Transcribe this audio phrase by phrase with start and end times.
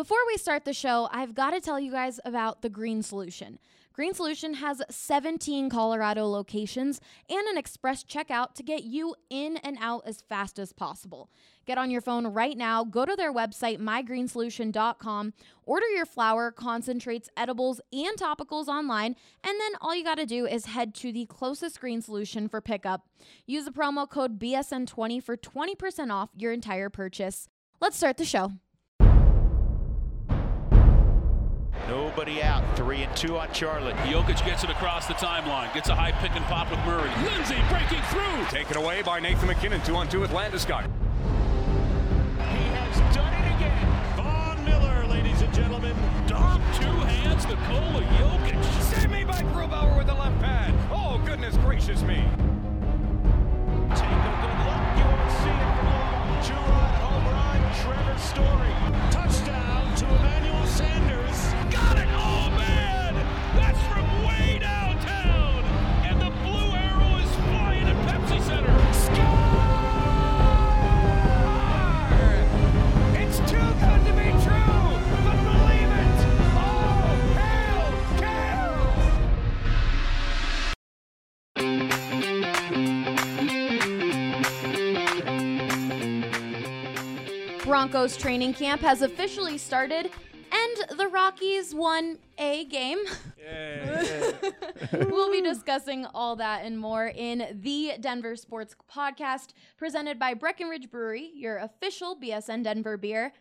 [0.00, 3.58] Before we start the show, I've got to tell you guys about the Green Solution.
[3.92, 9.76] Green Solution has 17 Colorado locations and an express checkout to get you in and
[9.78, 11.28] out as fast as possible.
[11.66, 15.34] Get on your phone right now, go to their website, mygreensolution.com,
[15.64, 20.46] order your flower, concentrates, edibles, and topicals online, and then all you got to do
[20.46, 23.06] is head to the closest Green Solution for pickup.
[23.44, 27.48] Use the promo code BSN20 for 20% off your entire purchase.
[27.82, 28.52] Let's start the show.
[31.90, 32.62] Nobody out.
[32.76, 33.96] Three and two on Charlotte.
[34.06, 35.74] Jokic gets it across the timeline.
[35.74, 37.10] Gets a high pick and pop with Murray.
[37.24, 38.44] Lindsay breaking through.
[38.46, 39.82] Taken away by Nathan MacKinnon.
[39.82, 40.84] Two on two with Landeskog.
[40.84, 44.14] He has done it again.
[44.14, 45.96] Von Miller, ladies and gentlemen.
[46.28, 48.62] Dom, two hands, Nikola Jokic.
[48.82, 50.72] Save me by Grubauer with the left pad.
[50.92, 52.22] Oh, goodness gracious me.
[53.98, 54.86] Take a good look.
[54.94, 56.38] You won't see it for long.
[56.46, 57.58] Two-run home run.
[57.82, 58.74] Trevor Story.
[59.10, 61.59] Touchdown to Emmanuel Sanders.
[87.90, 90.10] Broncos training camp has officially started,
[90.60, 92.98] and the Rockies won a game.
[94.92, 100.90] we'll be discussing all that and more in the Denver Sports Podcast, presented by Breckenridge
[100.90, 103.32] Brewery, your official BSN Denver beer.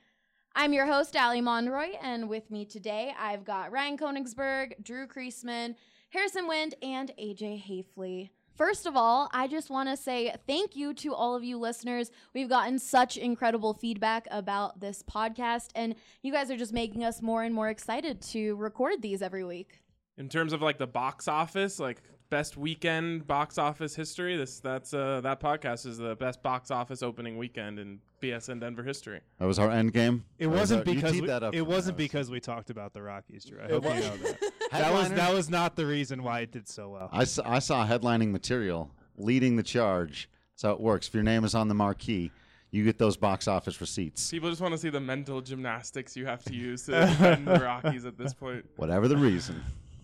[0.55, 5.75] I'm your host, Ali Monroy, and with me today, I've got Ryan Koenigsberg, Drew Creasman,
[6.09, 8.29] Harrison Wind, and AJ Haefele.
[8.59, 12.11] First of all, I just want to say thank you to all of you listeners.
[12.33, 17.21] We've gotten such incredible feedback about this podcast, and you guys are just making us
[17.21, 19.79] more and more excited to record these every week.
[20.17, 24.93] in terms of like the box office, like best weekend box office history, this that's
[24.93, 29.21] uh that podcast is the best box office opening weekend in BSN Denver history.
[29.39, 30.25] That was our end game.
[30.37, 32.93] It Or wasn't that- because we, that up it wasn't That because we talked about
[32.93, 33.59] the Rockies, Drew.
[33.61, 34.37] I hope you know that.
[34.71, 37.09] that was that was not the reason why it did so well.
[37.11, 40.29] I saw, I saw headlining material leading the charge.
[40.53, 41.07] That's how it works.
[41.07, 42.31] If your name is on the marquee,
[42.71, 44.29] you get those box office receipts.
[44.29, 47.59] People just want to see the mental gymnastics you have to use to defend the
[47.59, 48.65] Rockies at this point.
[48.75, 49.63] Whatever the reason,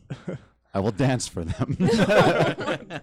[0.75, 1.78] I will dance for them.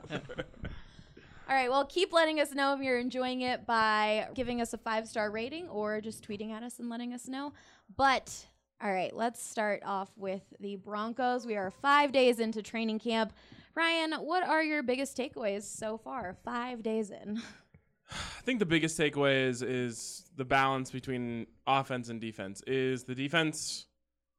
[1.48, 4.78] All right, well, keep letting us know if you're enjoying it by giving us a
[4.78, 7.54] five star rating or just tweeting at us and letting us know.
[7.96, 8.46] But,
[8.80, 11.46] all right, let's start off with the Broncos.
[11.46, 13.32] We are five days into training camp.
[13.74, 16.36] Ryan, what are your biggest takeaways so far?
[16.44, 17.40] Five days in.
[18.10, 22.62] I think the biggest takeaway is is the balance between offense and defense.
[22.66, 23.86] Is the defense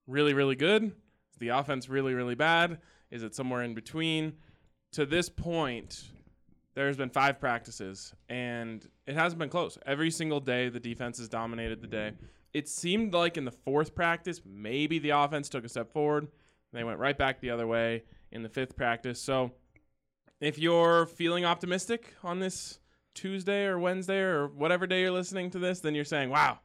[0.06, 0.84] really really good?
[0.84, 2.80] Is the offense really really bad?
[3.14, 4.34] Is it somewhere in between?
[4.94, 6.04] To this point,
[6.74, 9.78] there's been five practices and it hasn't been close.
[9.86, 12.14] Every single day the defense has dominated the day.
[12.56, 16.28] It seemed like in the fourth practice maybe the offense took a step forward.
[16.74, 19.22] They went right back the other way in the fifth practice.
[19.22, 19.52] So
[20.42, 22.80] if you're feeling optimistic on this
[23.14, 26.62] Tuesday or Wednesday or whatever day you're listening to this, then you're saying, wow,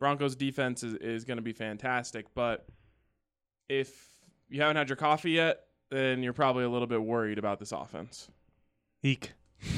[0.00, 2.26] Broncos defense is, is going to be fantastic.
[2.34, 2.66] But
[3.68, 4.08] if
[4.48, 7.72] you haven't had your coffee yet, then you're probably a little bit worried about this
[7.72, 8.28] offense.
[9.02, 9.32] Eek.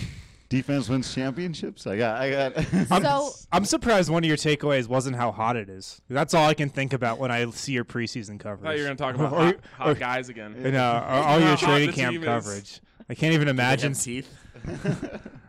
[0.49, 1.89] Defense wins championships.
[1.89, 2.21] I got.
[2.21, 2.65] I got.
[3.03, 6.01] So, I'm surprised one of your takeaways wasn't how hot it is.
[6.09, 8.63] That's all I can think about when I see your preseason I coverage.
[8.63, 10.55] thought you were going to talk about Or- hot, or- hot guys again.
[10.65, 12.27] You know, all- all your training camp team is.
[12.27, 12.81] coverage.
[13.09, 13.95] I can't even imagine.
[13.95, 14.33] teeth.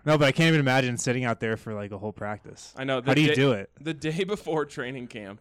[0.06, 2.74] No, but I can't even imagine sitting out there for like a whole practice.
[2.76, 3.02] I know.
[3.06, 3.70] How do you day- do it?
[3.80, 5.40] The day before training camp,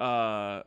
[0.00, 0.62] uh,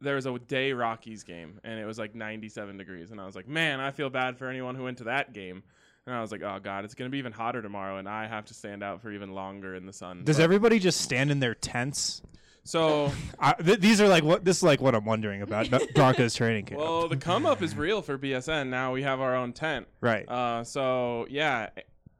[0.00, 3.10] there was a day Rockies game, and it was like 97 degrees.
[3.10, 5.62] And I was like, man, I feel bad for anyone who went to that game.
[6.06, 8.26] And I was like, oh, God, it's going to be even hotter tomorrow, and I
[8.26, 10.24] have to stand out for even longer in the sun.
[10.24, 12.22] Does But- everybody just stand in their tents?
[12.64, 16.34] So, I, th- these are like what this is like what I'm wondering about Broncos
[16.34, 16.80] training camp.
[16.80, 18.68] well, the come up is real for BSN.
[18.68, 19.86] Now we have our own tent.
[20.00, 20.28] right.
[20.28, 21.68] Uh, so, yeah,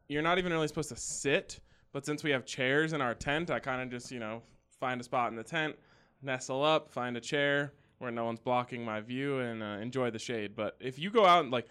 [0.09, 1.61] you're not even really supposed to sit,
[1.93, 4.43] but since we have chairs in our tent, I kind of just, you know,
[4.79, 5.77] find a spot in the tent,
[6.23, 10.19] nestle up, find a chair where no one's blocking my view, and uh, enjoy the
[10.19, 10.57] shade.
[10.57, 11.67] But if you go out and, like,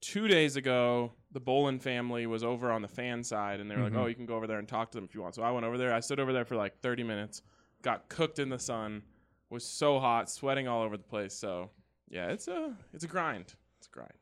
[0.00, 3.82] two days ago, the Bowlen family was over on the fan side, and they were
[3.82, 5.42] like, "Oh, you can go over there and talk to them if you want." So
[5.42, 5.92] I went over there.
[5.92, 7.42] I stood over there for like 30 minutes,
[7.82, 9.02] got cooked in the sun,
[9.50, 11.34] was so hot, sweating all over the place.
[11.34, 11.70] So
[12.08, 13.54] yeah, it's a it's a grind.
[13.78, 14.12] It's a grind.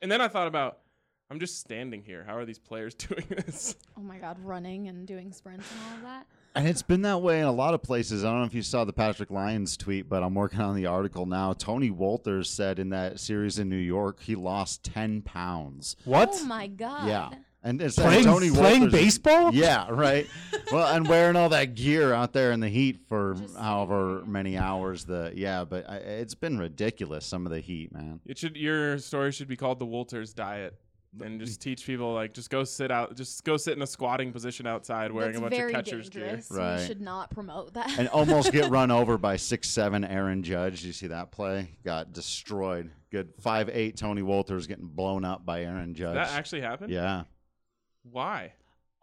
[0.00, 0.80] And then I thought about,
[1.30, 2.24] I'm just standing here.
[2.26, 3.76] How are these players doing this?
[3.96, 6.26] oh my God, running and doing sprints and all of that.
[6.54, 8.24] And it's been that way in a lot of places.
[8.24, 10.86] I don't know if you saw the Patrick Lyons tweet, but I'm working on the
[10.86, 11.54] article now.
[11.54, 15.96] Tony Wolters said in that series in New York, he lost 10 pounds.
[16.04, 16.28] What?
[16.32, 17.08] Oh my god.
[17.08, 17.30] Yeah.
[17.64, 19.54] And it's Playing- Tony playing Wolters- baseball?
[19.54, 20.26] Yeah, right.
[20.72, 24.58] well, and wearing all that gear out there in the heat for Just- however many
[24.58, 25.04] hours.
[25.04, 27.24] The yeah, but I, it's been ridiculous.
[27.24, 28.18] Some of the heat, man.
[28.26, 30.74] It should your story should be called the Wolters diet.
[31.20, 34.32] And just teach people like just go sit out just go sit in a squatting
[34.32, 36.40] position outside wearing That's a bunch very of catcher's gear.
[36.50, 36.80] Right.
[36.80, 37.98] We should not promote that.
[37.98, 40.80] And almost get run over by six seven Aaron Judge.
[40.80, 41.68] Did you see that play?
[41.84, 42.90] Got destroyed.
[43.10, 46.14] Good five eight Tony Wolters getting blown up by Aaron Judge.
[46.14, 46.90] That actually happened?
[46.90, 47.24] yeah.
[48.10, 48.54] Why?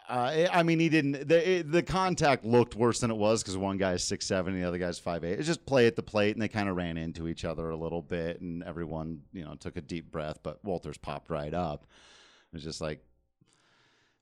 [0.09, 1.27] Uh, I mean, he didn't.
[1.27, 4.63] The it, the contact looked worse than it was because one guy's six seven, and
[4.63, 5.37] the other guy's five eight.
[5.37, 7.77] It's just play at the plate, and they kind of ran into each other a
[7.77, 10.39] little bit, and everyone, you know, took a deep breath.
[10.41, 11.85] But Wolters popped right up.
[12.51, 13.03] It was just like,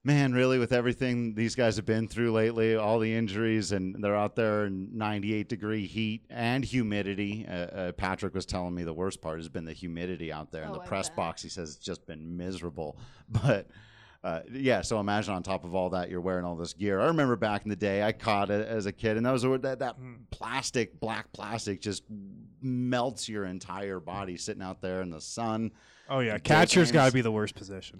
[0.04, 4.14] man, really, with everything these guys have been through lately, all the injuries, and they're
[4.16, 7.46] out there in 98 degree heat and humidity.
[7.48, 10.64] Uh, uh, Patrick was telling me the worst part has been the humidity out there
[10.64, 11.16] in Oh, the I press bet.
[11.16, 11.42] box.
[11.44, 12.98] He says it's just been miserable,
[13.30, 13.68] but.
[14.24, 17.00] Uh, yeah, so imagine on top of all that, you're wearing all this gear.
[17.00, 19.46] I remember back in the day, I caught it as a kid, and that was
[19.46, 19.96] where that, that
[20.32, 22.04] plastic, black plastic, just
[22.62, 25.72] melts your entire body sitting out there in the sun.
[26.10, 28.00] Oh yeah, catcher's got to be the worst position.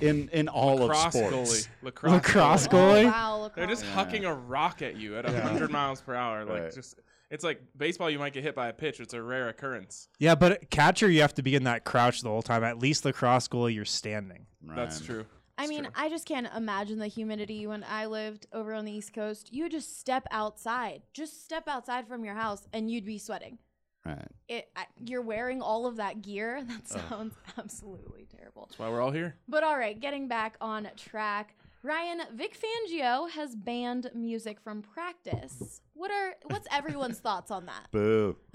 [0.00, 1.68] In in all Lacrosse of sports, goalie.
[1.82, 3.04] Lacrosse, Lacrosse goalie.
[3.04, 3.04] goalie?
[3.06, 4.06] Oh, wow, They're just lacrosse.
[4.20, 6.44] hucking a rock at you at 100 miles per hour.
[6.44, 6.74] Like Right.
[6.74, 7.00] just
[7.30, 9.00] it's like baseball you might get hit by a pitch.
[9.00, 10.08] It's a rare occurrence.
[10.18, 12.64] Yeah, but catcher, you have to be in that crouch the whole time.
[12.64, 14.46] At least lacrosse goalie, you're standing.
[14.62, 15.24] That's true.
[15.58, 15.92] I It's mean, true.
[15.96, 19.52] I just can't imagine the humidity when I lived over on the East Coast.
[19.52, 23.58] You would just step outside, just step outside from your house, and you'd be sweating.
[24.06, 24.28] Right.
[24.48, 26.62] It, I, you're wearing all of that gear.
[26.68, 28.66] That sounds absolutely terrible.
[28.70, 29.34] That's why we're all here.
[29.48, 31.56] But all right, getting back on track.
[31.82, 35.80] Ryan, Vic Fangio has banned music from practice.
[35.94, 37.90] What are what's everyone's thoughts on that?
[37.90, 38.36] Boo.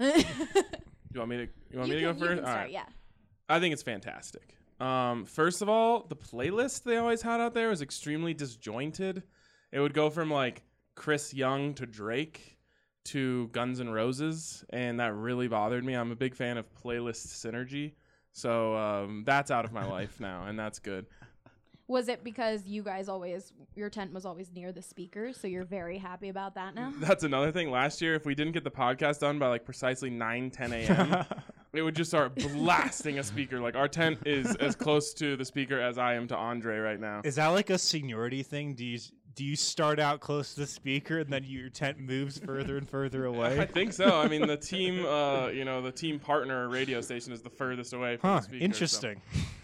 [1.14, 2.28] You want me to you want You me to go first?
[2.36, 2.70] can start, right.
[2.72, 2.86] yeah.
[3.48, 4.56] I think it's fantastic.
[4.80, 9.22] Um, first of all, the playlist they always had out there was extremely disjointed.
[9.72, 10.62] It would go from like
[10.94, 12.58] Chris Young to Drake
[13.06, 15.94] to Guns N' Roses, and that really bothered me.
[15.94, 17.92] I'm a big fan of playlist synergy,
[18.32, 21.06] so um, that's out of my life now, and that's good.
[21.86, 25.64] Was it because you guys always your tent was always near the speakers, so you're
[25.64, 26.94] very happy about that now?
[26.98, 27.70] That's another thing.
[27.70, 31.26] Last year, if we didn't get the podcast done by like precisely 9, 10 a.m.,
[31.74, 33.60] it would just start blasting a speaker.
[33.60, 37.00] Like our tent is as close to the speaker as I am to Andre right
[37.00, 37.20] now.
[37.24, 38.74] Is that like a seniority thing?
[38.74, 38.98] Do you
[39.34, 42.88] do you start out close to the speaker and then your tent moves further and
[42.88, 43.58] further away?
[43.58, 44.20] I think so.
[44.20, 47.92] I mean, the team, uh, you know, the team partner radio station is the furthest
[47.94, 48.36] away from Huh?
[48.36, 48.60] the speaker.
[48.60, 49.20] so- Interesting.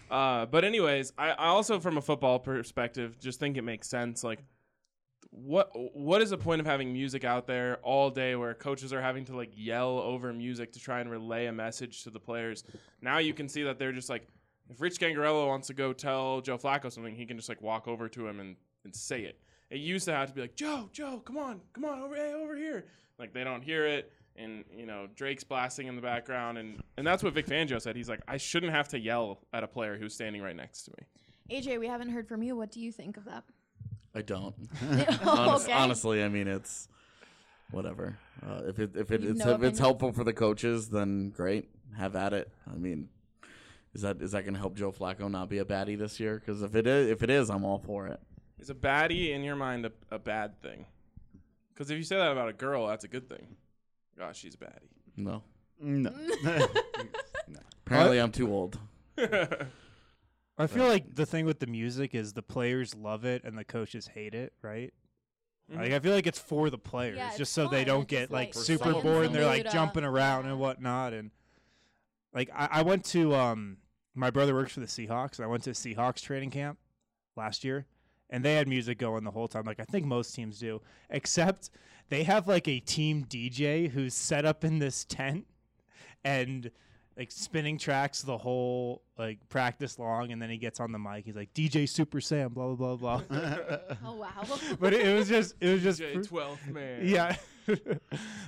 [0.09, 4.25] Uh, but anyways, I, I also, from a football perspective, just think it makes sense.
[4.25, 4.39] Like,
[5.31, 9.01] what what is the point of having music out there all day where coaches are
[9.01, 12.65] having to like yell over music to try and relay a message to the players?
[13.01, 14.27] Now you can see that they're just like,
[14.69, 17.87] if Rich Scangarello wants to go tell Joe Flacco something, he can just like walk
[17.87, 19.39] over to him and, and say it.
[19.69, 22.33] It used to have to be like, Joe, Joe, come on, come on, over, hey,
[22.33, 22.85] over here.
[23.17, 27.07] Like they don't hear it, and you know Drake's blasting in the background, and and
[27.07, 27.95] that's what Vic Fangio said.
[27.95, 30.91] He's like, I shouldn't have to yell at a player who's standing right next to
[30.97, 31.57] me.
[31.57, 32.55] AJ, we haven't heard from you.
[32.55, 33.43] What do you think of that?
[34.15, 34.55] I don't.
[35.25, 35.73] Honest- okay.
[35.73, 36.87] Honestly, I mean it's
[37.71, 38.17] whatever.
[38.45, 41.69] Uh, if it if it, it's no if it's helpful for the coaches, then great,
[41.97, 42.51] have at it.
[42.71, 43.09] I mean,
[43.93, 46.39] is that is that going to help Joe Flacco not be a baddie this year?
[46.39, 48.19] Because if it is, if it is, I'm all for it.
[48.59, 50.85] Is a baddie in your mind a, a bad thing?
[51.73, 53.55] Because if you say that about a girl, that's a good thing.
[54.17, 54.89] Gosh, she's a baddie.
[55.17, 55.41] No,
[55.81, 56.11] No.
[57.85, 58.77] apparently I'm too old.
[60.63, 63.63] I feel like the thing with the music is the players love it and the
[63.63, 64.93] coaches hate it, right?
[65.73, 68.31] Like I feel like it's for the players, Yeah, just so they don't It's get
[68.31, 69.71] like like, super bored and they're like Saluda.
[69.71, 70.51] jumping around Yeah.
[70.51, 71.13] and whatnot.
[71.13, 71.31] And
[72.33, 73.77] like I, I went to um
[74.13, 75.37] my brother works for the Seahawks.
[75.37, 76.77] And I went to Seahawks training camp
[77.37, 77.85] last year,
[78.29, 79.63] and they had music going the whole time.
[79.65, 81.69] Like I think most teams do, except
[82.09, 85.45] they have like a team DJ who's set up in this tent
[86.25, 86.69] and
[87.17, 91.25] like spinning tracks the whole like practice long, and then he gets on the mic.
[91.25, 93.37] He's like DJ Super Sam, blah blah blah blah.
[94.05, 94.29] Oh wow.
[94.79, 97.01] but it, it was just it was just J pr- twelfth man.
[97.05, 97.35] yeah.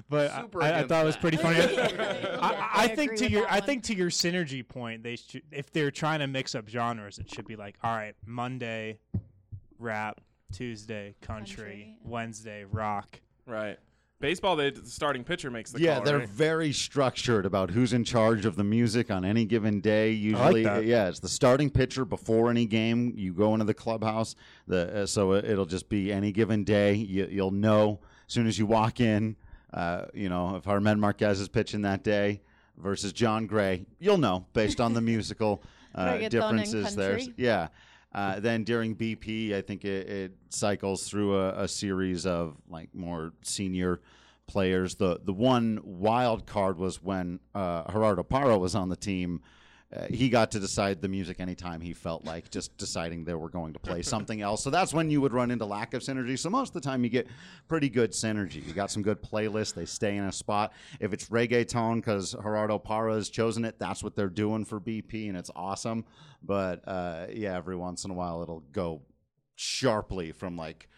[0.10, 1.60] but I- Super I, I against thought it was pretty funny.
[1.60, 5.44] Yeah, I, I I think to your I think to your synergy point, they should
[5.52, 9.00] if they're trying to mix up genres, it should be like, all right, Monday,
[9.78, 11.98] rap, Tuesday, country, Country.
[12.04, 13.20] Wednesday, rock.
[13.46, 13.78] Right.
[14.24, 16.06] Baseball, they, the starting pitcher makes the yeah, call.
[16.06, 16.30] they're right?
[16.30, 20.12] very structured about who's in charge of the music on any given day.
[20.12, 20.86] Usually, that.
[20.86, 23.12] yeah, it's the starting pitcher before any game.
[23.18, 26.94] You go into the clubhouse, the uh, so it- it'll just be any given day.
[26.94, 29.36] You, you'll know as soon as you walk in.
[29.74, 32.40] Uh, you know, if German Marquez is pitching that day
[32.78, 35.62] versus Jon Gray, you'll know based on the musical
[35.96, 37.20] uh, differences there.
[37.36, 37.68] Yeah.
[38.14, 42.94] Uh, then during BP, I think it, it cycles through a, a series of like
[42.94, 44.02] more senior
[44.46, 44.96] players.
[44.96, 49.42] The the one wild card was when uh, Gerardo Parra was on the team.
[49.94, 53.50] Uh, he got to decide the music anytime he felt like just deciding they were
[53.50, 54.64] going to play something else.
[54.64, 56.38] So that's when you would run into lack of synergy.
[56.40, 57.28] So most of the time you get
[57.68, 58.66] pretty good synergy.
[58.66, 59.74] You got some good playlists.
[59.74, 60.74] They stay in a spot.
[61.00, 65.28] If it's reggaeton because Gerardo Parra has chosen it, that's what they're doing for BP,
[65.28, 66.06] and it's awesome.
[66.42, 69.02] But uh, yeah, every once in a while it'll go
[69.56, 70.90] sharply from like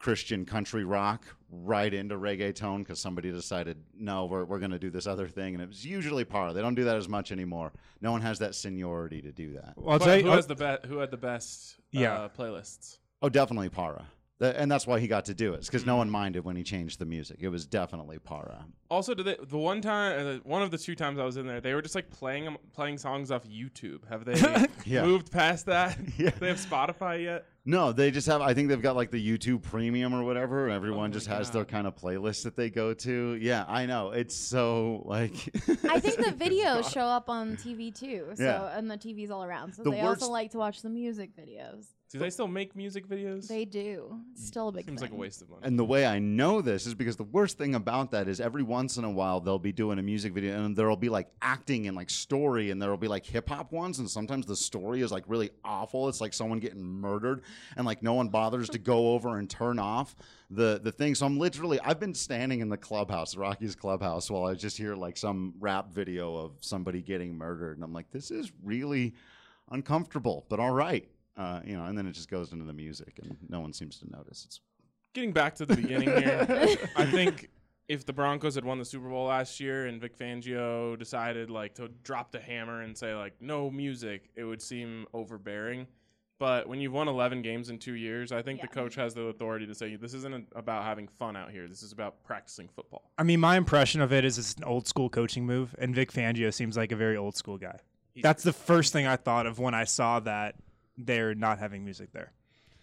[0.00, 4.88] Christian country rock right into reggaeton because somebody decided no, we're we're going to do
[4.90, 6.52] this other thing, and it was usually Parra.
[6.52, 7.70] They don't do that as much anymore.
[8.00, 9.74] No one has that seniority to do that.
[9.76, 12.14] Well, I'll tell you, who I'll- has the be- who had the best Yeah.
[12.14, 12.98] uh, playlists?
[13.22, 14.06] Oh, definitely Parra.
[14.40, 15.86] Th- And that's why he got to do it, because Mm.
[15.88, 17.38] no one minded when he changed the music.
[17.40, 18.64] It was definitely Parra.
[18.90, 21.46] Also, did they, the one time, uh, one of the two times I was in
[21.46, 24.08] there, they were just like playing 'em- playing songs off YouTube.
[24.08, 24.32] Have they
[24.86, 25.02] Yeah.
[25.06, 25.98] moved past that?
[26.18, 26.30] Yeah.
[26.30, 27.44] They have Spotify yet?
[27.66, 28.40] No, they just have.
[28.40, 30.64] I think they've got like the YouTube Premium or whatever.
[30.64, 33.34] and Oh Everyone my just has their kind of playlist that they go to.
[33.40, 34.10] Yeah, I know.
[34.12, 35.34] It's so like.
[35.84, 38.28] I think the videos show up on TV too.
[38.36, 38.76] So Yeah.
[38.78, 39.74] and the TVs all around.
[39.74, 41.84] So The they worst- also like to watch the music videos.
[42.10, 43.46] Do they still make music videos?
[43.46, 44.18] They do.
[44.32, 45.62] It's still a big Seems like a waste of money.
[45.62, 48.64] And the way I know this is because the worst thing about that is every
[48.64, 51.86] once in a while they'll be doing a music video and there'll be like acting
[51.86, 55.12] and like story and there'll be like hip hop ones and sometimes the story is
[55.12, 56.08] like really awful.
[56.08, 57.42] It's like someone getting murdered
[57.76, 60.16] and like no one bothers to go over and turn off
[60.50, 61.14] the the thing.
[61.14, 64.96] So I'm literally I've been standing in the clubhouse, Rocky's clubhouse, while I just hear
[64.96, 69.14] like some rap video of somebody getting murdered and I'm like, this is really
[69.70, 71.08] uncomfortable, but all right.
[71.36, 73.98] Uh, you know, and then it just goes into the music and no one seems
[73.98, 74.44] to notice.
[74.44, 74.60] It's
[75.12, 76.46] Getting back to the beginning here,
[76.96, 77.50] I think
[77.88, 81.74] if the Broncos had won the Super Bowl last year and Vic Fangio decided like
[81.76, 85.86] to drop the hammer and say like no music, it would seem overbearing.
[86.38, 89.22] But when you've won 11 games in two years, I think the coach has the
[89.24, 91.66] authority to say this isn't about having fun out here.
[91.68, 93.10] This is about practicing football.
[93.18, 96.12] I mean, my impression of it is it's an old school coaching move, and Vic
[96.12, 97.78] Fangio seems like a very old school guy.
[98.14, 100.54] He's- That's the first thing I thought of when I saw that
[101.06, 102.32] they're not having music there.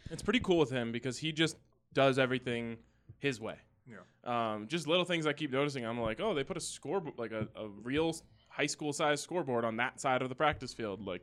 [0.09, 1.57] It's pretty cool with him because he just
[1.93, 2.77] does everything
[3.19, 3.55] his way.
[3.89, 4.53] Yeah.
[4.53, 5.85] Um, just little things I keep noticing.
[5.85, 8.15] I'm like, oh, they put a score like a, a real
[8.49, 11.05] high school size scoreboard on that side of the practice field.
[11.05, 11.21] Like,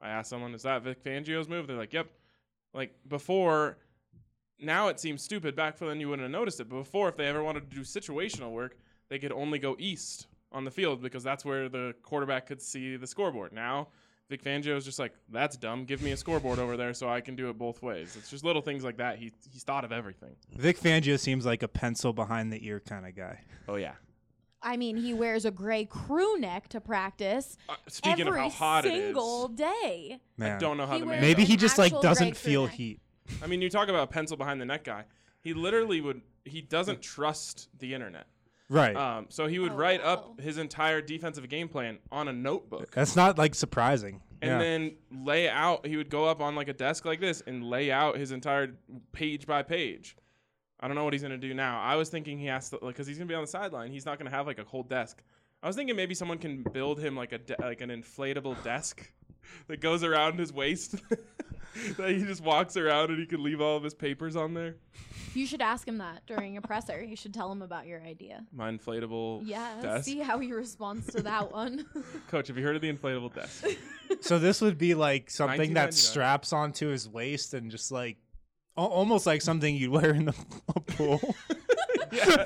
[0.00, 1.66] I asked someone, is that Vic Fangio's move?
[1.66, 2.08] They're like, yep.
[2.72, 3.78] Like before,
[4.60, 5.56] now it seems stupid.
[5.56, 6.68] Back then you wouldn't have noticed it.
[6.68, 8.76] But before, if they ever wanted to do situational work,
[9.08, 12.96] they could only go east on the field because that's where the quarterback could see
[12.96, 13.52] the scoreboard.
[13.52, 13.88] Now.
[14.30, 15.84] Vic Fangio is just like, that's dumb.
[15.84, 18.14] Give me a scoreboard over there so I can do it both ways.
[18.16, 19.18] It's just little things like that.
[19.18, 20.36] He he's thought of everything.
[20.56, 23.40] Vic Fangio seems like a pencil behind the ear kind of guy.
[23.68, 23.94] Oh yeah.
[24.62, 28.58] I mean, he wears a gray crew neck to practice Uh, speaking every of how
[28.58, 30.20] hot it is, single day.
[30.36, 30.56] Man.
[30.56, 31.20] I don't know how He the man.
[31.20, 32.74] Maybe he just like doesn't feel neck.
[32.74, 33.00] heat.
[33.42, 35.04] I mean, you talk about a pencil behind the neck guy.
[35.40, 36.20] He literally would.
[36.44, 38.26] He doesn't trust the internet.
[38.70, 38.94] Right.
[38.96, 40.12] Um, so he would Oh, write wow.
[40.12, 44.22] up his entire defensive game plan on a notebook, That's not like surprising.
[44.40, 44.58] and yeah.
[44.58, 45.84] then lay out.
[45.84, 48.76] He would go up on like a desk like this and lay out his entire
[49.12, 50.16] page by page.
[50.78, 51.80] I don't know what he's gonna do now.
[51.82, 53.90] I was thinking he has to, like, because he's gonna be on the sideline.
[53.90, 55.20] He's not gonna have like a whole desk.
[55.62, 59.12] I was thinking maybe someone can build him like a de- like an inflatable desk
[59.68, 60.96] that goes around his waist.
[61.96, 64.76] that he just walks around and he can leave all of his papers on there.
[65.34, 67.00] You should ask him that during a presser.
[67.02, 68.44] You should tell him about your idea.
[68.52, 70.04] My inflatable Yeah, desk.
[70.04, 71.86] see how he responds to that one.
[72.28, 73.64] Coach, have you heard of the inflatable desk?
[74.20, 75.92] so this would be like something that 1999.
[75.92, 78.16] straps onto his waist and just like
[78.76, 80.34] al- almost like something you'd wear in the
[80.74, 81.20] a pool.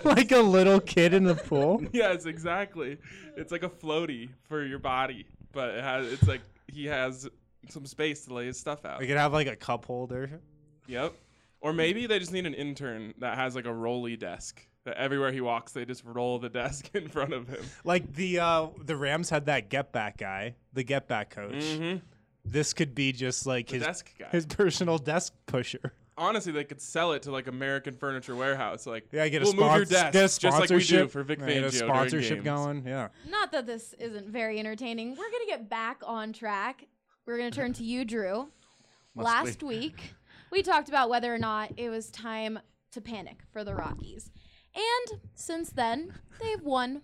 [0.04, 1.82] like a little kid in the pool.
[1.92, 2.98] yes, exactly.
[3.36, 7.28] It's like a floaty for your body, but it has it's like he has
[7.68, 9.00] some space to lay his stuff out.
[9.00, 10.40] We could have like a cup holder.
[10.86, 11.14] Yep.
[11.60, 14.66] Or maybe they just need an intern that has like a rolly desk.
[14.84, 17.64] That everywhere he walks, they just roll the desk in front of him.
[17.84, 21.54] Like the uh the Rams had that get back guy, the get back coach.
[21.54, 21.98] Mm-hmm.
[22.44, 24.28] This could be just like The his desk guy.
[24.30, 25.94] his personal desk pusher.
[26.16, 28.86] Honestly, they could sell it to like American Furniture Warehouse.
[28.86, 31.08] Like, Yeah, get a, we'll move your desk get a just like sponsorship we do
[31.08, 32.86] for Vic Fangio get a sponsorship going.
[32.86, 33.08] Yeah.
[33.28, 35.10] Not that this isn't very entertaining.
[35.10, 36.86] We're gonna get back on track.
[37.26, 38.48] We're gonna turn to you, Drew.
[39.16, 40.14] Last week,
[40.50, 42.58] we talked about whether or not it was time
[42.92, 44.30] to panic for the Rockies.
[44.74, 47.02] And since then, they've won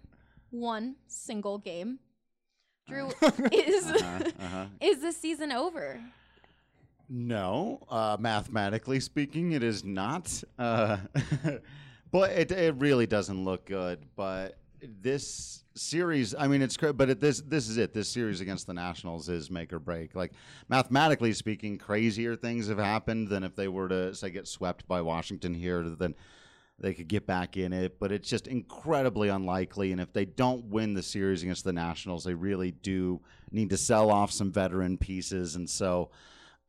[0.50, 2.00] one single game.
[2.88, 3.09] Drew,
[3.52, 4.67] is uh-huh.
[4.81, 6.00] is the season over?
[7.12, 10.45] No, uh, mathematically speaking, it is not.
[10.57, 10.99] Uh,
[12.12, 13.99] but it, it really doesn't look good.
[14.14, 16.97] But this series, I mean, it's great.
[16.97, 17.93] But it, this this is it.
[17.93, 20.14] This series against the Nationals is make or break.
[20.14, 20.35] Like
[20.69, 25.00] mathematically speaking, crazier things have happened than if they were to say get swept by
[25.00, 25.83] Washington here.
[25.83, 26.14] Then
[26.79, 27.99] they could get back in it.
[27.99, 29.90] But it's just incredibly unlikely.
[29.90, 33.76] And if they don't win the series against the Nationals, they really do need to
[33.76, 35.57] sell off some veteran pieces.
[35.57, 36.11] And so.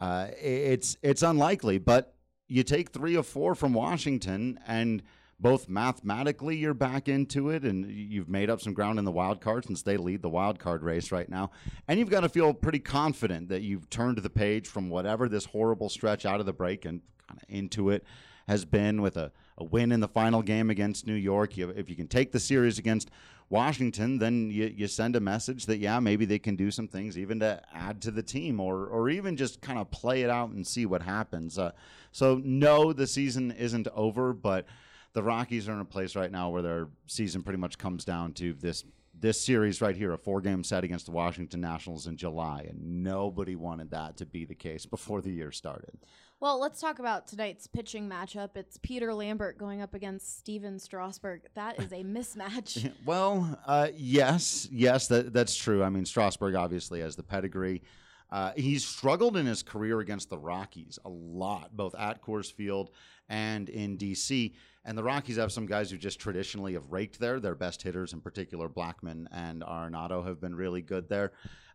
[0.01, 2.15] Uh, it's it's unlikely, but
[2.47, 5.03] you take three or four from Washington, and
[5.39, 9.41] both mathematically you're back into it, and you've made up some ground in the wild
[9.41, 11.51] card since they lead the wild card race right now,
[11.87, 15.45] and you've got to feel pretty confident that you've turned the page from whatever this
[15.45, 18.03] horrible stretch out of the break and kind of into it
[18.47, 21.57] has been with a, a win in the final game against New York.
[21.57, 23.11] You, if you can take the series against
[23.51, 27.17] Washington, then you, you send a message that, yeah, maybe they can do some things
[27.17, 30.51] even to add to the team or, or even just kind of play it out
[30.51, 31.59] and see what happens.
[31.59, 31.71] Uh,
[32.13, 34.65] so, no, the season isn't over, but
[35.11, 38.33] the Rockies are in a place right now where their season pretty much comes down
[38.33, 38.85] to this.
[39.13, 43.03] This series right here, a four game set against the Washington Nationals in July, and
[43.03, 45.99] nobody wanted that to be the case before the year started.
[46.41, 48.57] Well, let's talk about tonight's pitching matchup.
[48.57, 51.43] It's Peter Lambert going up against Stephen Strasburg.
[51.53, 52.91] That is a mismatch.
[53.05, 55.83] Well, uh, yes, yes, that, that's true.
[55.83, 57.83] I mean, Strasburg obviously has the pedigree.
[58.31, 62.89] Uh, he's struggled in his career against the Rockies a lot, both at Coors Field
[63.29, 64.55] and in DC.
[64.83, 67.39] And the Rockies have some guys who just traditionally have raked there.
[67.39, 71.33] Their best hitters, in particular, Blackmon and Arenado, have been really good there.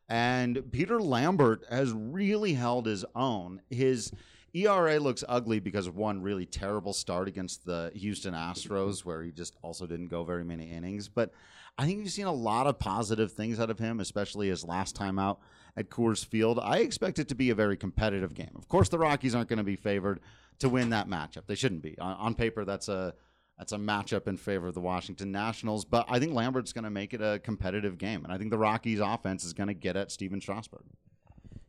[0.08, 3.60] And Peter Lambert has really held his own.
[3.70, 4.10] His
[4.56, 9.30] ERA looks ugly because of one really terrible start against the Houston Astros, where he
[9.30, 11.08] just also didn't go very many innings.
[11.08, 11.32] But
[11.78, 14.96] I think you've seen a lot of positive things out of him, especially his last
[14.96, 15.40] time out
[15.76, 16.58] at Coors Field.
[16.62, 18.52] I expect it to be a very competitive game.
[18.56, 20.20] Of course, the Rockies aren't going to be favored
[20.60, 21.46] to win that matchup.
[21.46, 21.98] They shouldn't be.
[21.98, 23.14] On, on paper, that's a
[23.58, 25.84] that's a matchup in favor of the Washington Nationals.
[25.84, 28.58] But I think Lambert's going to make it a competitive game, and I think the
[28.58, 30.84] Rockies' offense is going to get at Stephen Strasburg.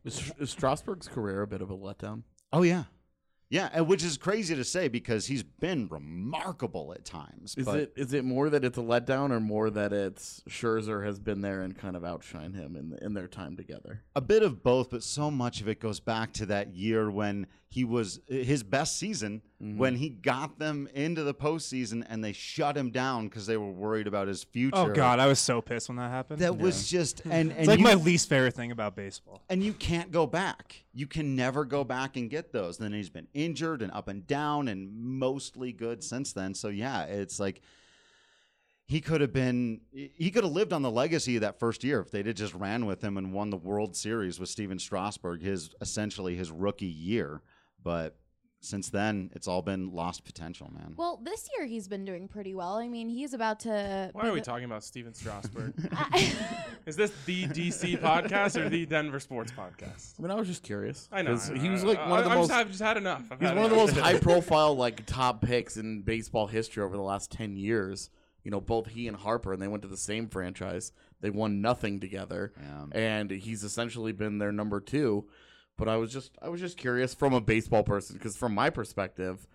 [0.04, 2.22] Is, is Strasburg's career a bit of a letdown?
[2.52, 2.84] Oh yeah,
[3.50, 7.54] yeah, and which is crazy to say because he's been remarkable at times.
[7.56, 11.18] Is it is it more that it's a letdown, or more that it's Scherzer has
[11.18, 14.02] been there and kind of outshine him in in their time together?
[14.14, 17.46] a bit of both, but so much of it goes back to that year when
[17.68, 19.76] he was his best season Mm-hmm.
[19.76, 23.72] when he got them into the postseason and they shut him down because they were
[23.72, 24.76] worried about his oh, future.
[24.76, 26.38] Oh God, I was so pissed when that happened.
[26.42, 29.42] that was just and and it's like you, my least favorite thing about baseball.
[29.48, 30.84] and you can't go back.
[30.94, 32.78] You can never go back and get those.
[32.78, 36.54] then he's been injured and up and down and mostly good since then.
[36.54, 37.60] So yeah, it's like
[38.86, 42.00] he could have been he could have lived on the legacy of that first year
[42.00, 45.42] if they'd have just ran with him and won the World Series with Stephen Strasburg,
[45.42, 47.42] his essentially his rookie year.
[47.82, 48.16] But
[48.60, 50.94] since then, it's all been lost potential, man.
[50.96, 52.74] well, this year he's been doing pretty well.
[52.76, 54.10] I mean, he's about to.
[54.12, 55.74] Why are we talking about Stephen Strasburg?
[56.86, 60.14] Is this the DC podcast or the Denver Sports podcast?
[60.18, 61.08] I mean, I was just curious.
[61.12, 61.32] I know.
[61.32, 61.60] 'Cause I know.
[61.60, 62.48] He was like I- one of the I'm most.
[62.48, 63.22] Just, I've just had enough.
[63.30, 66.96] I've He's had one of the most high-profile, like top picks in baseball history over
[66.96, 68.10] the last ten years.
[68.44, 70.92] You know, both he and Harper, and they went to the same franchise.
[71.20, 72.86] They won nothing together, Yeah.
[72.92, 75.26] and he's essentially been their number two.
[75.78, 78.68] But I was just, I was just curious from a baseball person, because from my
[78.68, 79.46] perspective,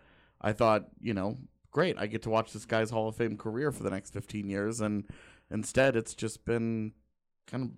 [0.41, 1.37] I thought, you know,
[1.71, 4.49] great, I get to watch this guy's Hall of Fame career for the next fifteen
[4.49, 5.03] years, and
[5.51, 6.93] instead, it's just been
[7.47, 7.69] kind of.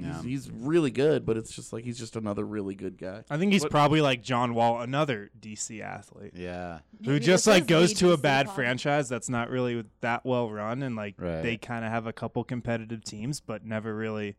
[0.00, 0.12] Yeah.
[0.22, 3.24] He's, he's really good, but it's just like he's just another really good guy.
[3.28, 6.78] I think he's What- probably like John Wall, another DC athlete yeah.
[7.04, 8.54] who Maybe just like goes the to a bad pod.
[8.54, 11.42] franchise that's not really that well run, and like Right.
[11.42, 14.36] they kind of have a couple competitive teams, but never really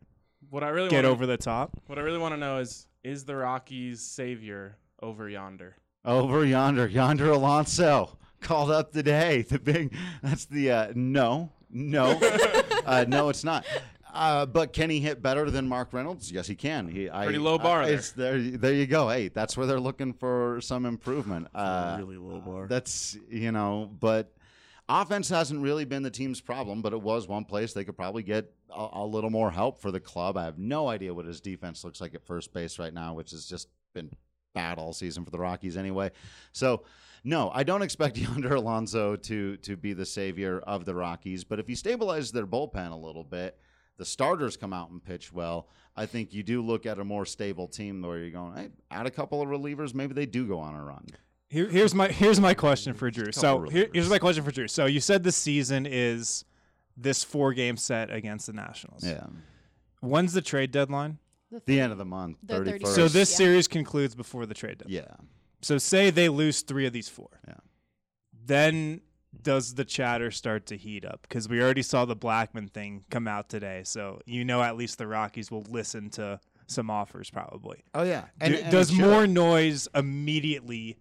[0.48, 1.78] What I really get wanna, over the top.
[1.88, 5.76] What I really want to know is: Is the Rockies' savior over yonder?
[6.04, 9.42] Over yonder, yonder Alonso called up today.
[9.42, 12.18] The big, that's the uh, no, no,
[12.86, 13.64] uh, no, it's not.
[14.12, 16.30] Uh, but can he hit better than Mark Reynolds?
[16.30, 16.88] Yes, he can.
[16.88, 17.94] He, I, Pretty low bar I- there.
[17.94, 18.38] It's there.
[18.38, 19.08] There you go.
[19.08, 21.48] Hey, that's where they're looking for some improvement.
[21.54, 22.66] Uh, really low bar.
[22.66, 24.30] That's you know, but
[24.90, 28.22] offense hasn't really been the team's problem, but it was one place they could probably
[28.22, 30.36] get a, a little more help for the club.
[30.36, 33.30] I have no idea what his defense looks like at first base right now, which
[33.30, 34.10] has just been
[34.54, 36.10] bad all season for the Rockies anyway.
[36.52, 36.84] So.
[37.22, 41.60] No, I don't expect Yonder Alonso to to be the savior of the Rockies, but
[41.60, 43.58] if he stabilizes their bullpen a little bit,
[44.00, 45.68] the starters come out and pitch well.
[45.94, 49.04] I think you do look at a more stable team where you're going, hey, add
[49.04, 51.04] a couple of relievers, maybe they do go on a run.
[51.50, 53.32] Here, here's my here's my question for Drew.
[53.32, 54.68] So here, here's my question for Drew.
[54.68, 56.44] So you said the season is
[56.96, 59.04] this four game set against the Nationals.
[59.04, 59.26] Yeah.
[60.00, 61.18] When's the trade deadline?
[61.66, 62.80] The end of the month, The 31st.
[62.82, 62.86] 31st.
[62.86, 63.36] So this yeah.
[63.36, 64.94] series concludes before the trade deadline.
[64.94, 65.14] Yeah.
[65.62, 67.28] So say they lose three of these four.
[67.48, 67.54] Yeah.
[68.46, 69.00] Then
[69.42, 71.22] does the chatter start to heat up?
[71.22, 73.82] Because we already saw the Blackmon thing come out today.
[73.84, 77.82] So you know at least the Rockies will listen to some offers probably.
[77.92, 78.26] Oh yeah.
[78.40, 80.96] Do- does more noise immediately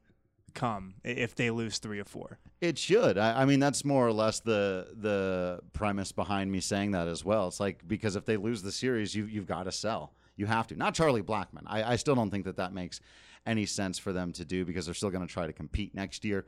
[0.60, 2.38] come if they lose three or four?
[2.62, 3.17] It should.
[3.17, 7.24] I, I mean, that's more or less the the premise behind me saying that as
[7.24, 7.48] well.
[7.48, 10.13] It's like because if they lose the series, you you've got to sell.
[10.36, 10.76] You have to.
[10.76, 11.63] Not Charlie Blackmon.
[11.65, 13.02] I, I still don't think that that makes
[13.45, 16.24] any sense for them to do because they're still going to try to compete next
[16.24, 16.45] year.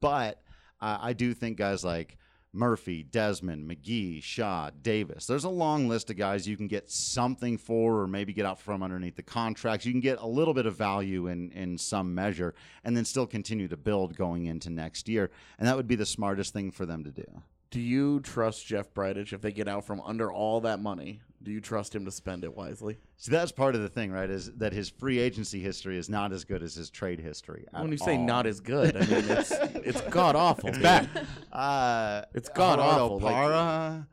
[0.00, 0.42] But
[0.82, 2.18] I do think guys like
[2.54, 5.26] Murphy, Desmond, McGee, Shaw, Davis.
[5.26, 8.60] There's a long list of guys you can get something for, or maybe get out
[8.60, 9.86] from underneath the contracts.
[9.86, 13.26] You can get a little bit of value in in some measure, and then still
[13.26, 15.30] continue to build going into next year.
[15.58, 17.42] And that would be the smartest thing for them to do.
[17.72, 21.20] Do you trust Jeff Bridich if they get out from under all that money?
[21.42, 22.98] Do you trust him to spend it wisely?
[23.16, 24.28] See, that's part of the thing, right?
[24.28, 27.66] Is that his free agency history is not as good as his trade history.
[27.72, 28.24] When you say all.
[28.24, 30.68] not as good, I mean it's it's god awful.
[30.68, 31.08] It's bad.
[31.50, 34.04] uh, It's god awful, like-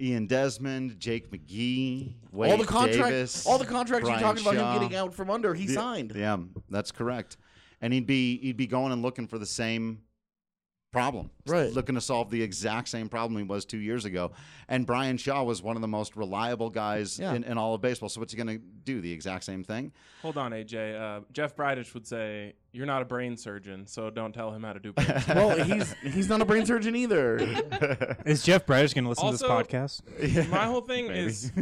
[0.00, 4.42] Ian Desmond, Jake McGee, Wade all the contracts, Davis, all the contracts Brian you're talking
[4.46, 6.12] about him getting out from under, he Yeah, signed.
[6.14, 6.36] Yeah,
[6.68, 7.36] that's correct.
[7.80, 10.02] And he'd be he'd be going and looking for the same
[10.90, 11.30] problem.
[11.46, 11.72] Right.
[11.72, 14.32] Looking to solve the exact same problem he was two years ago.
[14.68, 17.34] And Bryan Shaw was one of the most reliable guys Yeah.
[17.34, 18.08] in, in all of baseball.
[18.08, 19.00] So what's he going to do?
[19.02, 19.92] The exact same thing?
[20.22, 20.98] Hold on, AJ.
[20.98, 24.72] Uh, Jeff Bridich would say, "You're not a brain surgeon, so don't tell him how
[24.72, 27.36] to do brain surgery." well, he's he's not a brain surgeon either.
[28.26, 30.48] Is Jeff Bridich going to listen Also- to this podcast?
[30.50, 31.52] My whole thing is,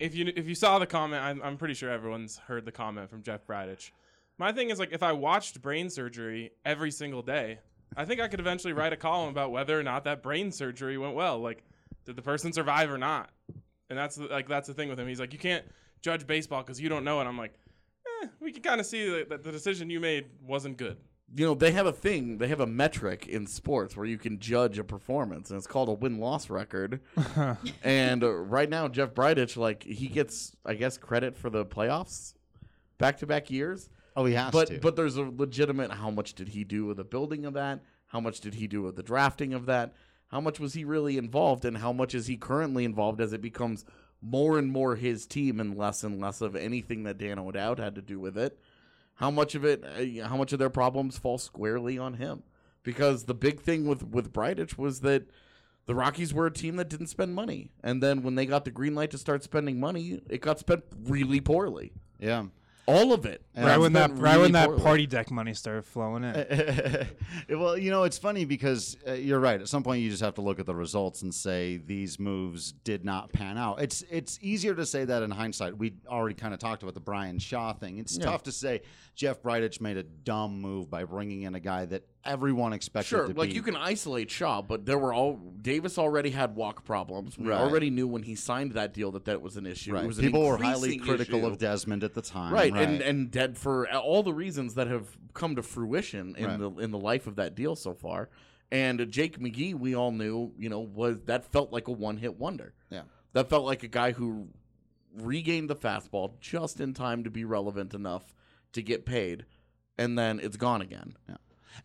[0.00, 3.08] if you if you saw the comment, I'm, I'm pretty sure everyone's heard the comment
[3.08, 3.90] from Jeff Bridich.
[4.36, 7.60] My thing is like, if I watched brain surgery every single day,
[7.96, 10.98] I think I could eventually write a column about whether or not that brain surgery
[10.98, 11.38] went well.
[11.38, 11.64] Like,
[12.04, 13.30] did the person survive or not?
[13.90, 15.06] And that's the, like that's the thing with him.
[15.06, 15.64] He's like, you can't
[16.02, 17.20] judge baseball because you don't know.
[17.20, 17.54] And I'm like,
[18.22, 20.96] eh, we can kind of see that, that the decision you made wasn't good.
[21.34, 24.38] you know, they have a thing, they have a metric in sports where you can
[24.38, 27.00] judge a performance, and it's called a win loss record.
[27.82, 32.34] and uh, right now, Jeff Bridich, like, he gets, I guess, credit for the playoffs
[32.98, 33.88] back to back years.
[34.16, 34.78] Oh, he has but to.
[34.78, 37.80] but there's a legitimate how much did he do with the building of that?
[38.06, 39.92] How much did he do with the drafting of that?
[40.28, 43.40] How much was he really involved, and how much is he currently involved as it
[43.40, 43.84] becomes
[44.20, 47.94] more and more his team and less and less of anything that Dan O'Dowd had
[47.96, 48.58] to do with it?
[49.14, 52.42] How much of it, uh, how much of their problems fall squarely on him?
[52.82, 55.24] Because the big thing with with Bridich was that
[55.86, 58.70] the Rockies were a team that didn't spend money, and then when they got the
[58.70, 61.92] green light to start spending money, it got spent really poorly.
[62.18, 62.44] yeah.
[62.86, 63.42] All of it.
[63.54, 64.82] And right when that spent right when that poorly.
[64.82, 67.06] party deck money started flowing in.
[67.58, 69.60] well, you know, it's funny because uh, you're right.
[69.60, 72.72] At some point, you just have to look at the results and say these moves
[72.72, 73.80] did not pan out.
[73.80, 75.78] It's it's easier to say that in hindsight.
[75.78, 77.98] We already kind of talked about the Bryan Shaw thing.
[77.98, 78.26] It's Yeah.
[78.26, 78.82] tough to say
[79.14, 83.26] Jeff Bridich made a dumb move by bringing in a guy that everyone expected Sure,
[83.28, 83.54] to like be.
[83.54, 87.36] you can isolate Shaw, but there were all Davis already had walk problems.
[87.38, 87.60] We Right.
[87.60, 89.90] already knew when he signed that deal that that was an issue.
[89.90, 90.06] It Right.
[90.06, 91.46] was an People were highly increasing critical issue.
[91.48, 92.52] of Desmond at the time.
[92.52, 96.58] Right, and and dead for all the reasons that have come to fruition in Right.
[96.58, 98.28] the in the life of that deal so far.
[98.72, 102.38] And Jake McGee, we all knew, you know, was that felt like a one hit
[102.38, 102.74] wonder.
[102.90, 103.02] yeah.
[103.34, 104.48] That felt like a guy who
[105.16, 108.34] regained the fastball just in time to be relevant enough
[108.72, 109.44] to get paid,
[109.98, 111.16] and then it's gone again.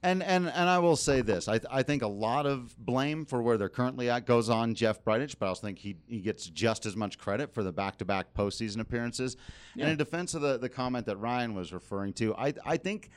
[0.03, 3.41] And and and I will say this: I I think a lot of blame for
[3.41, 6.45] where they're currently at goes on Jeff Bridich, but I also think he he gets
[6.47, 9.37] just as much credit for the back to back postseason appearances.
[9.77, 13.09] And in defense of the the comment that Ryan was referring to, I I think.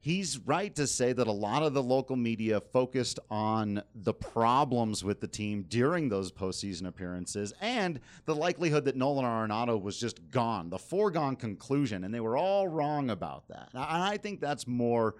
[0.00, 5.02] He's right to say that a lot of the local media focused on the problems
[5.02, 10.30] with the team during those postseason appearances and the likelihood that Nolan Arenado was just
[10.30, 13.70] gone, the foregone conclusion, and they were all wrong about that.
[13.74, 15.16] And I think that's more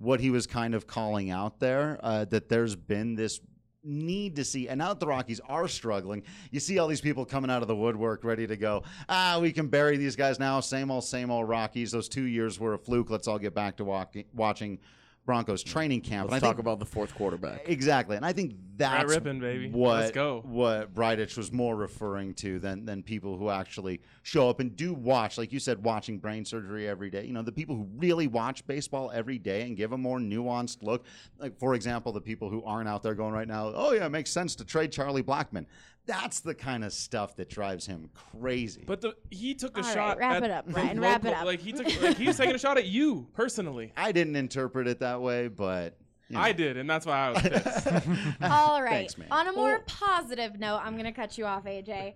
[0.00, 3.40] what he was kind of calling out there uh, that there's been this
[3.82, 7.24] need to see and now that the rockies are struggling you see all these people
[7.24, 10.60] coming out of the woodwork ready to go ah we can bury these guys now.
[10.60, 11.92] Same old same old rockies.
[11.92, 13.08] Those two years were a fluke.
[13.08, 14.78] Let's all get back to walking, watching
[15.26, 17.68] broncos training camp Let's And I talk think- about the fourth quarterback.
[17.68, 19.68] Exactly, and I think that's ripping, baby.
[19.70, 20.42] what Let's go.
[20.46, 24.94] what Bridich was more referring to than than people who actually show up and do
[24.94, 27.26] watch, like you said, watching brain surgery every day.
[27.26, 30.82] You know, the people who really watch baseball every day and give a more nuanced
[30.82, 31.04] look.
[31.38, 34.10] Like for example, the people who aren't out there going right now, oh yeah, it
[34.10, 35.66] makes sense to trade Charlie Blackmon.
[36.06, 38.10] That's the kind of stuff that drives him
[38.40, 38.82] crazy.
[38.86, 40.18] But the he took a All right, shot.
[40.18, 41.46] wrap at it up, the Ryan, wrap it local- up.
[41.46, 43.92] Like he took, like he was taking a shot at you personally.
[43.96, 45.96] I didn't interpret it that way, but
[46.28, 46.42] you know.
[46.42, 47.86] I did, and that's why I was pissed.
[48.42, 48.90] All right.
[48.90, 49.28] Thanks, man.
[49.30, 52.14] On a more positive note, I'm going to cut you off, AJ.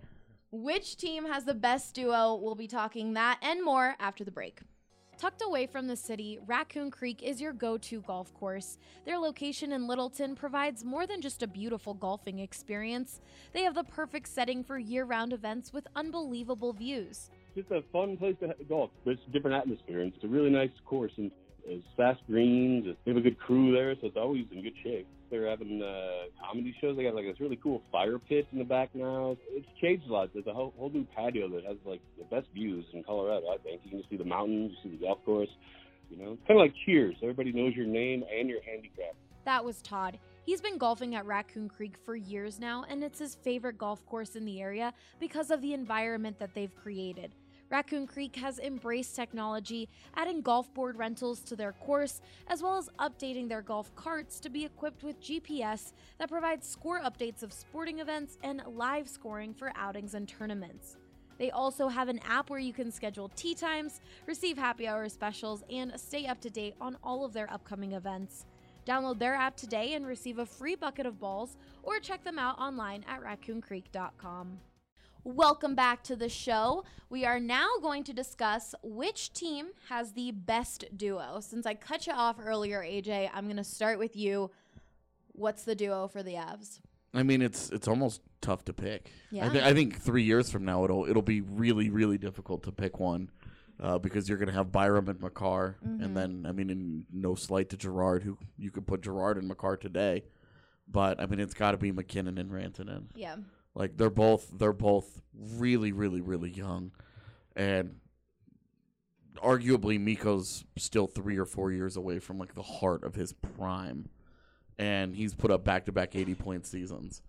[0.51, 2.35] Which team has the best duo?
[2.41, 4.61] We'll be talking that and more after the break.
[5.17, 8.77] Tucked away from the city, Raccoon Creek is your go to golf course.
[9.05, 13.21] Their location in Littleton provides more than just a beautiful golfing experience.
[13.53, 17.29] They have the perfect setting for year round events with unbelievable views.
[17.55, 18.89] It's a fun place to golf.
[19.05, 21.31] It's a different atmosphere, and it's a really nice course, and
[21.65, 22.85] it's fast greens.
[23.05, 25.07] They have a good crew there, so it's always in good shape.
[25.35, 26.95] They're having uh, comedy shows.
[26.95, 29.35] They got like this really cool fire pit in the back now.
[29.49, 30.29] It's changed a lot.
[30.33, 33.47] There's a whole, whole new patio that has like the best views in Colorado.
[33.47, 35.49] I think you can just see the mountains, you see the golf course.
[36.09, 37.15] You know, kind of like Cheers.
[37.21, 39.15] Everybody knows your name and your handicap.
[39.43, 40.17] That was Todd.
[40.45, 44.35] He's been golfing at Raccoon Creek for years now, and it's his favorite golf course
[44.35, 47.33] in the area because of the environment that they've created.
[47.69, 52.89] Raccoon Creek has embraced technology, adding golf board rentals to their course, as well as
[52.99, 57.99] updating their golf carts to be equipped with GPS that provides score updates of sporting
[57.99, 60.97] events and live scoring for outings and tournaments.
[61.37, 65.63] They also have an app where you can schedule tee times, receive happy hour specials,
[65.69, 68.45] and stay up to date on all of their upcoming events.
[68.85, 72.59] Download their app today and receive a free bucket of balls, or check them out
[72.59, 74.59] online at raccooncreek.com.
[75.29, 76.83] Welcome back to the show.
[77.09, 81.39] We are now going to discuss which team has the best duo.
[81.39, 84.51] Since I cut you off earlier, AJ, I'm going to start with you.
[85.31, 86.79] What's the duo for the Avs?
[87.11, 89.09] I mean, it's it's almost tough to pick.
[89.31, 89.47] Yeah.
[89.47, 92.71] I, th- I think three years from now it'll it'll be really really difficult to
[92.73, 93.31] pick one,
[93.79, 96.03] uh, because you're gonna have Byram and Makar, Mm-hmm.
[96.03, 99.47] and then I mean, in no slight to Girard, who you could put Girard and
[99.47, 100.23] Makar today,
[100.89, 103.05] but I mean it's got to be MacKinnon and Rantanen.
[103.15, 103.37] Yeah.
[103.75, 106.91] Like they're both they're both really really really young,
[107.55, 107.97] and
[109.37, 114.07] arguably Mikko's still three or four years away from like the heart of his prime,
[114.79, 117.21] and he's put up back to back eighty point seasons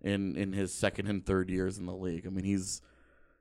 [0.00, 2.26] in in his second and third years in the league.
[2.26, 2.80] I mean he's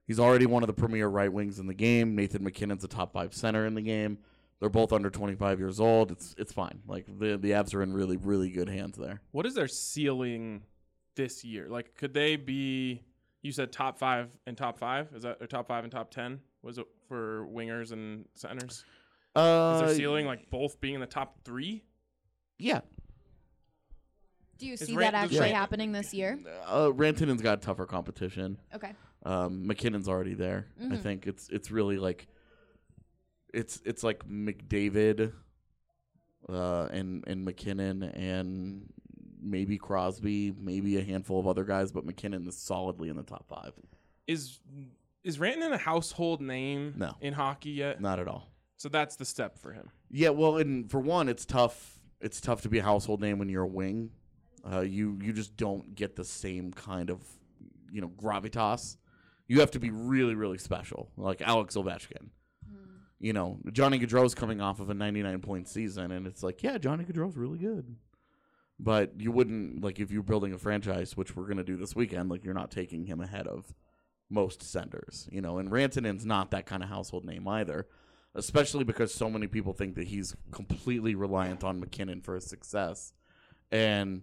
[0.07, 2.15] he's already one of the premier right wings in the game.
[2.15, 4.17] Nathan MacKinnon's a top five center in the game.
[4.59, 6.09] They're both under twenty five years old.
[6.11, 6.79] It's it's fine.
[6.87, 9.21] Like the the Avs are in really really good hands there.
[9.31, 10.63] what is their ceiling
[11.17, 11.67] this year?
[11.67, 13.01] Like, could they be?
[13.41, 15.09] You said top five and top five.
[15.13, 16.39] Is that or top five and top ten?
[16.61, 18.73] Was it for wingers and centers?
[18.73, 18.83] Is
[19.35, 21.83] Uh, their ceiling like both being in the top three?
[22.57, 22.81] yeah,
[24.57, 26.39] Do you see Ran- that actually Ran- happening this year?
[26.65, 28.57] Uh, Rantanen's got tougher competition.
[28.73, 28.93] Okay.
[29.23, 30.67] Um, MacKinnon's already there.
[30.79, 31.03] I Mhm.
[31.03, 32.27] think it's it's really like
[33.53, 35.33] it's it's like McDavid,
[36.49, 38.91] uh, and and MacKinnon and
[39.41, 43.47] maybe Crosby, maybe a handful of other guys, but MacKinnon is solidly in the top
[43.47, 43.73] five.
[44.27, 44.59] Is
[45.23, 47.13] is Rantanen a household name No.
[47.21, 47.99] in hockey yet?
[48.01, 48.49] Not at all.
[48.77, 49.89] So that's the step for him.
[50.09, 51.99] Yeah, well, and for one, it's tough.
[52.21, 54.11] It's tough to be a household name when you're a wing.
[54.69, 57.21] Uh, you you just don't get the same kind of
[57.91, 58.97] you know gravitas.
[59.47, 62.29] You have to be really really special, like Alex Ovechkin.
[63.19, 66.77] You know, Johnny Gaudreau's coming off of a 99 point season, and it's like, yeah,
[66.77, 67.95] Johnny Gaudreau's really good.
[68.79, 72.29] But you wouldn't like if you're building a franchise, which we're gonna do this weekend.
[72.29, 73.73] Like you're not taking him ahead of
[74.29, 75.57] most senders, you know.
[75.57, 77.87] And Rantanen's not that kind of household name either
[78.37, 83.11] especially because so many people think that he's completely reliant on MacKinnon for his success,
[83.71, 84.21] and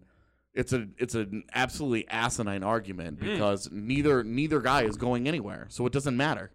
[0.55, 3.27] it's a it's an absolutely asinine argument hmm.
[3.27, 6.53] because neither neither guy is going anywhere, so it doesn't matter.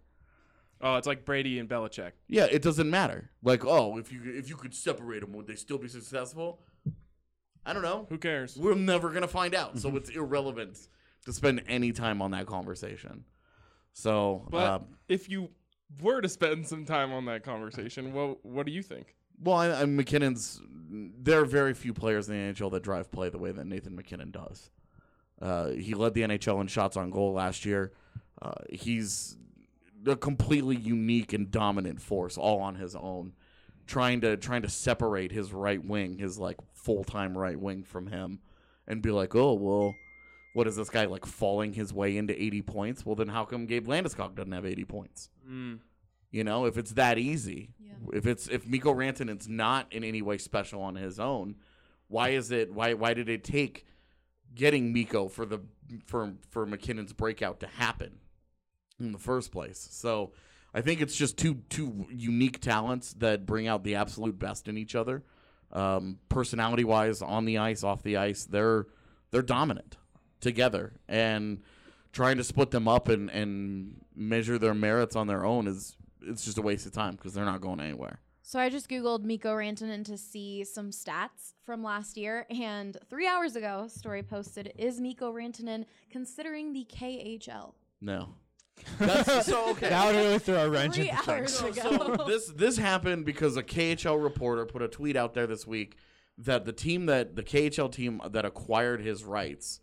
[0.82, 2.12] Oh, it's like Brady and Belichick.
[2.26, 3.30] Yeah, it doesn't matter.
[3.42, 6.62] Like, oh, if you if you could separate them, would they still be successful?
[7.64, 8.06] I don't know.
[8.08, 8.56] Who cares?
[8.56, 10.78] We're never gonna find out, so it's irrelevant
[11.26, 13.24] to spend any time on that conversation.
[13.92, 15.50] So, But um, if you
[16.00, 19.14] were to spend some time on that conversation, what what do you think?
[19.42, 20.60] Well, I, I, MacKinnon's.
[20.92, 23.94] There are very few players in the NHL that drive play the way that Nathan
[23.94, 24.70] MacKinnon does.
[25.40, 27.92] Uh, he led the NHL in shots on goal last year.
[28.42, 29.36] Uh, he's
[30.06, 33.32] a completely unique and dominant force, all on his own.
[33.90, 38.06] Trying to trying to separate his right wing, his like full time right wing, from
[38.06, 38.38] him,
[38.86, 39.96] and be like, oh well,
[40.54, 43.04] what is this guy like falling his way into eighty points?
[43.04, 45.28] Well, then how come Gabe Landeskog doesn't have eighty points?
[45.48, 45.80] Mm.
[46.30, 47.94] You know, if it's that easy, Yeah.
[48.12, 51.56] if it's if Mikko Rantanen's not in any way special on his own,
[52.06, 52.72] why is it?
[52.72, 53.86] Why why did it take
[54.54, 55.58] getting Mikko for the
[56.06, 58.20] for for MacKinnon's breakout to happen
[59.00, 59.88] in the first place?
[59.90, 60.30] So
[60.72, 64.78] I think it's just two two unique talents that bring out the absolute best in
[64.78, 65.24] each other.
[65.72, 68.86] Um, personality wise, on the ice, off the ice, they're
[69.30, 69.96] they're dominant
[70.40, 71.62] together, and
[72.12, 76.44] trying to split them up and and measure their merits on their own is it's
[76.44, 78.20] just a waste of time because they're not going anywhere.
[78.42, 82.46] So I just Googled Mikko Rantanen to see some stats from last year.
[82.50, 87.74] And three hours ago, story posted, is Mikko Rantanen considering the KHL?
[88.00, 88.34] No.
[88.98, 89.88] That's so okay.
[89.88, 91.62] That would really throw a wrench Three into things.
[91.62, 92.16] hours So, ago.
[92.16, 95.96] so this this happened because a KHL reporter put a tweet out there this week
[96.38, 99.80] that the team that the KHL team that acquired his rights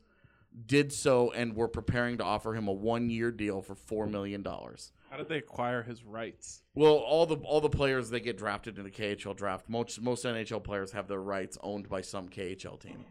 [0.66, 4.42] did so and were preparing to offer him a one year deal for four million
[4.42, 4.92] dollars.
[5.10, 6.64] How did they acquire his rights?
[6.74, 10.26] Well, all the all the players that get drafted in the KHL draft, most most
[10.26, 13.06] NHL players have their rights owned by some KHL team.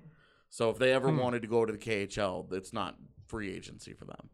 [0.50, 1.18] So if they ever hmm.
[1.18, 2.96] wanted to go to the KHL, it's not
[3.26, 4.30] free agency for them.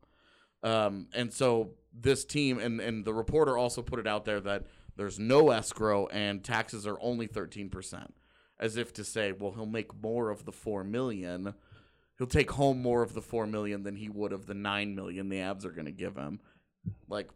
[0.62, 4.66] Um, and so this team and and the reporter also put it out there that
[4.96, 8.09] there's no escrow and taxes are only 13%,
[8.61, 11.55] as if to say, well, he'll make more of the 4 million.
[12.18, 15.29] He'll take home more of the 4 million than he would of the 9 million
[15.29, 16.40] the Abs are going to give him.
[17.09, 17.31] Like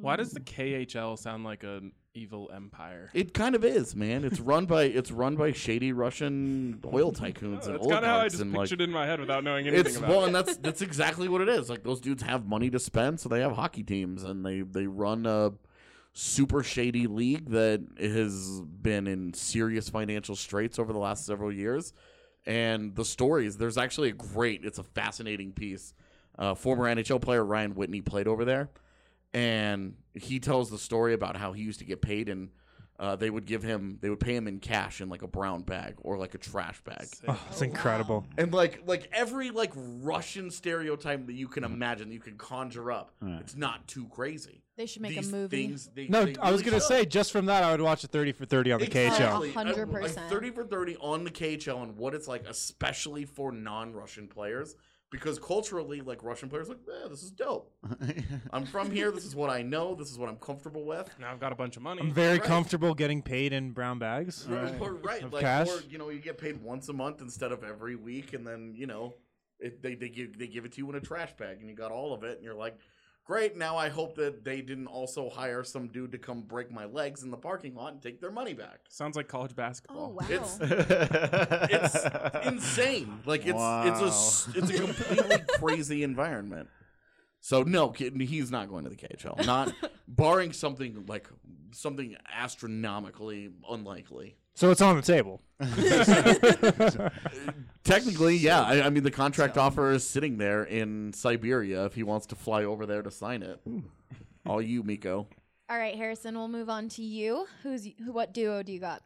[0.00, 3.10] Why does the KHL sound like an evil empire?
[3.12, 4.24] It kind of is, man.
[4.24, 8.18] It's run by it's run by shady Russian oil tycoons and That's kind of how
[8.18, 10.26] I just and like it in my head without knowing anything it's about well, it.
[10.26, 11.68] and that's that's exactly what it is.
[11.68, 14.86] Like those dudes have money to spend, so they have hockey teams and they they
[14.86, 15.52] run a
[16.12, 21.92] super shady league that has been in serious financial straits over the last several years.
[22.46, 25.94] And the stories, there's actually a great, it's a fascinating piece.
[26.38, 28.68] Uh, former NHL player Ryan Whitney played over there,
[29.34, 32.50] and he tells the story about how he used to get paid and.
[32.96, 35.62] Uh, they would give him, they would pay him in cash in like a brown
[35.62, 37.04] bag or like a trash bag.
[37.26, 38.24] Oh, it's incredible.
[38.38, 42.92] And like like every like Russian stereotype that you can imagine, that you can conjure
[42.92, 43.10] up.
[43.40, 44.62] It's not too crazy.
[44.76, 45.66] They should make These a movie.
[45.66, 46.86] things, they- No, they I was really gonna should.
[46.86, 49.06] say just from that, I would watch a thirty for thirty on the KHL.
[49.08, 49.50] Exactly.
[49.50, 50.30] A hundred Uh, like, percent.
[50.30, 54.76] Thirty for thirty on the KHL and what it's like, especially for non-Russian players,
[55.14, 57.72] because culturally, like Russian players, are like, eh, this is dope.
[58.52, 59.12] I'm from here.
[59.12, 59.94] This is what I know.
[59.94, 61.08] This is what I'm comfortable with.
[61.20, 62.00] now I've got a bunch of money.
[62.00, 62.42] I'm very Right.
[62.42, 64.44] comfortable getting paid in brown bags.
[64.48, 65.22] Right, or, right.
[65.22, 65.68] Of like, cash.
[65.68, 68.74] or you know, you get paid once a month instead of every week, and then
[68.76, 69.14] you know,
[69.60, 71.76] it, they they give they give it to you in a trash bag, and you
[71.76, 72.76] got all of it, and you're like,
[73.24, 73.56] great.
[73.56, 77.22] Now I hope that they didn't also hire some dude to come break my legs
[77.22, 78.80] in the parking lot and take their money back.
[78.88, 80.16] Sounds like college basketball.
[80.18, 80.26] Oh wow!
[80.28, 83.20] It's it's insane.
[83.24, 86.68] Like it's it's a it's a completely crazy environment.
[87.40, 89.44] So no, kid, he's not going to the KHL.
[89.44, 89.72] Not
[90.08, 91.28] barring something like
[91.72, 94.36] something astronomically unlikely.
[94.54, 95.42] So it's on the table.
[97.84, 98.62] Technically, yeah.
[98.62, 102.36] I, I mean, the contract offer is sitting there in Siberia if he wants to
[102.36, 103.60] fly over there to sign it.
[104.46, 105.26] All you, Mikko.
[105.68, 106.36] All right, Harrison.
[106.36, 107.46] We'll move on to you.
[107.62, 108.12] Who's who?
[108.12, 109.02] What duo do you got?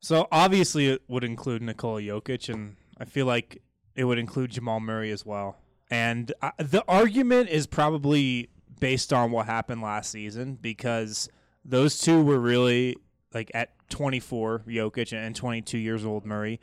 [0.00, 3.62] So obviously it would include Nikola Jokic, and I feel like
[3.94, 5.56] it would include Jamal Murray as well.
[5.90, 11.28] And uh, the argument is probably based on what happened last season because
[11.64, 12.96] those two were really
[13.32, 16.60] like at 24, Jokic, and 22 years old Murray.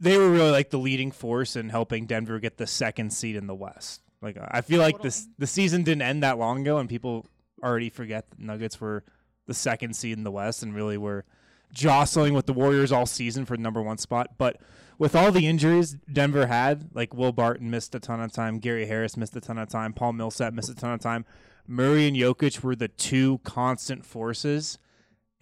[0.00, 3.46] They were really like the leading force in helping Denver get the second seed in
[3.46, 4.00] the West.
[4.22, 7.26] Like I feel like this the season didn't end that long ago, and people
[7.62, 9.04] already forget the Nuggets were
[9.46, 11.24] the second seed in the West and really were
[11.72, 14.38] jostling with the Warriors all season for the number one spot.
[14.38, 14.60] But
[14.98, 18.86] with all the injuries Denver had, like Will Barton missed a ton of time, Gary
[18.86, 21.24] Harris missed a ton of time, Paul Millsap missed a ton of time.
[21.66, 24.78] Murray and Jokic were the two constant forces,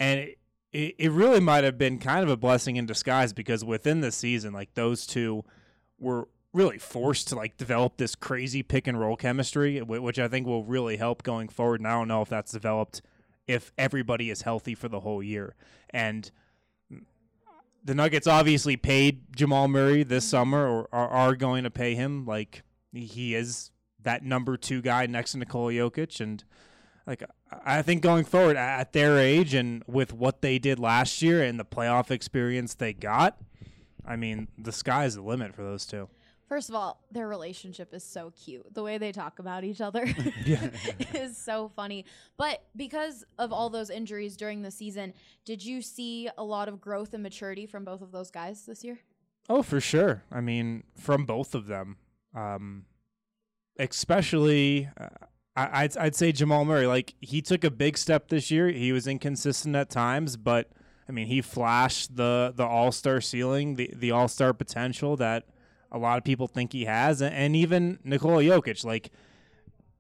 [0.01, 0.39] and it,
[0.73, 4.11] it, it really might have been kind of a blessing in disguise because within the
[4.11, 5.45] season, like those two
[5.99, 10.47] were really forced to like develop this crazy pick and roll chemistry, which I think
[10.47, 11.81] will really help going forward.
[11.81, 13.03] And I don't know if that's developed
[13.47, 15.55] if everybody is healthy for the whole year.
[15.91, 16.31] And
[17.85, 20.31] the Nuggets obviously paid Jamal Murray this mm-hmm.
[20.31, 22.25] summer or are, are going to pay him.
[22.27, 23.71] Like he is
[24.03, 26.21] that number two guy next to Nikola Jokic.
[26.21, 26.43] And
[27.11, 27.25] like
[27.65, 31.59] I think going forward at their age and with what they did last year and
[31.59, 33.37] the playoff experience they got,
[34.07, 36.09] I mean, the sky's the limit for those two.
[36.49, 38.75] First of all, their relationship is so cute.
[38.75, 40.05] The way they talk about each other
[41.15, 42.05] is so funny.
[42.37, 45.13] But because of all those injuries during the season,
[45.45, 48.85] did you see a lot of growth and maturity from both of those guys this
[48.85, 49.01] year?
[49.49, 50.23] Oh, for sure.
[50.31, 51.97] I mean, from both of them,
[52.37, 52.85] um,
[53.79, 55.09] especially uh,
[55.57, 56.87] I, I'd I'd say Jamal Murray.
[56.87, 58.69] Like he took a big step this year.
[58.69, 60.71] He was inconsistent at times, but
[61.09, 65.45] I mean, he flashed the the All Star ceiling, the the All Star potential that
[65.93, 68.85] a lot of people think he has, and, and even Nikola Jokic.
[68.85, 69.11] Like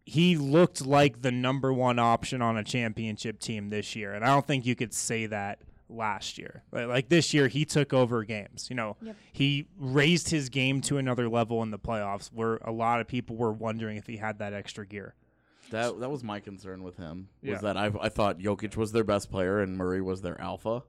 [0.05, 4.29] he looked like the number one option on a championship team this year, and I
[4.29, 6.63] don't think you could say that last year.
[6.73, 8.69] Like, like this year, he took over games.
[8.71, 9.17] You know, Yep.
[9.33, 13.35] he raised his game to another level in the playoffs, where a lot of people
[13.37, 15.15] were wondering if he had that extra gear.
[15.71, 17.29] That that was my concern with him.
[17.43, 17.59] Was Yeah.
[17.59, 20.83] that I I thought Jokic was their best player and Murray was their alpha,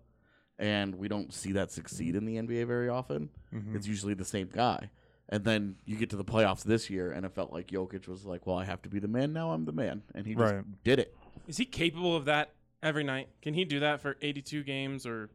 [0.60, 3.30] and we don't see that succeed in the NBA very often.
[3.54, 3.76] Mm-hmm.
[3.76, 4.90] It's usually the same guy.
[5.30, 8.26] And then you get to the playoffs this year, and it felt like Jokic was
[8.26, 9.52] like, "Well, I have to be the man now.
[9.52, 10.84] I'm the man," and he just Right.
[10.84, 11.16] did it.
[11.48, 12.54] Is he capable of that
[12.84, 13.30] every night?
[13.42, 15.30] Can he do that for 82 games or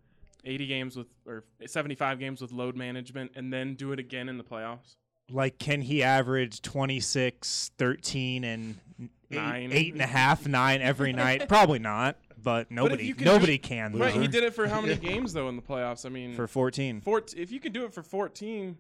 [0.45, 4.37] 80 games with or 75 games with load management and then do it again in
[4.37, 4.97] the playoffs?
[5.31, 9.71] Like, can he average 26, 13, and eight, Nine.
[9.73, 11.49] eight and a half, nine every night?
[11.49, 13.99] Probably not, but nobody you can nobody do- can.
[13.99, 16.07] Right, he did it for how many games though in the playoffs?
[16.07, 17.01] I mean, for 14.
[17.01, 18.77] 14, if you can do it for 14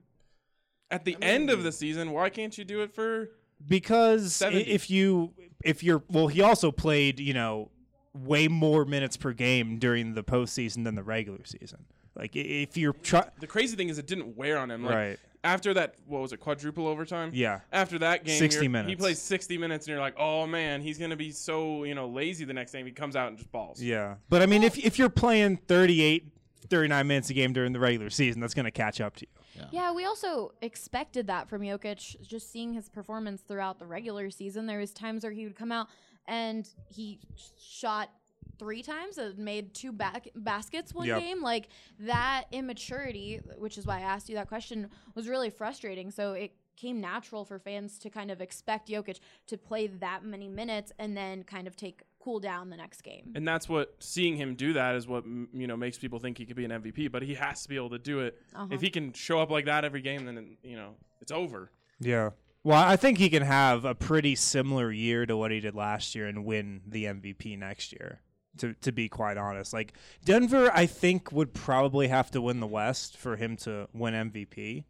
[0.90, 3.30] at the end of the season, why can't you do it for
[3.66, 4.62] because 70.
[4.70, 5.32] if you
[5.64, 7.70] if you're well he also played you know
[8.14, 12.92] way more minutes per game during the postseason than the regular season like if you're
[12.92, 14.84] try- The crazy thing is it didn't wear on him.
[14.84, 15.18] Like, Right.
[15.46, 17.30] After that, what was it, quadruple overtime?
[17.32, 17.60] Yeah.
[17.72, 20.98] After that game, 60 you're- He plays 60 minutes, and you're like, oh man, he's
[20.98, 22.84] gonna be so you know lazy the next game.
[22.86, 23.80] He comes out and just balls.
[23.82, 26.32] yeah but i mean if if you're playing 38
[26.68, 29.62] 39 minutes a game during the regular season that's going to catch up to you
[29.70, 32.20] Yeah, we also expected that from Jokic.
[32.26, 35.70] Just seeing his performance throughout the regular season, there was times where he would come
[35.72, 35.86] out
[36.26, 37.20] and he
[37.56, 38.10] shot
[38.58, 41.20] three times and made two back baskets one Yep.
[41.20, 41.42] game.
[41.42, 41.68] Like
[42.00, 46.10] that immaturity, which is why I asked you that question, was really frustrating.
[46.10, 50.46] So it came natural for fans to kind of expect Jokic to play that many
[50.48, 53.32] minutes and then kind of take cool down the next game.
[53.34, 56.44] And that's what seeing him do that is what you know makes people think he
[56.44, 57.10] could be an MVP.
[57.10, 58.36] But he has to be able to do it.
[58.54, 58.66] Uh-huh.
[58.70, 61.70] If he can show up like that every game, then you know it's over.
[62.00, 62.30] yeah
[62.62, 66.14] well i think he can have a pretty similar year to what he did last
[66.14, 68.20] year and win the mvp next year
[68.58, 69.92] to, to be quite honest like
[70.24, 74.84] denver i think would probably have to win the west for him to win mvp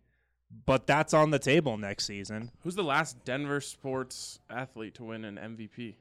[0.64, 5.24] but that's on the table next season Who's the last Denver sports athlete to win
[5.24, 5.94] an MVP?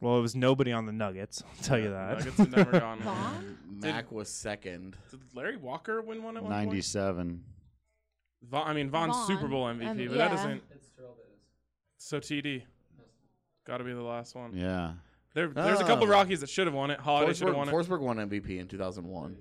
[0.00, 1.42] Well, it was nobody on the Nuggets.
[1.58, 2.18] I'll tell you that.
[2.18, 3.00] Nuggets have never gone.
[3.02, 3.58] Von?
[3.80, 4.96] Mac was second.
[5.10, 6.66] Did Larry Walker win one at one point?
[6.68, 7.42] 97.
[8.48, 10.16] Von, I mean Von's Vaughn, Super Bowl MVP, um, but yeah.
[10.16, 10.62] that doesn't.
[11.96, 12.62] So TD,
[13.66, 14.54] got to be the last one.
[14.54, 14.92] Yeah.
[15.34, 16.10] There, there's a couple Oh.
[16.10, 16.98] Rockies that should have won it.
[17.00, 17.72] Holliday should have Forsberg, won it.
[17.72, 19.36] Forsberg won MVP in 2001.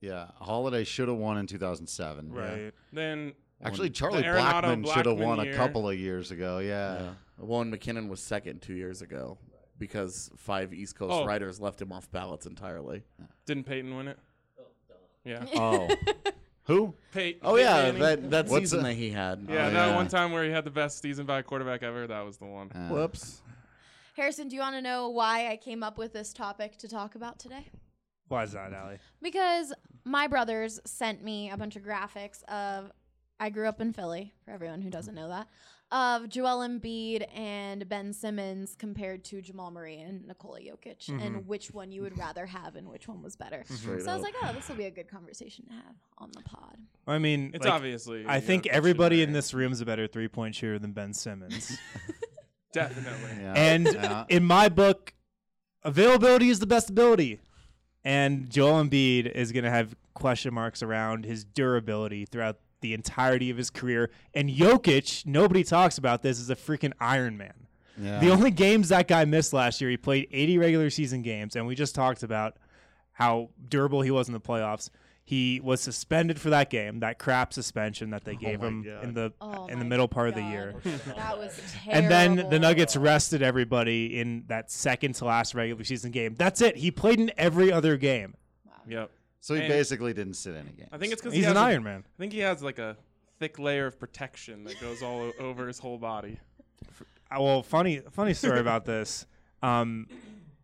[0.00, 0.26] Yeah.
[0.36, 2.32] Holliday should have won in 2007.
[2.34, 2.40] yeah.
[2.40, 2.74] right.
[2.92, 3.32] Then
[3.64, 5.54] Actually, The Charlie Arenado Blackmon should have Blackmon won year.
[5.54, 6.58] a couple of years ago.
[6.58, 7.00] Yeah.
[7.00, 7.08] Yeah.
[7.38, 9.38] Well, and MacKinnon was second two years ago
[9.78, 11.24] because five East Coast Oh.
[11.24, 13.02] writers left him off ballots entirely.
[13.46, 14.18] didn't Peyton win it?
[15.24, 15.88] Yeah, Oh.
[16.64, 16.94] Who?
[17.12, 17.40] Peyton.
[17.44, 18.00] Oh yeah, Manning.
[18.00, 19.46] that that What's season the- that he had.
[19.48, 22.06] yeah, Oh, that one time where he had the best season by a quarterback ever.
[22.06, 22.70] That was the one.
[22.72, 23.40] Uh, Whoops.
[24.16, 27.16] Harrison, do you want to know why I came up with this topic to talk
[27.16, 27.66] about today?
[28.28, 28.96] Why is that, Allie?
[29.20, 29.74] Because
[30.06, 32.90] my brothers sent me a bunch of graphics of
[33.38, 35.48] I grew up in Philly, for everyone who doesn't know that,
[35.92, 41.38] of Joel Embiid and Ben Simmons compared to Jamal Murray and Nikola Jokic, and mm-hmm.
[41.40, 43.64] which one you would rather have and which one was better.
[43.66, 46.30] Straight So I was like, oh, this will be a good conversation to have on
[46.32, 46.78] the pod.
[47.06, 48.24] I mean, It's like, obviously.
[48.26, 51.76] I think everybody in this room is a better three point shooter than Ben Simmons.
[52.72, 53.42] definitely.
[53.42, 53.52] Yeah.
[53.54, 54.24] and Yeah.
[54.28, 55.14] in my book,
[55.82, 57.40] availability is the best ability.
[58.04, 63.50] And Joel Embiid is going to have question marks around his durability throughout the entirety
[63.50, 64.10] of his career.
[64.34, 67.52] And Jokic, nobody talks about this, is a freaking Iron Man.
[67.98, 68.20] Yeah.
[68.20, 71.66] The only games that guy missed last year, he played 80 regular season games, and
[71.66, 72.58] we just talked about
[73.12, 74.90] how durable he was in the playoffs.
[75.28, 79.02] He was suspended for that game, that crap suspension that they gave my him God.
[79.04, 80.74] in the Oh in the middle part of the year.
[80.84, 81.92] That was terrible.
[81.92, 82.08] And
[82.38, 86.36] then the Nuggets rested everybody in that second to last regular season game.
[86.36, 86.76] That's it.
[86.76, 88.34] He played in every other game.
[88.88, 89.10] Yep.
[89.40, 90.86] so he and- basically didn't sit in a game.
[90.92, 92.04] I think it's because He's he an a- Iron Man.
[92.06, 92.96] I think he has like a
[93.40, 96.38] thick layer of protection that goes all over his whole body.
[97.30, 99.26] Uh, Well, funny funny story about this.
[99.62, 100.06] Um,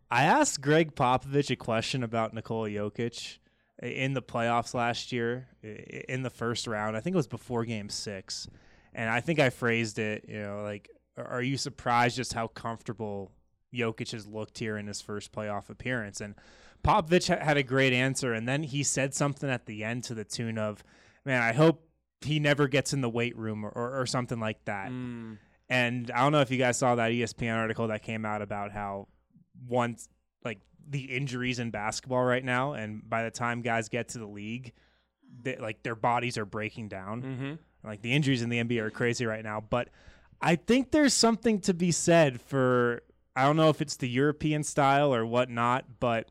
[0.09, 3.39] I asked Gregg Popovich a question about Nikola Jokic i-
[3.83, 6.95] in the playoffs last year in the first round.
[6.95, 8.47] I think it was before Game Six,
[8.93, 12.47] and I think I phrased it, you know, like, "Are- "Are you surprised just how
[12.47, 13.31] comfortable
[13.73, 16.35] Jokic has looked here in his first playoff appearance?" And
[16.83, 20.23] Popovich had a great answer, and then he said something at the end to the
[20.23, 20.83] tune of,
[21.25, 21.87] "Man, I hope."
[22.21, 24.89] He never gets in the weight room or, or, or something like that.
[24.89, 25.39] Mm.
[25.67, 28.71] And I don't know if you guys saw that ESPN article that came out about
[28.71, 29.09] how
[29.67, 30.07] once
[30.45, 30.59] like
[30.89, 34.73] the injuries in basketball right now, and by the time guys get to the league,
[35.41, 37.21] they, like their bodies are breaking down.
[37.21, 37.53] Mm-hmm.
[37.87, 39.61] Like the injuries in the NBA are crazy right now.
[39.61, 39.89] But
[40.41, 43.01] I think there's something to be said for
[43.35, 46.29] I don't know if it's the European style or whatnot, but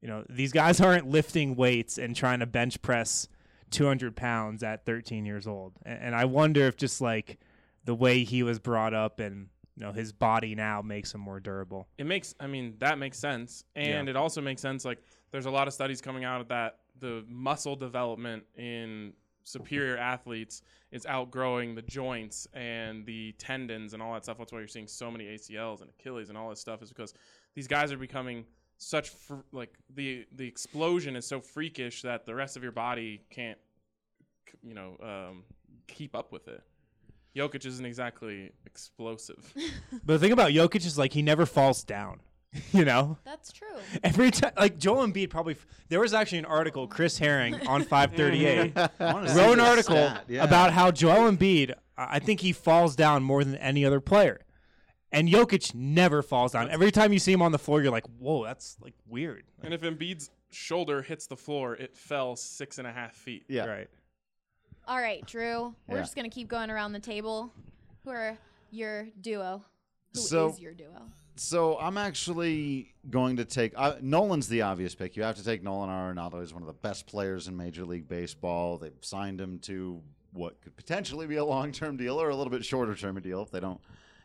[0.00, 3.28] You know, these guys aren't lifting weights and trying to bench press
[3.70, 5.74] 200 pounds at 13 years old.
[5.84, 7.38] And, and I wonder if just like
[7.84, 9.48] the way he was brought up and
[9.78, 11.86] you know his body now makes him more durable.
[11.98, 14.10] It makes, I mean, that makes sense, and Yeah.
[14.10, 14.84] it also makes sense.
[14.84, 14.98] Like,
[15.30, 19.12] there's a lot of studies coming out of that the muscle development in
[19.44, 24.36] superior athletes is outgrowing the joints and the tendons and all that stuff.
[24.38, 26.82] That's why you're seeing so many ACLs and Achilles and all this stuff.
[26.82, 27.14] Is because
[27.54, 28.44] these guys are becoming
[28.78, 33.22] such fr- like the the explosion is so freakish that the rest of your body
[33.30, 33.58] can't,
[34.62, 35.44] you know, um,
[35.86, 36.62] keep up with it.
[37.36, 39.52] Jokic isn't exactly explosive.
[40.04, 42.20] But the thing about Jokic is like he never falls down.
[42.72, 43.76] you know, That's true.
[44.02, 45.56] every time like Joel Embiid probably.
[45.90, 49.96] There was actually an article Chris Herring on 538 I wanna see wrote an article
[49.96, 50.44] stat, yeah.
[50.44, 51.72] about how Joel Embiid.
[51.96, 54.40] I I think he falls down more than any other player,
[55.12, 56.70] and Jokic never falls down.
[56.70, 59.74] Every time you see him on the floor, you're like, "Whoa, that's like weird." And
[59.74, 63.44] if Embiid's shoulder hits the floor, it fell six and a half feet.
[63.48, 63.66] Yeah.
[63.66, 63.88] Right.
[64.88, 65.74] All right, Drew.
[65.86, 66.02] We're Yeah.
[66.02, 67.52] just gonna keep going around the table.
[68.04, 68.38] Who are
[68.70, 69.62] your duo?
[70.14, 71.10] Who is So- your duo?
[71.36, 75.14] So I'm actually going to take uh, Nolan's the obvious pick.
[75.14, 76.40] You have to take Nolan Arenado.
[76.40, 78.78] He's one of the best players in Major League Baseball.
[78.78, 82.64] They've signed him to what could potentially be a long-term deal or a little bit
[82.64, 83.80] shorter-term deal if they don't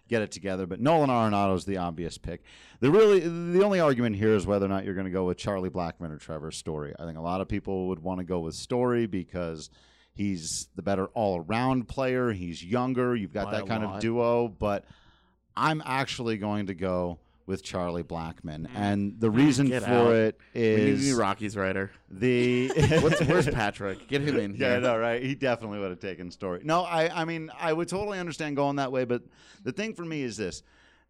[0.07, 0.65] get it together.
[0.65, 2.41] But Nolan Arenado is the obvious pick.
[2.79, 5.37] The really the only argument here is whether or not you're going to go with
[5.37, 6.93] Charlie Blackmon or Trevor Story.
[6.97, 9.69] I think a lot of people would want to go with Story because
[10.13, 12.31] he's the better all-around player.
[12.31, 13.15] He's younger.
[13.15, 14.85] You've got By that kind of duo, but
[15.55, 19.69] I'm actually going to go with Charlie Blackmon, and the reason Mm.
[19.71, 20.11] Get for out.
[20.13, 21.91] it We need a Rockies writer.
[22.09, 22.69] the.
[23.01, 24.07] What's, where's Patrick?
[24.07, 24.79] Get him in Yeah, I here.
[24.79, 25.21] know, right?
[25.21, 26.61] He definitely would have taken story.
[26.63, 29.23] No, I, I mean, I would totally understand going that way, but
[29.61, 30.63] the thing for me is this: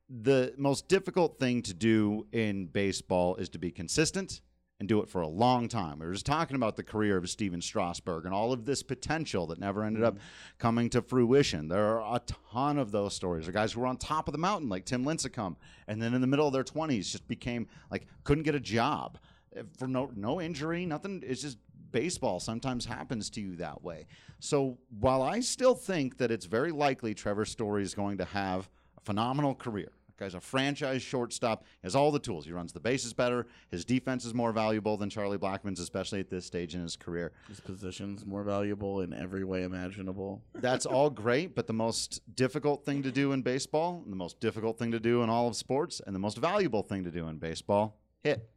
[0.09, 4.41] the most difficult thing to do in baseball is to be consistent
[4.83, 5.99] and do it for a long time.
[5.99, 9.47] We were just talking about the career of Stephen Strasburg and all of this potential
[9.47, 10.17] that never ended up
[10.59, 11.69] coming to fruition.
[11.69, 12.21] There are a
[12.51, 13.45] ton of those stories.
[13.45, 15.55] There are guys who were on top of the mountain, like Tim Lincecum,
[15.87, 19.19] and then in the middle of their 20s just became like couldn't get a job
[19.55, 21.23] eh, for no no injury, nothing.
[21.25, 21.59] It's just
[21.93, 24.07] baseball sometimes happens to you that way.
[24.39, 28.67] So while I still think that it's very likely Trevor Story is going to have
[28.97, 29.93] a phenomenal career.
[30.17, 31.65] Guy's a franchise shortstop.
[31.83, 32.45] Has all the tools.
[32.45, 33.47] He runs the bases better.
[33.69, 37.31] His defense is more valuable than Charlie Blackmon's, especially at this stage in his career.
[37.47, 40.43] His position's more valuable in every way imaginable.
[40.53, 44.77] That's all great, but the most difficult thing to do in baseball, the most difficult
[44.77, 47.37] thing to do in all of sports, and the most valuable thing to do in
[47.37, 48.49] baseball, hit.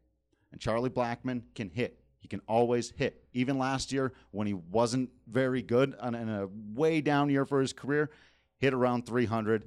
[0.52, 2.00] And Charlie Blackmon can hit.
[2.20, 3.24] He can always hit.
[3.34, 7.60] Even last year, when he wasn't very good and in a way down year for
[7.60, 8.10] his career,
[8.58, 9.64] hit around 300,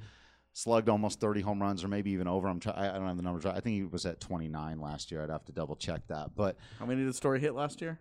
[0.53, 2.47] slugged almost 30 home runs, or maybe even over.
[2.47, 3.45] I'm try- I I don't have the numbers.
[3.45, 3.55] right.
[3.55, 5.23] I think he was at 29 last year.
[5.23, 7.99] I'd have to double check that, but How many did Story hit last year?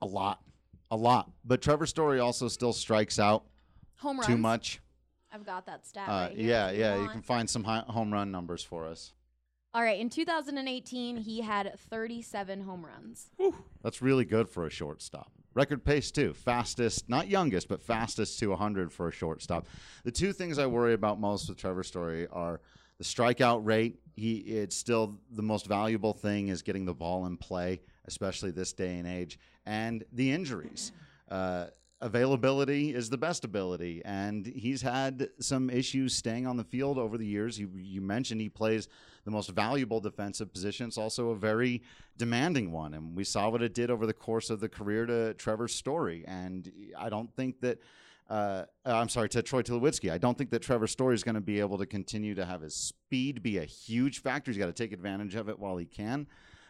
[0.00, 0.42] a lot,
[0.90, 1.30] a lot.
[1.44, 3.44] But Trevor Story also still strikes out
[3.98, 4.26] Home runs.
[4.26, 4.80] too much.
[5.32, 6.48] I've got that stat Uh, right here.
[6.48, 7.02] yeah, if you yeah.
[7.02, 9.12] You can find some hi- home run numbers for us.
[9.74, 13.30] All right, in 2018, he had 37 home runs.
[13.82, 15.30] That's really good for a shortstop.
[15.58, 16.34] Record pace too.
[16.34, 19.66] Fastest, not youngest, but fastest to 100 for a shortstop.
[20.04, 22.60] The two things I worry about most with Trevor Story are
[22.98, 23.98] the strikeout rate.
[24.14, 28.72] He it's still the most valuable thing is getting the ball in play, especially this
[28.72, 30.92] day and age, and the injuries.
[31.28, 31.66] Uh,
[32.00, 37.18] availability is the best ability, and he's had some issues staying on the field over
[37.18, 37.58] the years.
[37.58, 38.86] You, you mentioned he plays
[39.28, 40.86] the most valuable defensive position.
[40.86, 41.82] It's also a very
[42.16, 45.34] demanding one, and we saw what it did over the course of the career to
[45.34, 46.24] Trevor Story.
[46.26, 47.78] And I don't think that.
[48.30, 50.12] Uh, I'm sorry, to Troy Tulowitzki.
[50.12, 52.60] I don't think that Trevor Story is going to be able to continue to have
[52.60, 54.50] his speed be a huge factor.
[54.50, 56.26] He's got to take advantage of it while he can.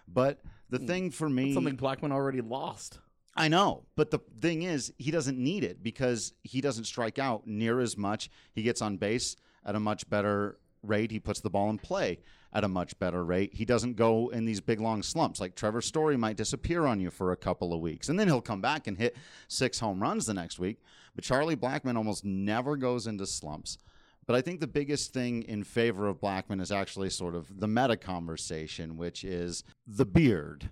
[0.07, 0.41] But
[0.71, 3.01] the thing for me, That's something Blackmon already lost.
[3.35, 7.45] I know, but the thing is, he doesn't need it because he doesn't strike out
[7.47, 8.31] near as much.
[8.53, 9.35] He gets on base
[9.65, 11.11] at a much better rate.
[11.11, 12.21] He puts the ball in play
[12.53, 13.55] at a much better rate.
[13.55, 15.41] He doesn't go in these big long slumps.
[15.41, 18.41] Like Trevor Story might disappear on you for a couple of weeks, and then he'll
[18.41, 19.17] come back and hit
[19.49, 20.79] six home runs the next week.
[21.15, 23.79] But Charlie Blackmon almost never goes into slumps.
[24.27, 27.69] But I think the biggest thing in favor of Blackmon is actually sort of the
[27.69, 30.71] meta conversation, which is the beard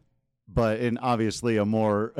[0.49, 2.13] but in obviously a more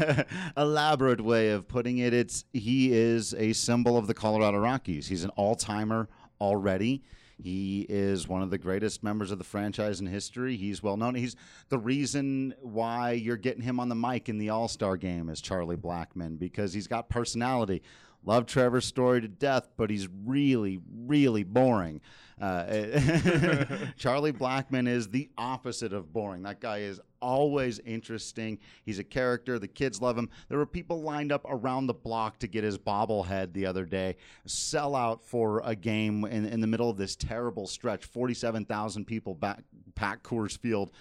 [0.56, 5.06] elaborate way of putting it, it's he is a symbol of the Colorado Rockies.
[5.08, 6.08] He's an all-timer
[6.40, 7.02] already.
[7.42, 10.56] He is one of the greatest members of the franchise in history.
[10.56, 11.14] He's well known.
[11.14, 11.36] He's
[11.68, 15.40] the reason why you're getting him on the mic in the All Star game is
[15.40, 17.82] Charlie Blackmon because he's got personality.
[18.24, 22.00] Love Trevor's story to death, but he's really, really boring.
[22.40, 22.64] Uh,
[23.96, 26.42] Charlie Blackmon is the opposite of boring.
[26.42, 28.58] That guy is always interesting.
[28.82, 29.58] He's a character.
[29.58, 30.30] The kids love him.
[30.48, 34.16] There were people lined up around the block to get his bobblehead the other day.
[34.46, 38.06] Sell out for a game in, in the middle of this terrible stretch.
[38.06, 39.62] 47,000 people back,
[39.94, 40.92] pack Coors Field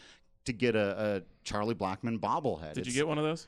[0.46, 2.74] to get a, a Charlie Blackmon bobblehead.
[2.74, 3.48] Did you get one of those?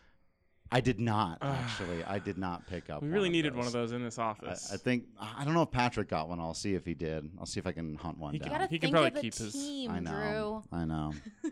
[0.74, 2.04] I did not, actually.
[2.06, 3.58] I did not pick up We one really of needed those.
[3.58, 4.72] one of those in this office.
[4.74, 6.40] I think I don't know if Patrick got one.
[6.40, 7.30] I'll see if he did.
[7.40, 8.50] I'll see if I can hunt one He down.
[8.50, 10.64] gotta He can probably of the keep his- team, I know.
[10.72, 10.80] Drew.
[10.80, 11.14] I know.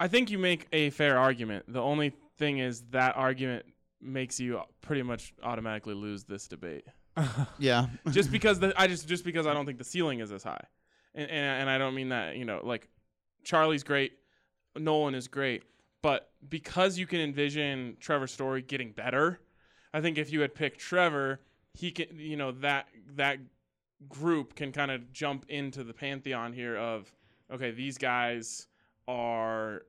[0.00, 1.66] I think you make a fair argument.
[1.68, 3.66] The only thing is that argument
[4.00, 6.84] makes you pretty much automatically lose this debate.
[7.58, 7.86] Yeah.
[8.10, 10.64] just because the, I just just because I don't think the ceiling is as high,
[11.14, 12.88] and, and and I don't mean that you know like
[13.44, 14.12] Charlie's great,
[14.76, 15.62] Nolan is great,
[16.02, 19.40] but because you can envision Trevor Story getting better,
[19.94, 21.40] I think if you had picked Trevor,
[21.74, 23.38] he can you know that that
[24.08, 27.12] group can kind of jump into the pantheon here of
[27.52, 28.66] okay these guys
[29.06, 29.82] are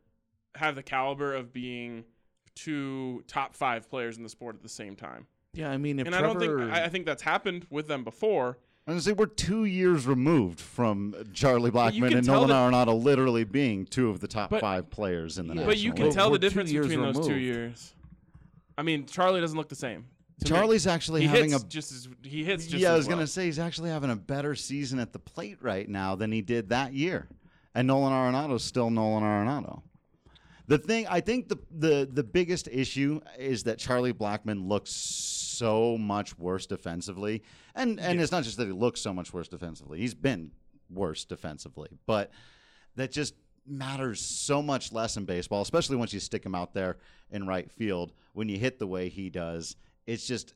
[0.55, 2.05] have the caliber of being
[2.55, 5.25] two top five players in the sport at the same time.
[5.53, 8.03] Yeah, I mean, if and I don't think I, I think that's happened with them
[8.03, 8.57] before.
[8.85, 12.55] I'm gonna say we're two years removed from Charlie Blackmon and Nolan that-
[12.87, 15.65] Arenado literally being two of the top But- five players in the league.
[15.65, 16.13] But you can League.
[16.13, 17.93] tell We're the difference years between those two years.
[18.77, 20.05] I mean, Charlie doesn't look the same.
[20.39, 20.57] to me.
[20.57, 22.89] Charlie's actually he having hits a just as he hits just yeah.
[22.89, 25.87] I as was gonna say he's actually having a better season at the plate right
[25.87, 27.29] now than he did that year,
[27.73, 29.83] and Nolan Arenado's still Nolan Arenado.
[30.67, 34.91] The thing I think the the the biggest issue is that Charlie Blackmon looks
[35.57, 37.43] so much worse defensively,
[37.75, 39.99] and and it's not just that he looks so much worse defensively.
[39.99, 40.51] He's been
[40.89, 42.31] worse defensively, but
[42.95, 43.35] that just
[43.65, 46.97] matters so much less in baseball, especially once you stick him out there
[47.31, 48.13] in right field.
[48.33, 49.75] When you hit the way he does,
[50.05, 50.53] it's just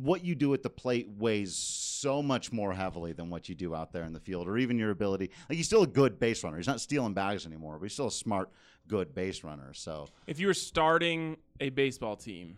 [0.00, 3.74] what you do at the plate weighs so much more heavily than what you do
[3.74, 5.30] out there in the field, or even your ability.
[5.48, 6.56] Like he's still a good base runner.
[6.56, 8.50] He's not stealing bags anymore, but he's still a smart,
[8.88, 9.72] good base runner.
[9.72, 12.56] So If you were starting a baseball team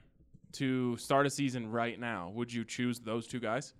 [0.59, 3.75] to start a season right now, would you choose those two guys?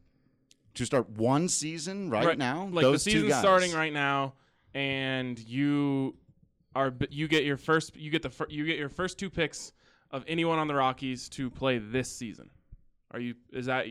[0.75, 4.35] to start one season right, now, like those the two season's starting right now,
[4.75, 6.15] and you
[6.75, 9.73] are you get your first you get the fir- you get your first two picks
[10.11, 12.51] of anyone on the Rockies to play this season.
[13.13, 13.87] Are you is that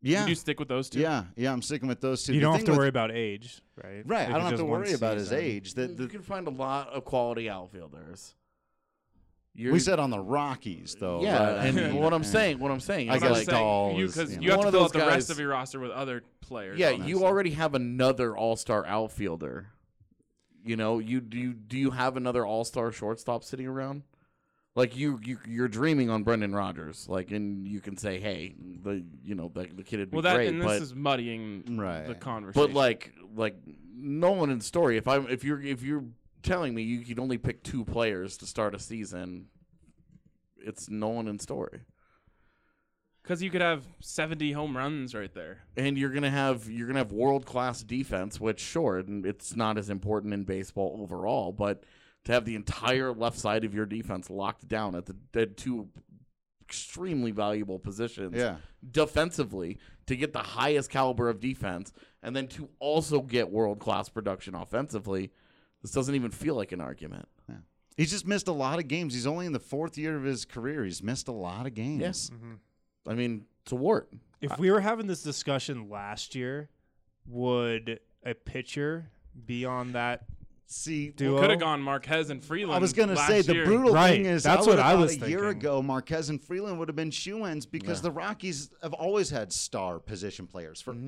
[0.00, 1.00] Yeah, Would you stick with those two?
[1.00, 1.52] yeah, yeah.
[1.52, 2.32] I'm sticking with those two.
[2.32, 4.02] You The don't have to with- worry about age, right?
[4.06, 5.74] Right, If I don't have to worry about his age.
[5.74, 5.96] Mm.
[5.98, 8.34] The, you can find a lot of quality outfielders.
[9.58, 11.22] You're, we said on the Rockies though.
[11.22, 13.38] yeah, but, I and mean, what I'm saying, what I'm saying, I is I'm guess
[13.38, 15.38] like, saying you because you you, have One to of fill out the rest of
[15.38, 16.78] your roster with other players.
[16.78, 19.68] yeah, you already have another All Star outfielder.
[20.64, 24.02] You know, you do you do you have another All Star shortstop sitting around?
[24.74, 27.06] Like you, you, you're dreaming on Brendan Rodgers.
[27.08, 30.22] Like, and you can say, "Hey, the you know the, the kid would be Well,
[30.22, 32.06] that great," and but this is muddying Right.
[32.06, 32.66] the conversation.
[32.72, 33.56] but like like
[33.96, 34.98] Nolan and Story.
[34.98, 36.04] If I'm if you're if you're
[36.46, 39.46] telling me you could only pick two players to start a season,
[40.58, 41.80] it's Nolan and Story.
[43.22, 45.58] because you could have 70 home runs right there.
[45.76, 49.90] and you're gonna have you're gonna have world class defense, which sure, it's not as
[49.90, 51.84] important in baseball overall, but
[52.24, 55.88] to have the entire left side of your defense locked down at the at two
[56.62, 58.56] extremely valuable positions Yeah.
[58.90, 61.92] defensively to get the highest caliber of defense,
[62.22, 65.32] and then to also get world class production offensively,
[65.82, 67.28] this doesn't even feel like an argument.
[67.96, 69.14] He's just missed a lot of games.
[69.14, 70.84] He's only in the fourth year of his career.
[70.84, 72.02] He's missed a lot of games.
[72.02, 72.30] Yes,
[73.08, 74.12] I mean it's a wart.
[74.40, 76.68] If we were having this discussion last year,
[77.26, 79.10] would a pitcher
[79.46, 80.24] be on that
[80.68, 81.40] See, duo?
[81.40, 82.76] Could have gone Marquez and Freeland.
[82.76, 83.64] I was going to say the year.
[83.64, 85.80] brutal Right, thing is that's I what I was a year ago.
[85.80, 90.46] Marquez and Freeland would have been shoe-ins because the Rockies have always had star position
[90.46, 91.04] players Mm-hmm.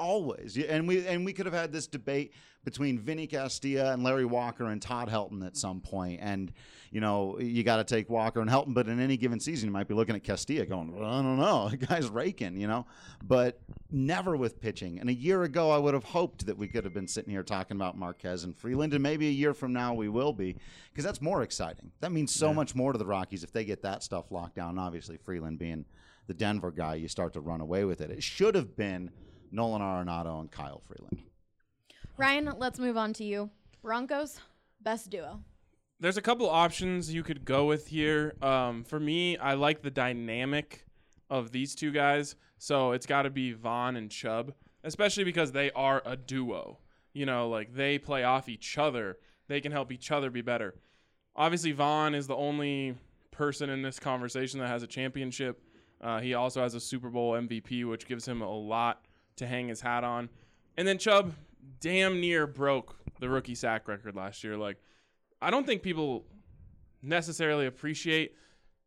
[0.00, 0.56] Always.
[0.56, 2.32] And we and we could have had this debate
[2.64, 6.20] between Vinny Castilla and Larry Walker and Todd Helton at some point.
[6.22, 6.52] And
[6.90, 9.72] you know you got to take Walker and Helton, but in any given season you
[9.72, 12.86] might be looking at Castilla going, well, I don't know, the guy's raking, you know.
[13.22, 14.98] But never with pitching.
[14.98, 17.42] And a year ago I would have hoped that we could have been sitting here
[17.42, 20.56] talking about Marquez and Freeland, and maybe a year from now we will be,
[20.90, 21.92] because that's more exciting.
[22.00, 24.78] That means so much more to the Rockies if they get that stuff locked down.
[24.78, 25.84] Obviously, Freeland being
[26.26, 28.10] the Denver guy, you start to run away with it.
[28.10, 29.10] It should have been
[29.52, 31.18] Nolan Arenado and Kyle Freeland.
[32.16, 33.50] Ryan, let's move on to you.
[33.82, 34.40] Broncos,
[34.82, 35.40] best duo.
[36.00, 38.34] There's a couple options you could go with here.
[38.42, 40.86] Um, for me, I like the dynamic
[41.28, 42.36] of these two guys.
[42.58, 44.52] So it's got to be Von and Chubb,
[44.84, 46.78] especially because they are a duo.
[47.12, 49.18] You know, like they play off each other.
[49.48, 50.74] They can help each other be better.
[51.34, 52.94] Obviously, Von is the only
[53.30, 55.62] person in this conversation that has a championship.
[56.00, 59.04] Uh, he also has a Super Bowl MVP, which gives him a lot
[59.40, 60.28] to hang his hat on.
[60.76, 61.34] And then Chubb
[61.80, 64.56] damn near broke the rookie sack record last year.
[64.56, 64.78] Like,
[65.42, 66.24] I don't think people
[67.02, 68.34] necessarily appreciate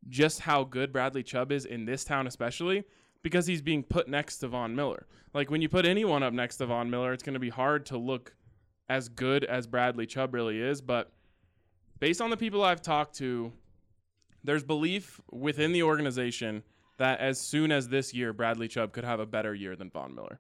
[0.10, 2.84] just how good Bradley Chubb is in this town, especially
[3.22, 5.08] because he's being put next to Von Miller.
[5.34, 7.86] Like when you put anyone up next to Von Miller, it's going to be hard
[7.88, 8.36] to look
[8.90, 10.82] as good as Bradley Chubb really is.
[10.82, 11.12] But
[12.00, 13.52] based on the people I've talked to,
[14.44, 16.64] there's belief within the organization
[16.98, 20.14] that as soon as this year, Bradley Chubb could have a better year than Von
[20.14, 20.40] Miller.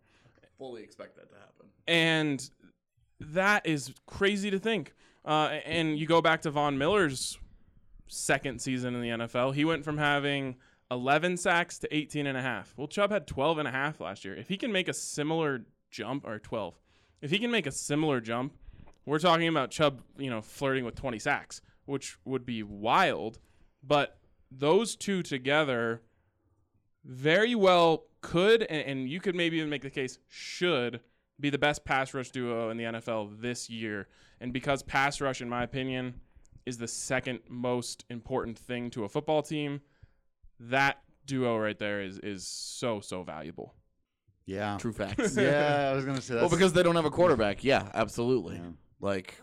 [0.58, 1.68] Fully expect that to happen.
[1.88, 2.50] And
[3.20, 4.94] that is crazy to think.
[5.26, 7.38] Uh, and you go back to Von Miller's
[8.08, 10.56] second season in the NFL, he went from having
[10.92, 12.74] 11 sacks to 18 and a half.
[12.78, 14.36] Well, Chubb had 12 and a half last year.
[14.36, 16.80] If he can make a similar jump, or 12,
[17.22, 18.54] if he can make a similar jump,
[19.06, 23.40] we're talking about Chubb, you know, flirting with 20 sacks, which would be wild.
[23.86, 24.18] But
[24.52, 26.02] those two together
[27.04, 31.02] very well could, and, and you could maybe even make the case, should
[31.40, 34.08] be the best pass rush duo in the NFL this year.
[34.40, 36.20] And because pass rush, in my opinion,
[36.66, 39.82] is the second most important thing to a football team,
[40.60, 43.74] that duo right there is is so so valuable.
[44.46, 44.78] Yeah.
[44.78, 45.36] True facts.
[45.36, 46.42] Yeah, I was gonna say that.
[46.42, 47.64] well, because they don't have a quarterback.
[47.64, 48.56] Yeah, absolutely.
[48.56, 48.72] Yeah.
[49.00, 49.42] Like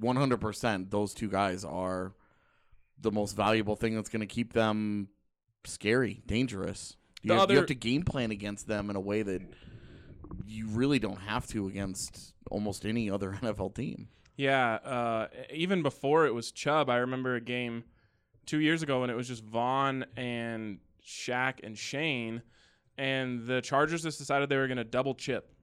[0.00, 2.14] 100%, those two guys are
[3.00, 5.08] the most valuable thing that's going to keep them
[5.64, 6.96] scary, dangerous.
[7.22, 9.42] You have, you have to game plan against them in a way that
[10.46, 14.08] you really don't have to against almost any other NFL team.
[14.36, 17.84] Yeah, uh, even before it was Chubb, I remember a game
[18.46, 22.42] two years ago when it was just Von and Shaq and Shane,
[22.98, 25.54] and the Chargers just decided they were going to double chip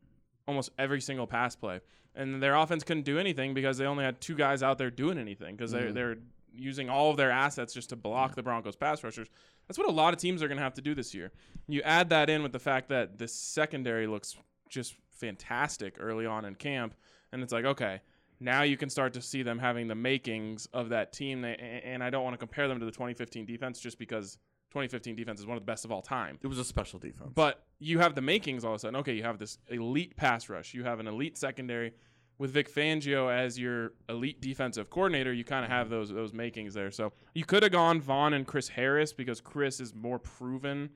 [0.47, 1.79] almost every single pass play,
[2.15, 5.17] and their offense couldn't do anything because they only had two guys out there doing
[5.17, 6.17] anything because they're they're
[6.53, 9.27] using all of their assets just to block the Broncos pass rushers.
[9.67, 11.31] That's what a lot of teams are going to have to do this year.
[11.67, 14.35] You add that in with the fact that the secondary looks
[14.69, 16.95] just fantastic early on in camp,
[17.31, 18.01] and it's like okay
[18.39, 21.41] now you can start to see them having the makings of that team.
[21.41, 24.37] They, and I don't want to compare them to the 2015 defense just because
[24.71, 26.37] 2015 defense is one of the best of all time.
[26.41, 27.31] It was a special defense.
[27.33, 28.95] But you have the makings all of a sudden.
[28.97, 30.73] Okay, you have this elite pass rush.
[30.73, 31.93] You have an elite secondary.
[32.39, 36.73] With Vic Fangio as your elite defensive coordinator, you kind of have those those makings
[36.73, 36.89] there.
[36.89, 40.89] So you could have gone Von and Chris Harris because Chris is more proven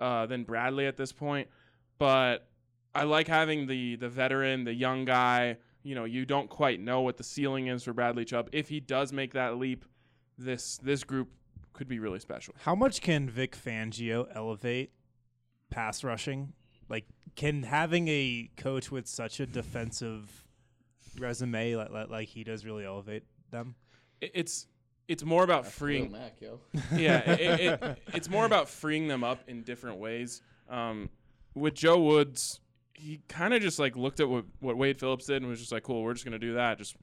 [0.00, 1.48] uh, than Bradley at this point.
[1.98, 2.48] But
[2.94, 5.58] I like having the the veteran, the young guy.
[5.82, 8.48] You know, you don't quite know what the ceiling is for Bradley Chubb.
[8.52, 9.84] If he does make that leap,
[10.38, 11.28] this this group
[11.74, 12.54] could be really special.
[12.62, 14.92] How much can Vic Fangio elevate
[15.70, 16.54] pass rushing?
[16.88, 20.45] Like, can having a coach with such a defensive
[21.20, 23.74] resume like, like, like he does really elevate them?
[24.20, 24.66] It- It's
[25.08, 26.10] it's more about freeing.
[26.10, 26.58] Mac, yo.
[26.96, 30.42] yeah, it, it, it's more about freeing them up in different ways.
[30.68, 31.10] Um,
[31.54, 32.58] with Joe Woods,
[32.92, 35.70] he kind of just like looked at what, what Wade Phillips did and was just
[35.70, 36.76] like, cool, we're just gonna do that.
[36.78, 36.96] Just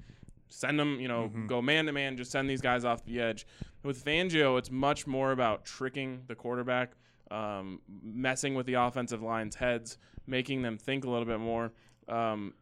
[0.50, 3.48] send them, you know, go man to man, just send these guys off the edge.
[3.84, 6.92] With Fangio, it's much more about tricking the quarterback,
[7.32, 9.98] um, messing with the offensive line's heads,
[10.28, 11.72] making them think a little bit more.
[12.10, 12.54] Um,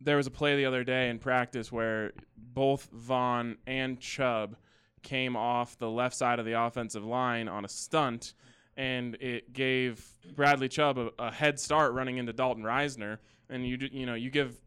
[0.00, 4.56] there was a play the other day in practice where both Von and Chubb
[5.02, 8.34] came off the left side of the offensive line on a stunt,
[8.76, 13.18] and it gave Bradley Chubb a, a head start running into Dalton Risner.
[13.48, 14.58] And you you know you give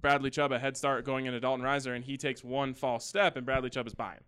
[0.00, 3.36] Bradley Chubb a head start going into Dalton Risner, and he takes one false step,
[3.36, 4.24] and Bradley Chubb is by him.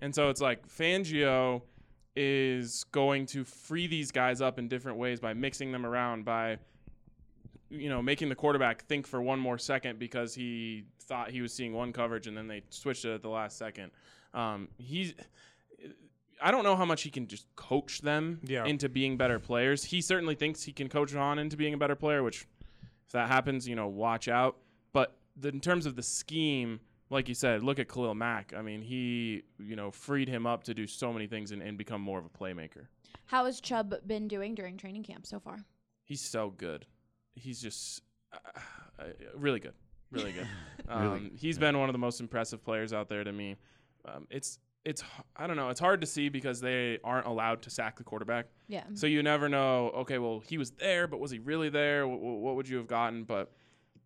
[0.00, 1.62] And so it's like Fangio
[2.14, 6.58] is going to free these guys up in different ways by mixing them around by
[7.72, 11.52] you know making the quarterback think for one more second because he thought he was
[11.52, 13.90] seeing one coverage and then they switched it at the last second.
[14.34, 15.14] Um, he's
[16.42, 18.64] I don't know how much he can just coach them Yeah.
[18.64, 19.84] into being better players.
[19.84, 22.46] He certainly thinks he can coach on into being a better player, which
[23.06, 24.56] if that happens, you know, watch out.
[24.92, 28.52] But the, in terms of the scheme, like you said, look at Khalil Mack.
[28.56, 31.78] I mean, he you know freed him up to do so many things and, and
[31.78, 32.86] become more of a playmaker.
[33.26, 35.58] How has Chubb been doing during training camp so far?
[36.04, 36.86] He's so good.
[37.34, 38.02] He's just
[38.32, 38.36] uh,
[38.98, 39.04] uh,
[39.36, 39.74] really good,
[40.10, 40.46] really good.
[40.88, 43.56] Um, He's been one of the most impressive players out there to me.
[44.04, 45.68] Um, it's it's h- I don't know.
[45.68, 48.46] It's hard to see because they aren't allowed to sack the quarterback.
[48.68, 48.82] Yeah.
[48.94, 49.90] So you never know.
[49.90, 52.06] Okay, well he was there, but was he really there?
[52.08, 53.22] What, what would you have gotten?
[53.24, 53.52] But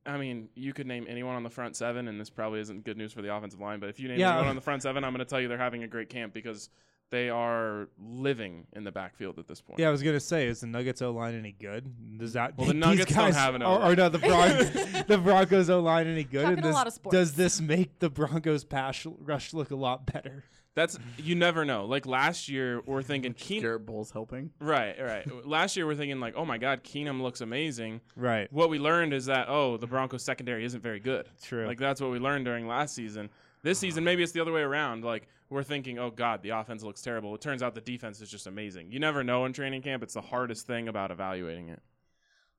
[0.05, 2.97] I mean, you could name anyone on the front seven, and this probably isn't good
[2.99, 3.81] news for the offensive line.
[3.81, 4.33] But if you name Yeah.
[4.35, 6.33] anyone on the front seven, I'm going to tell you they're having a great camp
[6.35, 6.69] because
[7.11, 9.79] they are living in the backfield at this point.
[9.79, 12.19] Yeah, I was gonna say, is the Nuggets O line any good?
[12.19, 13.93] Does that Well, the Nuggets these don't guys, have an or, O-line.
[13.93, 16.43] or no, the Bron- the Broncos O line any good?
[16.43, 17.15] Talking And a does, lot of sports.
[17.17, 20.45] does this make the Broncos pass rush look a lot better?
[20.75, 21.87] That's you never know.
[21.87, 23.63] Like last year, we're thinking Keenum.
[23.63, 24.51] Garett Bolles helping.
[24.61, 25.47] Right, right.
[25.47, 28.03] last year, we're thinking like, oh my God, Keenum looks amazing.
[28.15, 28.53] Right.
[28.53, 31.29] What we learned is that oh, the Broncos secondary isn't very good.
[31.43, 31.67] True.
[31.67, 33.31] Like that's what we learned during last season.
[33.67, 35.03] This season, maybe it's the other way around.
[35.03, 37.35] Like we're thinking, oh God, the offense looks terrible.
[37.35, 38.93] It turns out the defense is just amazing.
[38.93, 40.05] You never know in training camp.
[40.05, 41.83] It's the hardest thing about evaluating it.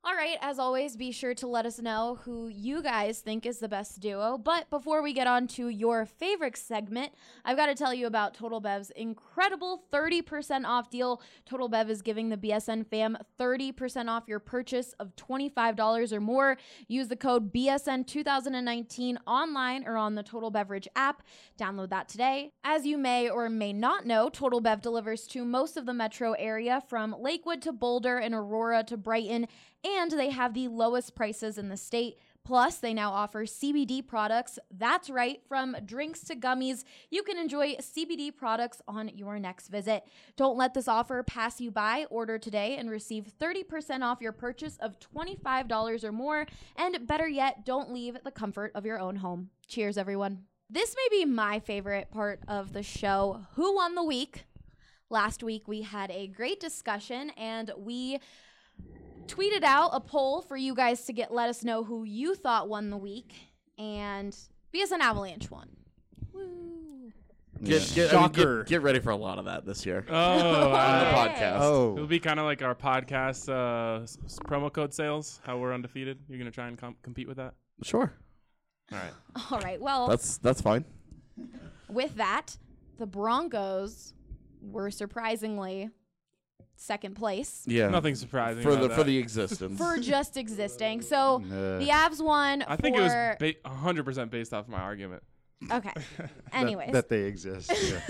[0.04, 3.58] All right, as always, be sure to let us know who you guys think is
[3.58, 4.38] the best duo.
[4.38, 7.12] But before we get on to your favorite segment,
[7.44, 11.20] I've got to tell you about Total Bev's incredible 30% off deal.
[11.46, 16.58] Total Bev is giving the BSN fam 30% off your purchase of $25 or more.
[16.86, 21.24] Use the code BSN2019 online or on the Total Beverage app.
[21.60, 22.52] Download that today.
[22.62, 26.34] As you may or may not know, Total Bev delivers to most of the metro
[26.34, 29.48] area from Lakewood to Boulder and Aurora to Brighton
[29.84, 32.18] and they have the lowest prices in the state.
[32.44, 34.58] Plus, they now offer CBD products.
[34.70, 40.04] That's right, from drinks to gummies, you can enjoy CBD products on your next visit.
[40.36, 42.06] Don't let this offer pass you by.
[42.08, 46.46] Order today and receive 30% off your purchase of $25 or more.
[46.76, 49.50] And better yet, don't leave the comfort of your own home.
[49.66, 50.44] Cheers, everyone.
[50.70, 54.44] This may be my favorite part of the show Who Won the Week?
[55.10, 58.20] Last week, we had a great discussion and we
[59.28, 62.68] tweeted out a poll for you guys to get let us know who you thought
[62.68, 63.32] won the week,
[63.78, 64.36] and
[64.74, 65.68] BSN Avalanche won.
[66.32, 67.12] Woo!
[67.62, 68.64] Get, get, I mean, get- Shocker.
[68.64, 70.44] get ready for a lot of that this year Oh, on the
[70.76, 71.94] uh, podcast.
[71.96, 75.40] it'll be kind of like our podcast uh, s- s- promo code sales.
[75.44, 76.18] How we're undefeated.
[76.28, 77.54] You're gonna try and com- compete with that.
[77.82, 78.12] Sure,
[78.92, 79.12] All right.
[79.52, 79.80] All right.
[79.80, 80.84] Well, that's that's fine.
[81.88, 82.56] with that,
[82.98, 84.14] the Broncos
[84.62, 85.88] were surprisingly
[86.80, 88.94] second place Yeah, Nothing surprising for about the that.
[88.96, 89.76] for the existence.
[89.78, 91.02] for just existing.
[91.02, 92.62] So Uh, the Avs won.
[92.62, 95.22] I think it was for- ba- 100% based off my argument.
[95.72, 95.92] okay.
[96.52, 97.72] Anyways, that they exist.
[97.90, 98.00] Yeah.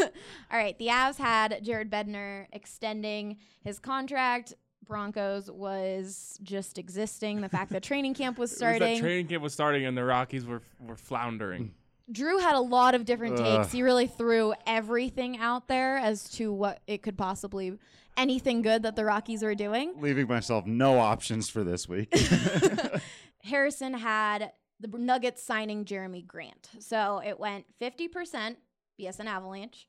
[0.52, 4.54] All right, the Avs had Jared Bednar extending his contract.
[4.86, 7.40] Broncos was just existing.
[7.42, 9.00] The fact that training camp was It was that starting.
[9.00, 10.98] training camp was starting and the Rockies were were Mm.
[10.98, 11.74] floundering.
[12.10, 13.60] Drew had a lot of different Ugh.
[13.60, 13.72] takes.
[13.72, 17.78] He really threw everything out there as to what it could possibly
[18.18, 19.94] anything good that the Rockies were doing.
[19.98, 22.12] Leaving myself no options for this week.
[23.44, 26.68] Harrison had the Nuggets signing Jerami Grant.
[26.80, 28.56] So it went 50%
[29.00, 29.88] BSN Avalanche,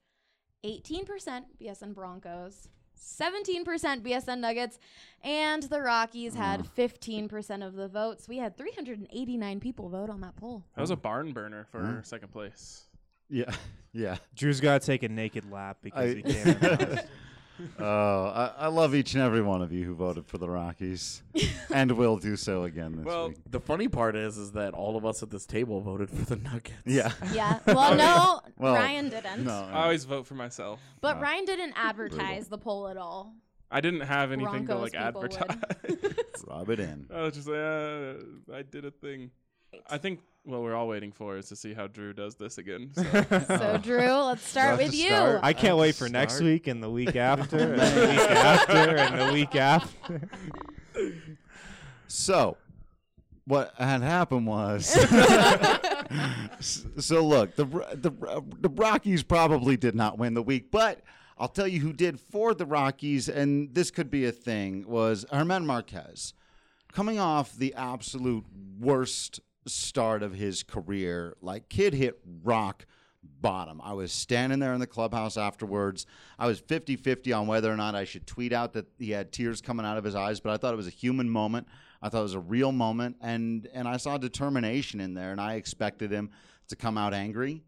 [0.65, 2.69] 18% BSN Broncos,
[2.99, 4.77] 17% BSN Nuggets,
[5.23, 7.30] and the Rockies had mm.
[7.30, 8.27] 15% of the votes.
[8.27, 10.63] We had 389 people vote on that poll.
[10.75, 12.01] That was a barn burner for Huh?
[12.03, 12.86] second place.
[13.30, 13.51] yeah,
[13.93, 14.17] yeah.
[14.36, 17.05] Drew's got to take a naked lap because I- he can't.
[17.60, 17.72] Announce.
[17.80, 21.22] Oh, I, I love each and every one of you who voted for the Rockies,
[21.74, 23.38] and will do so again this well, week.
[23.49, 26.36] the funny part is, is that all of us at this table voted for the
[26.36, 26.72] Nuggets.
[26.86, 27.12] Yeah.
[27.34, 27.60] Yeah.
[27.68, 29.45] Well, no, Well, Ryan didn't.
[29.45, 30.80] No, I always vote for myself.
[31.01, 31.22] But.
[31.22, 33.34] Ryan didn't advertise the poll at all.
[33.72, 35.34] I didn't have anything Broncos to like people would.
[35.36, 36.43] advertise.
[36.47, 37.05] rub it in.
[37.14, 39.30] I was just like, uh, I did a thing.
[39.89, 42.91] I think what we're all waiting for is to see how Drew does this again.
[42.93, 43.03] So.
[43.59, 45.09] So, Drew, let's start with you.
[45.09, 45.39] start.
[45.43, 49.20] I can't wait for next week and the week after and the week after and
[49.20, 50.30] the week after.
[52.07, 52.57] So,
[53.45, 54.86] what had happened was,
[56.59, 58.11] so look, the the
[58.59, 61.01] the Rockies probably did not win the week, but
[61.38, 64.86] I'll tell you who did for the Rockies, and this could be a thing.
[64.88, 66.34] Was German Marquez
[66.91, 68.45] coming off the absolute
[68.80, 69.39] worst
[69.70, 71.36] start of his career?
[71.41, 72.86] Like kid hit rock
[73.24, 73.82] bottom.
[73.84, 76.05] I was standing there in the clubhouse afterwards.
[76.38, 79.32] I was 50 50 on whether or not I should tweet out that he had
[79.32, 81.67] tears coming out of his eyes, but I thought it was a human moment.
[82.01, 85.41] I thought it was a real moment, and, and I saw determination in there, and
[85.41, 86.30] I expected him
[86.70, 87.63] to come out angry.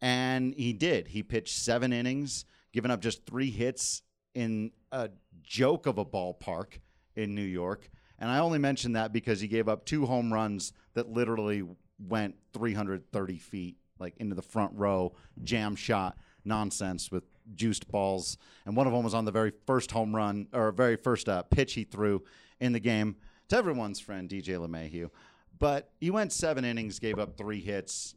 [0.00, 1.08] And he did.
[1.08, 4.02] He pitched seven innings, giving up just three hits
[4.34, 5.10] in a
[5.42, 6.78] joke of a ballpark
[7.16, 7.90] in New York.
[8.18, 11.62] And I only mention that because he gave up two home runs that literally
[12.08, 17.24] went 330 feet, like into the front row, jam shot nonsense with
[17.54, 18.38] juiced balls.
[18.64, 21.42] And one of them was on the very first home run or very first uh,
[21.42, 22.22] pitch he threw
[22.60, 23.16] in the game
[23.48, 25.10] to everyone's friend, DJ LeMahieu.
[25.58, 28.14] But he went seven innings, gave up three hits,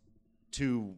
[0.51, 0.95] two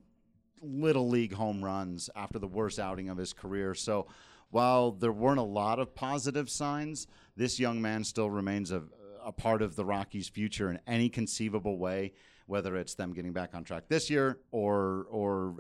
[0.62, 3.74] little league home runs after the worst outing of his career.
[3.74, 4.08] So
[4.52, 8.84] while there weren't a lot of positive signs, this young man still remains a,
[9.24, 12.14] a part of the Rockies' future in any conceivable way,
[12.46, 15.56] whether it's them getting back on track this year or or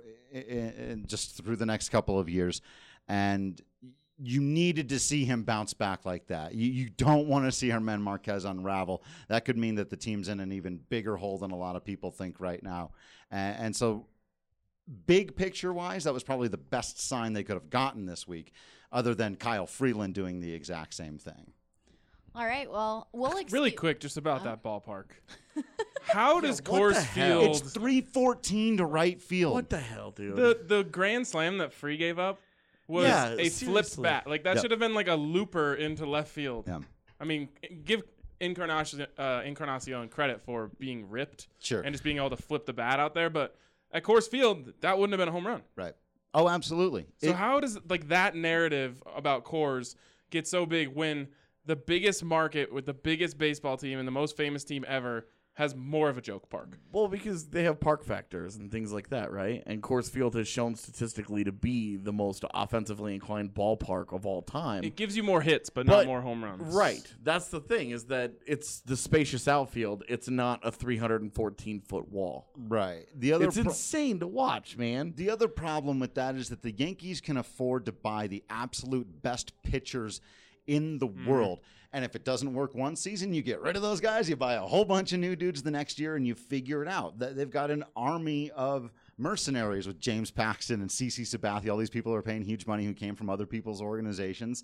[1.05, 2.61] just through the next couple of years.
[3.07, 3.61] And
[4.23, 6.53] you needed to see him bounce back like that.
[6.53, 9.03] You, you don't want to see German Marquez unravel.
[9.29, 11.83] That could mean that the team's in an even bigger hole than a lot of
[11.83, 12.91] people think right now.
[13.31, 14.05] And, and so
[15.07, 18.53] big picture wise, that was probably the best sign they could have gotten this week,
[18.91, 21.53] other than Kyle Freeland doing the exact same thing.
[22.35, 22.69] All right.
[22.71, 24.45] Well, we'll excuse- Really quick, just about Huh?
[24.55, 25.05] that ballpark.
[26.03, 27.41] How does what the Coors hell?
[27.41, 29.53] Field It's 314 to right field.
[29.53, 30.35] What the hell, dude?
[30.35, 32.39] the the grand slam that Free gave up
[32.87, 34.03] was Yeah, a flipped seriously.
[34.03, 34.27] bat.
[34.27, 34.61] Like that Yep.
[34.63, 36.65] should have been like a looper into left field.
[36.67, 36.79] Yeah.
[37.19, 37.49] I mean,
[37.85, 38.01] give
[38.39, 41.81] Encarnacion uh, Encarnacion credit for being ripped Sure.
[41.81, 43.55] and just being able to flip the bat out there, but
[43.91, 45.61] at Coors Field, that wouldn't have been a home run.
[45.75, 45.93] Right.
[46.33, 47.05] Oh, absolutely.
[47.19, 49.95] So It- how does like that narrative about Coors
[50.31, 51.27] get so big when
[51.65, 55.75] the biggest market with the biggest baseball team and the most famous team ever has
[55.75, 56.77] more of a joke park?
[56.93, 59.61] Well, because they have park factors and things like that, right?
[59.65, 64.41] And Coors Field has shown statistically to be the most offensively inclined ballpark of all
[64.43, 64.85] time.
[64.85, 66.73] It gives you more hits, but, But- not more home runs.
[66.73, 67.05] Right.
[67.21, 70.03] That's the thing is that it's the spacious outfield.
[70.07, 72.47] It's not a 314 foot wall.
[72.57, 73.07] right.
[73.13, 75.13] The other It's pro- insane to watch, man.
[75.17, 79.21] The other problem with that is that the Yankees can afford to buy the absolute
[79.21, 80.21] best pitchers
[80.71, 81.29] in the mm-hmm.
[81.29, 81.59] world.
[81.93, 84.53] And if it doesn't work one season, you get rid of those guys, you buy
[84.53, 87.19] a whole bunch of new dudes the next year, and you figure it out.
[87.19, 91.69] Th- They've got an army of mercenaries with James Paxton and CC Sabathia.
[91.69, 94.63] All these people are paying huge money who came from other people's organizations.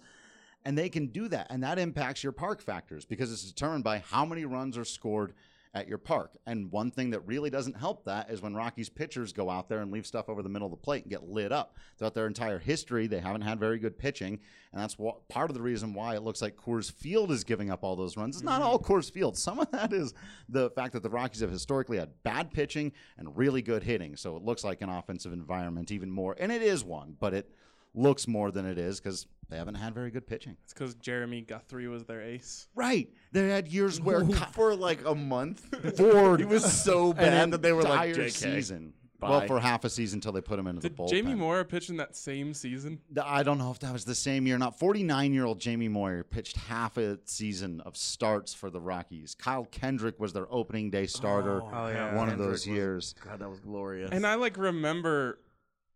[0.63, 1.47] And they can do that.
[1.49, 5.33] And that impacts your park factors because it's determined by how many runs are scored
[5.77, 6.35] at your park.
[6.45, 9.79] And one thing that really doesn't help that is when Rockies pitchers go out there
[9.79, 11.75] and leave stuff over the middle of the plate and get lit up.
[11.97, 14.39] Throughout their entire history, they haven't had very good pitching.
[14.71, 17.69] And that's what, part of the reason why it looks like Coors Field is giving
[17.69, 18.37] up all those runs.
[18.37, 18.69] It's not mm-hmm.
[18.69, 19.37] all Coors Field.
[19.37, 20.13] Some of that is
[20.49, 24.15] the fact that the Rockies have historically had bad pitching and really good hitting.
[24.15, 26.35] So it looks like an offensive environment even more.
[26.39, 27.49] And it is one, but it
[27.97, 30.55] looks more than it is because they haven't had very good pitching.
[30.63, 32.67] It's because Jeremy Guthrie was their ace.
[32.75, 33.09] Right.
[33.31, 35.65] They had years where Ky- for like a month.
[35.97, 38.31] Ford He was so an bad that they were like, entire JK.
[38.31, 38.93] season.
[39.19, 39.29] Bye.
[39.31, 41.09] Well, for half a season until they put him into Did the bullpen.
[41.09, 42.99] Jamie Moyer pitch in that same season?
[43.19, 44.59] I don't know if that was the same year.
[44.59, 49.33] Not 49 year old Jamie Moyer pitched half a season of starts for the Rockies.
[49.33, 51.63] Kyle Kendrick was their opening day starter.
[51.63, 52.13] Oh, yeah.
[52.15, 53.15] one of Kendrick those was- years.
[53.25, 54.11] God, that was glorious.
[54.11, 55.39] And I like remember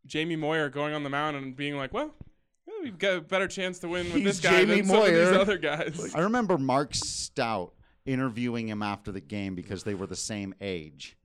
[0.06, 2.14] Jamie Moyer going on the mound and being like, "Well,
[2.82, 5.06] we've got a better chance to win with He's this guy Jamie than some of
[5.08, 7.74] these other guys." I remember Mark Stout
[8.06, 11.18] interviewing him after the game because they were the same age,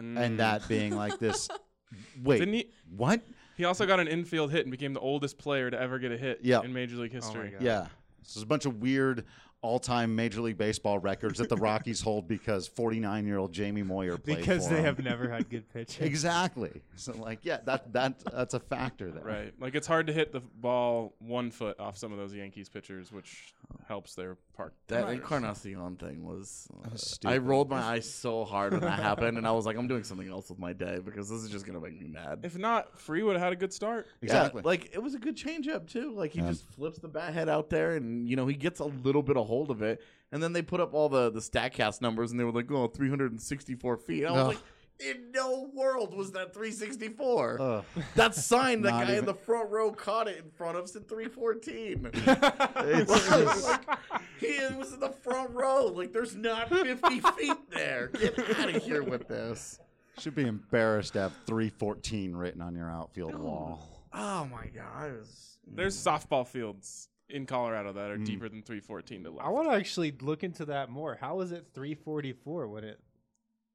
[0.00, 0.18] Mm.
[0.18, 1.48] and that being like this.
[2.22, 2.70] Wait, Didn't he?
[2.90, 3.22] what?
[3.56, 6.16] He also got an infield hit and became the oldest player to ever get a
[6.18, 6.60] hit Yeah.
[6.62, 7.50] in Major League history.
[7.52, 7.62] God.
[7.62, 7.86] Yeah.
[8.22, 9.24] So there's a bunch of weird
[9.62, 14.64] all-time Major League Baseball records that the Rockies hold because 49-year-old Jamie Moyer played because
[14.64, 14.84] for they them.
[14.84, 16.06] have never had good pitching.
[16.06, 16.82] Exactly.
[16.94, 19.24] So like, yeah, that that that's a factor there.
[19.24, 19.52] Right.
[19.58, 23.10] Like it's hard to hit the ball one foot off some of those Yankees pitchers,
[23.10, 23.54] which
[23.88, 24.74] helps their park.
[24.88, 26.68] that Encarnacion thing was.
[26.84, 29.76] uh, was I rolled my eyes so hard when that happened, and I was like,
[29.76, 32.40] I'm doing something else with my day because this is just gonna make me mad.
[32.44, 34.06] If not, Free would have had a good start.
[34.22, 34.60] Exactly.
[34.64, 36.12] Yeah, like it was a good changeup too.
[36.14, 36.48] Like he Yeah.
[36.48, 39.36] just flips the bat head out there, and you know he gets a little bit
[39.36, 42.38] of hold of it, and then they put up all the the Statcast numbers, and
[42.40, 44.46] they were like, "Oh, 364 feet." And I was Ugh.
[45.00, 47.84] like, "In no world was that 364." Ugh.
[48.14, 51.08] that sign, the Not guy in the front row caught it in front of said
[51.08, 52.10] 314.
[52.14, 55.86] It's just- like, he was in the front row.
[55.86, 58.08] Like, there's not 50 feet there.
[58.08, 59.78] Get out of here with this.
[60.18, 63.80] should be embarrassed to have 314 written on your outfield wall.
[64.12, 65.10] Oh my god.
[65.10, 68.14] it was- There's softball fields in Colorado that Mm.
[68.14, 69.46] are deeper than 314 to left.
[69.46, 71.16] I want to actually look into that more.
[71.20, 73.00] How was it 344 when it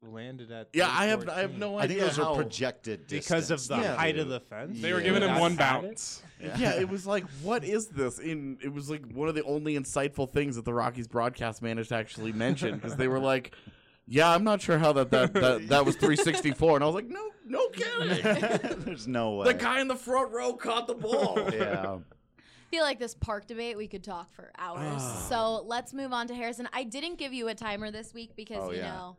[0.02, 0.70] landed at?
[0.74, 1.60] Yeah, I have I have 314?
[1.60, 2.34] no I think those how.
[2.34, 3.96] are projected because of the Yeah.
[3.96, 4.82] height of the fence.
[4.82, 5.84] they were giving him one had it?
[5.88, 6.24] bounce.
[6.42, 8.18] yeah, it was like, what is this?
[8.20, 11.90] And it was like one of the only insightful things that the Rockies broadcast managed
[11.90, 13.54] to actually mention because they were like,
[14.08, 17.08] "Yeah, I'm not sure how that that that, that was 364," and I was like,
[17.10, 18.24] "No, no kidding."
[18.86, 19.46] There's no way.
[19.48, 21.38] the guy in the front row caught the ball.
[21.54, 22.00] Yeah.
[22.72, 24.80] Feel like this park debate we could talk for hours.
[25.02, 25.26] Ah.
[25.30, 26.68] so let's move on to Harrison.
[26.74, 28.92] I didn't give you a timer this week because Oh, you yeah.
[28.94, 29.18] know.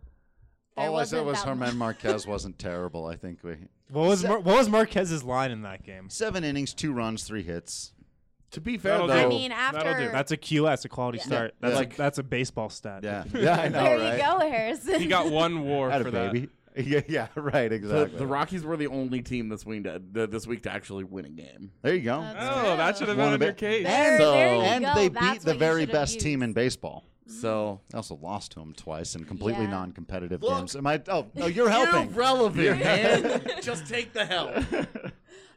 [0.77, 1.75] there All I said wasn't was that German much.
[2.03, 3.07] Marquez wasn't terrible.
[3.07, 3.57] I think we
[3.91, 6.09] What was Mar- what was Marquez's line in that game?
[6.09, 7.93] seven innings, two runs, three hits.
[8.53, 9.27] to be fair, That'll though, do.
[9.27, 10.11] I mean, That'll after do.
[10.13, 11.25] That's a QS, a quality Yeah.
[11.25, 11.55] start.
[11.61, 13.03] That's Like- a, that's a baseball stat.
[13.05, 14.13] Yeah, yeah, I know, there right?
[14.17, 15.01] you go, Harrison.
[15.01, 16.49] He got one war Had for a that.
[16.75, 16.91] Baby.
[16.91, 18.19] Yeah, yeah, right, exactly.
[18.19, 21.25] the Rockies were the only team this week to, th- this week to actually win
[21.25, 21.71] a game.
[21.83, 22.21] there you go.
[22.21, 23.57] That's Oh, that should have been One on of your it.
[23.57, 23.85] case.
[23.87, 24.95] There, So- there uh, you and go.
[24.95, 27.05] they That's beat the what you very should have best team in baseball.
[27.29, 27.41] Mm-hmm.
[27.41, 29.71] So They also lost to him twice in completely Yeah.
[29.71, 30.75] non-competitive Look, games.
[30.77, 31.01] Am I?
[31.09, 32.13] Oh, no, you're helping.
[32.13, 33.43] irrelevant, man.
[33.63, 34.57] Just take the help.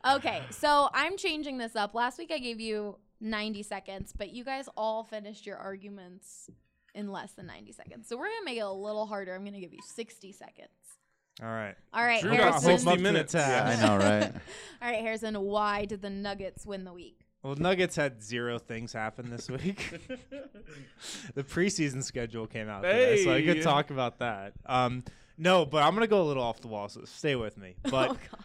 [0.08, 1.96] Okay, so I'm changing this up.
[1.96, 6.48] Last week I gave you 90 seconds, but you guys all finished your arguments
[6.94, 8.08] in less than 90 seconds.
[8.08, 9.34] So we're going to make it a little harder.
[9.34, 10.70] I'm going to give you 60 seconds.
[11.42, 11.76] All right.
[11.94, 12.80] All right, Drew got Harrison.
[12.80, 13.34] 60 minutes.
[13.34, 14.32] yeah, I know, right?
[14.82, 17.20] All right, Harrison, why did the Nuggets win the week?
[17.44, 20.00] Well, Nuggets had zero things happen this week.
[21.36, 23.62] the preseason schedule came out today, so I could Hey.
[23.62, 24.54] talk about that.
[24.66, 25.04] Um,
[25.38, 27.76] no, but I'm gonna go a little off the wall, so stay with me.
[27.84, 28.44] But oh god.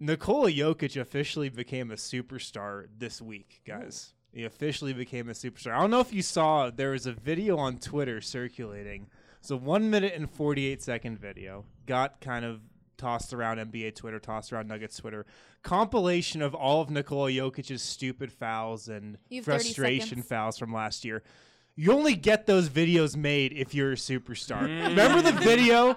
[0.00, 4.14] Nikola Jokic officially became a superstar this week, guys.
[4.32, 5.72] He officially became a superstar.
[5.72, 9.08] I don't know if you saw there was a video on Twitter circulating.
[9.40, 11.64] It's a one minute and forty eight second video.
[11.86, 12.60] Got kind of
[13.00, 15.24] tossed around NBA Twitter, tossed around Nuggets Twitter.
[15.62, 20.72] Compilation of all of Nikola Jokic's stupid fouls and You have 30 frustration fouls from
[20.72, 21.22] last year.
[21.76, 24.68] You only get those videos made if you're a superstar.
[24.68, 24.88] Mm.
[24.88, 25.96] Remember the video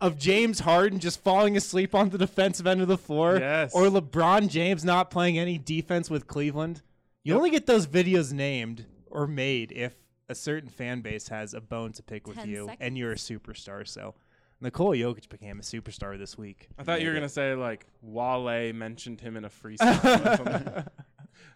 [0.00, 3.38] of James Harden just falling asleep on the defensive end of the floor?
[3.38, 3.72] Yes.
[3.72, 6.82] Or LeBron James not playing any defense with Cleveland?
[7.22, 9.94] You only get those videos named or made if
[10.30, 12.78] a certain fan base has a bone to pick with 10 you seconds.
[12.80, 13.86] and you're a superstar.
[13.86, 14.14] So
[14.60, 16.68] Nikola Jokic became a superstar this week.
[16.78, 20.32] I thought you were gonna say like Wale mentioned him in a freestyle.
[20.32, 20.84] or something.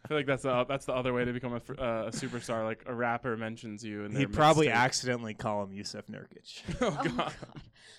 [0.05, 2.11] I feel like that's the that's the other way to become a, fr- uh, a
[2.11, 2.64] superstar.
[2.64, 4.83] Like a rapper mentions you, and He their probably mistake.
[4.83, 6.62] accidentally call him Jusuf Nurkic.
[6.81, 7.16] Oh Oh god.
[7.16, 7.33] god.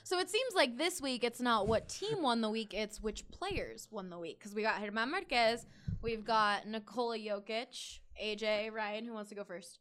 [0.03, 3.27] So it seems like this week it's not what team won the week, it's which
[3.31, 4.37] players won the week.
[4.39, 5.65] Because we got German Marquez,
[6.03, 9.05] we've got Nikola Jokic, AJ, Ryan.
[9.05, 9.79] Who wants to go first?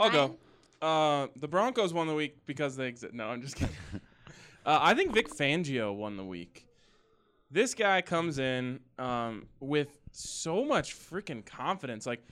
[0.00, 0.36] I'll Ryan?
[0.80, 0.86] go.
[0.86, 3.12] Uh, the Broncos won the week because they exist.
[3.12, 3.74] No, I'm just kidding.
[4.64, 6.66] uh, I think Vic Fangio won the week.
[7.50, 12.06] This guy comes in um, with so much freaking confidence.
[12.06, 12.22] Like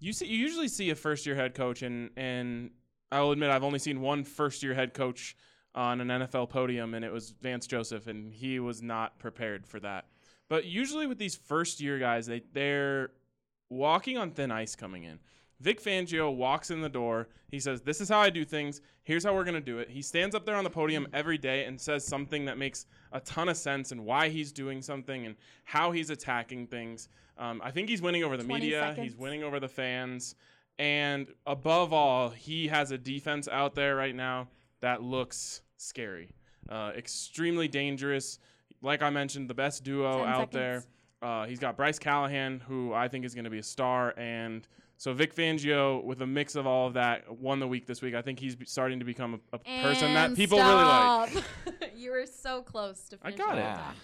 [0.00, 2.70] you see, you usually see a first year head coach, and and
[3.12, 5.36] I will admit I've only seen one first year head coach
[5.74, 9.80] on an NFL podium, and it was Vance Joseph, and he was not prepared for
[9.80, 10.06] that.
[10.48, 13.10] But usually with these first year guys, they they're
[13.68, 15.18] walking on thin ice coming in.
[15.60, 17.28] Vic Fangio walks in the door.
[17.50, 18.80] He says, This is how I do things.
[19.02, 19.90] Here's how we're going to do it.
[19.90, 23.20] He stands up there on the podium every day and says something that makes a
[23.20, 25.34] ton of sense and why he's doing something and
[25.64, 27.08] how he's attacking things.
[27.38, 30.34] Um, I think he's winning over the 20 media, he's winning over the fans.
[30.78, 34.48] And above all, he has a defense out there right now
[34.80, 36.30] that looks scary,
[36.68, 38.38] uh, extremely dangerous.
[38.80, 40.84] Like I mentioned, the best duo 10 out there.
[41.20, 44.68] Uh, he's got Bryce Callahan, who I think is going to be a star, and
[44.98, 48.14] so Vic Fangio, with a mix of all of that, won the week this week.
[48.16, 51.44] I think he's be- starting to become a, a person that And people really like.
[51.96, 53.62] you were so close to I got it.
[53.62, 53.94] time.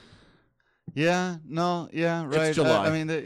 [0.95, 2.51] Yeah, no, yeah, right.
[2.51, 2.87] Uh, July.
[2.87, 3.21] I mean, they,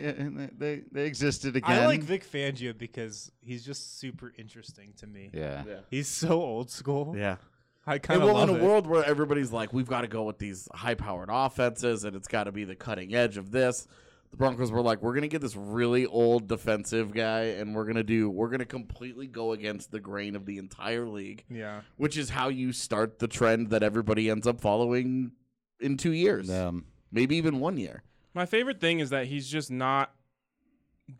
[0.57, 1.83] they they existed again.
[1.83, 5.29] I like Vic Fangio because he's just super interesting to me.
[5.35, 5.65] Yeah.
[5.91, 7.15] He's so old school.
[7.15, 7.37] Yeah.
[7.87, 8.63] I kind of well, love in a it.
[8.65, 12.45] world where everybody's like, we've got to go with these high-powered offenses, and it's got
[12.45, 13.87] to be the cutting edge of this.
[14.31, 18.03] The Broncos were like, we're gonna get this really old defensive guy, and we're gonna
[18.03, 21.81] do, we're gonna completely go against the grain of the entire league, yeah.
[21.97, 25.33] which is how you start the trend that everybody ends up following
[25.81, 28.03] in two years, Um, maybe even one year.
[28.35, 30.13] My favorite thing is that he's just not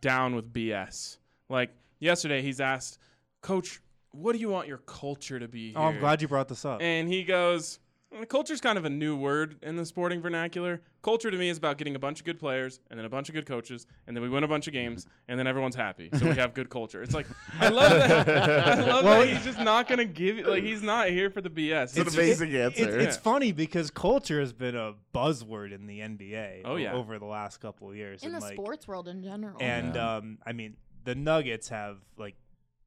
[0.01, 1.17] down with BS.
[1.49, 2.99] Like yesterday, he's asked,
[3.41, 3.81] Coach,
[4.11, 5.73] what do you want your culture to be?
[5.75, 6.81] Oh, I'm glad you brought this up.
[6.81, 7.79] And he goes,
[8.11, 10.81] "Well, Culture's kind of a new word in the sporting vernacular.
[11.01, 13.29] Culture to me is about getting a bunch of good players and then a bunch
[13.29, 16.09] of good coaches, and then we win a bunch of games, and then everyone's happy.
[16.17, 17.03] So we have good culture.
[17.03, 17.27] It's like
[17.59, 18.27] I love that.
[18.29, 20.47] I love Well, that he's just not gonna give it.
[20.47, 21.83] Like he's not here for the BS.
[21.83, 22.99] It's an It's just- amazing It- answer.
[22.99, 26.93] it's funny because culture has been a buzzword in the NBA Oh, yeah.
[26.93, 28.23] over the last couple of years.
[28.23, 29.57] In the like, sports world in general.
[29.61, 32.35] And um, I mean, the Nuggets have like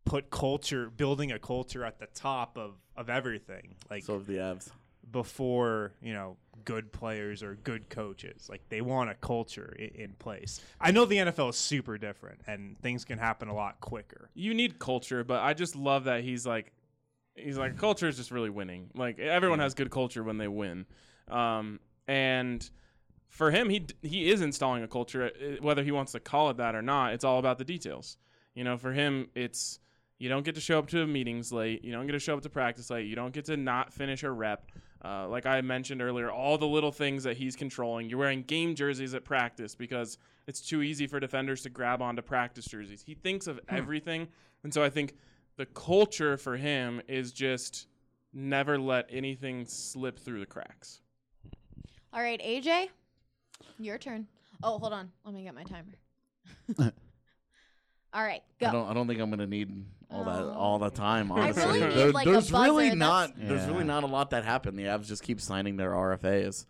[0.04, 3.76] put culture, building a culture at the top of of everything.
[3.88, 4.70] Like so have the Avs.
[5.10, 10.12] Before you know good players or good coaches like they want a culture in, in
[10.12, 14.30] place i know the nfl is super different and things can happen a lot quicker
[14.34, 16.72] you need culture, but I just love that he's like,
[17.34, 18.88] he's like culture is just really winning.
[18.94, 20.86] Like everyone has good culture when they win,
[21.28, 22.68] um, and
[23.28, 25.26] for him, he d- he is installing a culture.
[25.26, 28.16] uh, Whether he wants to call it that or not, it's all about the details.
[28.54, 29.78] You know, for him, it's
[30.18, 31.84] you don't get to show up to meetings late.
[31.84, 33.06] You don't get to show up to practice late.
[33.06, 34.70] You don't get to not finish a rep.
[35.04, 38.08] Uh, like I mentioned earlier, all the little things that he's controlling.
[38.08, 42.22] You're wearing game jerseys at practice because it's too easy for defenders to grab onto
[42.22, 43.02] practice jerseys.
[43.04, 44.28] He thinks of everything.
[44.62, 45.14] And so I think
[45.56, 47.88] the culture for him is just
[48.32, 51.00] never let anything slip through the cracks.
[52.12, 52.88] All right, AJ,
[53.78, 54.26] your turn.
[54.62, 55.10] Oh, hold on.
[55.24, 56.92] Let me get my timer.
[58.14, 58.66] All right, go.
[58.66, 58.90] I don't.
[58.90, 60.50] I don't think I'm gonna need all that Oh.
[60.52, 61.32] all the time.
[61.32, 62.96] I Honestly, really need, There- like, a there's really buzzer.
[62.98, 63.28] not.
[63.36, 63.84] That's- There's really Yeah.
[63.86, 64.78] not a lot that happened.
[64.78, 66.66] The Avs just keep signing their RFAs.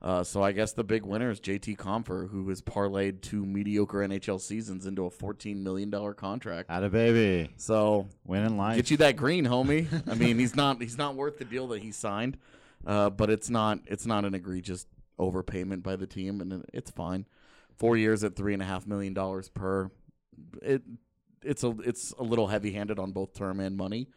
[0.00, 3.98] Uh, so I guess the big winner is JT Compher, who has parlayed two mediocre
[4.02, 6.70] NHL seasons into a 14 million dollar contract.
[6.70, 7.50] Atta baby.
[7.56, 8.76] So Winning life.
[8.76, 9.88] get you that green, homie.
[10.08, 12.38] I mean, he's not he's not worth the deal that he signed,
[12.86, 14.86] uh, but it's not it's not an egregious
[15.18, 17.26] overpayment by the team, and it's fine.
[17.76, 19.90] Four years at three and a half million dollars per.
[20.62, 20.82] It
[21.42, 24.08] it's a it's a little heavy handed on both term and money.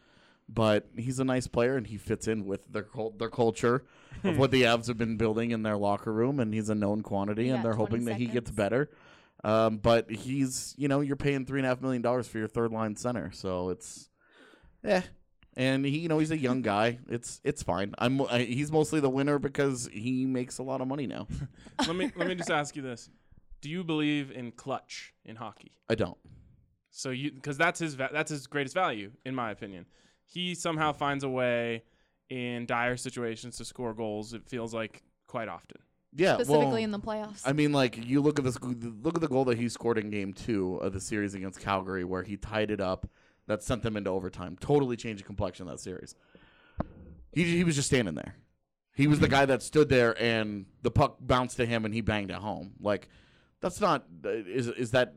[0.48, 3.84] But he's a nice player and he fits in with their cul- their culture
[4.24, 7.02] of what the Avs have been building in their locker room, and he's a known
[7.02, 8.90] quantity, You and they're 20 hoping that he gets better.
[9.44, 12.48] Um, but he's you know you're paying three and a half million dollars for your
[12.48, 14.08] third line center, so it's
[14.84, 15.02] yeah.
[15.54, 16.98] And he, you know, he's a young guy.
[17.08, 17.94] It's it's fine.
[17.98, 21.26] I'm I, he's mostly the winner because he makes a lot of money now.
[21.86, 23.10] let me let me just ask you this:
[23.62, 25.72] Do you believe in clutch in hockey?
[25.88, 26.18] I don't.
[26.90, 29.86] So you because that's his va- that's his greatest value in my opinion.
[30.26, 31.84] He somehow finds a way
[32.28, 34.34] in dire situations to score goals.
[34.34, 35.78] It feels like quite often.
[36.14, 37.40] Yeah, Specifically well, in the playoffs.
[37.46, 40.10] I mean, like you look at this, look at the goal that he scored in
[40.10, 43.08] Game Two of the series against Calgary, where he tied it up.
[43.46, 44.56] That sent them into overtime.
[44.60, 46.14] Totally changed the complexion of that series.
[47.32, 48.36] He he was just standing there.
[48.94, 52.02] He was the guy that stood there, and the puck bounced to him, and he
[52.02, 52.74] banged it home.
[52.78, 53.08] Like
[53.62, 55.14] that's not uh, is is that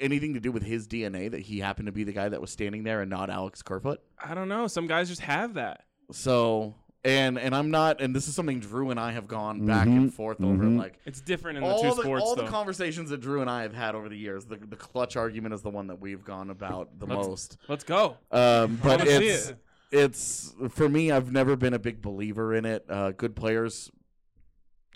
[0.00, 2.50] anything to do with his DNA that he happened to be the guy that was
[2.50, 4.00] standing there and not Alex Kerfoot?
[4.22, 4.66] I don't know.
[4.66, 5.84] Some guys just have that.
[6.10, 6.74] So
[7.04, 10.12] and and I'm not, and this is something Drew and I have gone back and
[10.12, 10.64] forth over.
[10.64, 12.42] Like It's different in the all two the, sports all though.
[12.42, 15.54] the conversations that Drew and I have had over the years, the, the clutch argument
[15.54, 17.56] is the one that we've gone about the Let's- most.
[17.68, 18.16] Let's go.
[18.32, 19.58] Um, but wanna see it's it.
[19.92, 21.12] it's for me.
[21.12, 22.84] I've never been a big believer in it.
[22.88, 23.88] Uh, good players,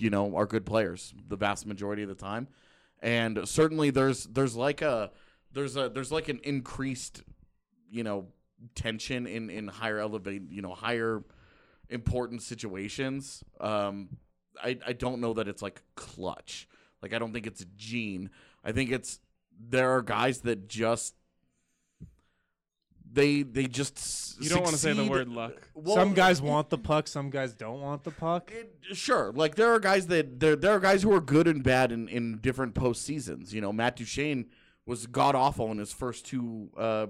[0.00, 2.48] you know, are good players the vast majority of the time,
[3.00, 5.10] and certainly there's there's like a
[5.52, 7.22] there's a there's like an increased,
[7.90, 8.28] you know,
[8.74, 11.22] tension in in higher elevate you know higher
[11.88, 13.42] important situations.
[13.60, 14.18] Um,
[14.62, 16.68] I I don't know that it's like clutch.
[17.02, 18.30] Like I don't think it's a gene.
[18.64, 19.20] I think it's
[19.58, 21.14] there are guys that just
[23.12, 25.68] they they just You don't want to say the word luck.
[25.74, 28.52] Well, some guys want the puck, some guys don't want the puck.
[28.52, 31.62] it- sure, like there are guys that there there are guys who are good and
[31.62, 33.52] bad in in different postseasons.
[33.52, 34.46] You know, Matt Duchene
[34.86, 37.06] was god awful in his first two uh,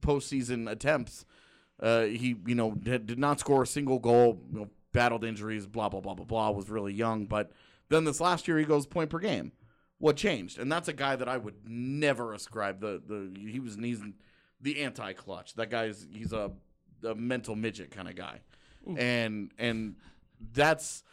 [0.00, 1.24] postseason attempts.
[1.80, 4.40] Uh, he you know did, did not score a single goal.
[4.52, 5.66] You know, battled injuries.
[5.66, 6.50] Blah blah blah blah blah.
[6.50, 7.52] Was really young, but
[7.88, 9.52] then this last year he goes point per game.
[9.98, 10.58] What changed?
[10.58, 14.00] And that's a guy that I would never ascribe the the he was he's
[14.64, 15.54] the anti clutch.
[15.54, 16.50] That guy's he's a
[17.04, 18.40] a mental midget kind of guy,
[18.96, 19.96] and and
[20.52, 21.04] that's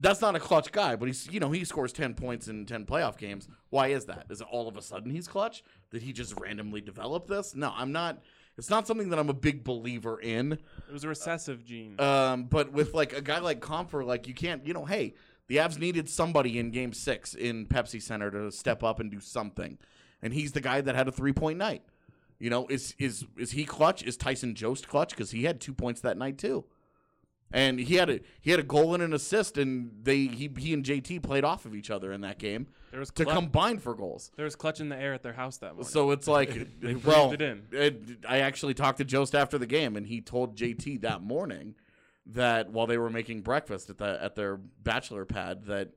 [0.00, 0.96] that's not a clutch guy.
[0.96, 3.46] But he's you know he scores ten points in ten playoff games.
[3.70, 4.26] Why is that?
[4.30, 5.62] Is it all of a sudden he's clutch?
[5.92, 7.54] Did he just randomly develop this?
[7.54, 8.22] No, I'm not.
[8.56, 10.52] It's not something that I'm a big believer in.
[10.52, 12.00] It was a recessive gene.
[12.00, 15.14] Um, but with like a guy like Compher, like you can't, you know, hey,
[15.48, 19.20] the Avs needed somebody in Game Six in Pepsi Center to step up and do
[19.20, 19.76] something,
[20.22, 21.82] and he's the guy that had a three point night.
[22.38, 24.02] You know, is is is he clutch?
[24.02, 25.10] Is Tyson Jost clutch?
[25.10, 26.64] Because he had two points that night too,
[27.52, 30.72] and he had a he had a goal and an assist, and they he he
[30.74, 33.78] and JT played off of each other in that game there was to clutch, combine
[33.78, 34.30] for goals.
[34.36, 35.84] there was clutch in the air at their house that morning.
[35.88, 37.62] So it's like, uh, breathed well, it in.
[37.72, 41.74] it- I actually talked to Jost after the game, and he told JT that morning
[42.26, 45.90] that while they were making breakfast at the at their bachelor pad, that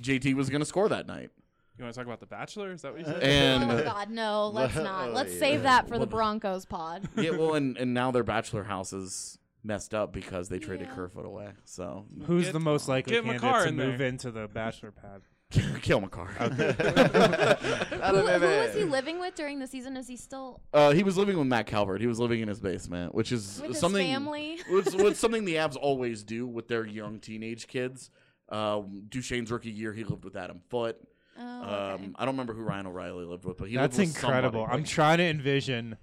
[0.00, 1.30] JT was going to score that night.
[1.78, 2.72] You want to talk about the Bachelor?
[2.72, 3.22] Is that what you said?
[3.22, 5.14] And oh God, no, let's Oh, not.
[5.14, 5.38] Let's yeah.
[5.38, 7.08] save that for the Broncos pod.
[7.16, 10.94] yeah, well, and and now their bachelor house is messed up because they traded Yeah.
[10.96, 11.50] Kerfoot away.
[11.64, 14.08] So Who's Get- the most likely get candidate Makar to in move there.
[14.08, 15.22] into the bachelor pad?
[15.82, 16.26] kill Makar.
[16.26, 19.96] who, who was he living with during the season?
[19.96, 22.00] Is he still Uh, he was living with Matt Calvert.
[22.00, 24.06] He was living in his basement, which is with his something.
[24.06, 24.58] family?
[24.68, 28.10] It's, it's something the Avs always do with their young teenage kids.
[28.50, 30.96] Um, Duchene's rookie year, he lived with Adam Foote.
[31.38, 32.04] Oh, okay.
[32.04, 34.60] Um, I don't remember who Ryan O'Reilly lived with, but he That's lived with incredible.
[34.62, 34.78] somebody.
[34.78, 35.96] I'm trying to envision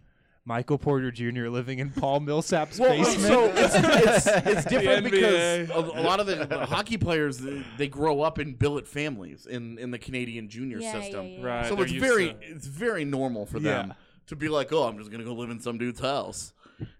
[0.46, 1.48] Michael Porter Jr.
[1.50, 3.22] living in Paul Millsap's well, basement.
[3.22, 7.64] so it's, it's, it's different because a, a lot of the, the hockey players they,
[7.78, 11.26] they grow up in billet families in, in the Canadian junior Yeah, yeah, system.
[11.28, 11.46] yeah, yeah.
[11.46, 11.66] Right.
[11.68, 13.94] So they're it's very to- it's very normal for them Yeah.
[14.28, 16.54] to be like, oh, I'm just gonna go live in some dude's house,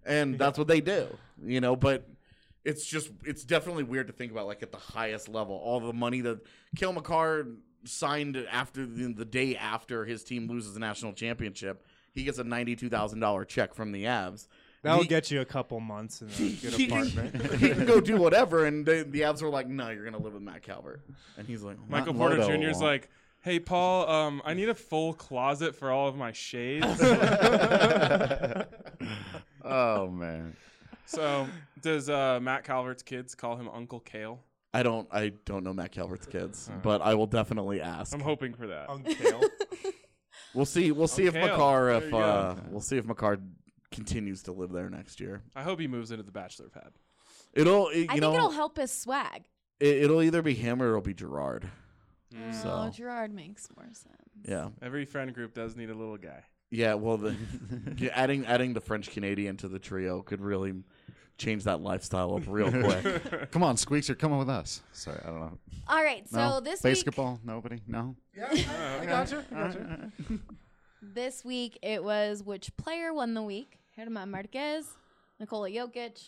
[0.06, 1.08] and that's what they do,
[1.44, 1.76] you know.
[1.76, 2.10] But
[2.64, 5.94] it's just it's definitely weird to think about, like at the highest level, all the
[5.94, 6.40] money that
[6.76, 7.46] Cale Makar
[7.88, 11.86] signed after the, the day after his team loses the national championship.
[12.14, 14.48] He gets a ninety-two thousand dollar check from the Avs.
[14.84, 16.32] That'll He- get you a couple months in a
[16.62, 17.52] good he, apartment.
[17.60, 20.34] he can go do whatever, and the, the Avs were like, "No, you're gonna live
[20.34, 21.02] with Matt Calvert,"
[21.38, 22.70] and he's like, Michael Porter Jr.
[22.70, 23.10] is like,
[23.42, 26.86] "Hey Paul, um, I need a full closet for all of my shades."
[29.64, 30.56] oh man.
[31.06, 31.48] so,
[31.82, 34.40] does uh, Matt Calvert's kids call him Uncle Cale?
[34.76, 38.14] I don't, I don't know Matt Calvert's kids, but I will definitely ask.
[38.14, 38.90] I'm hoping for that.
[40.54, 40.92] We'll see.
[40.92, 43.40] We'll see if Okay, Makar there if uh, we'll see if Makar
[43.92, 45.42] continues to live there next year.
[45.54, 46.92] I hope he moves into the bachelor pad.
[47.54, 49.44] It'll it, you I know think it'll help his swag.
[49.82, 51.68] it, it'll either be him or it'll be Girard.
[52.34, 54.16] Oh, So- Girard makes more sense.
[54.48, 54.70] Yeah.
[54.82, 56.44] Every friend group does need a little guy.
[56.72, 57.36] Yeah, well, the,
[58.14, 60.74] adding adding the French Canadian to the trio could really
[61.38, 63.52] change that lifestyle up real quick.
[63.52, 64.82] Come on, Squeaks, you're coming with us.
[64.92, 65.58] Sorry, I don't know.
[65.88, 66.60] All right, so No?
[66.60, 68.16] this week basketball, nobody, no.
[68.36, 68.48] Yeah.
[69.02, 69.44] I got you.
[69.52, 69.74] I got
[70.30, 70.40] you.
[71.02, 73.78] This week it was which player won the week?
[73.96, 74.88] German Marquez,
[75.40, 76.20] Nikola Jokic,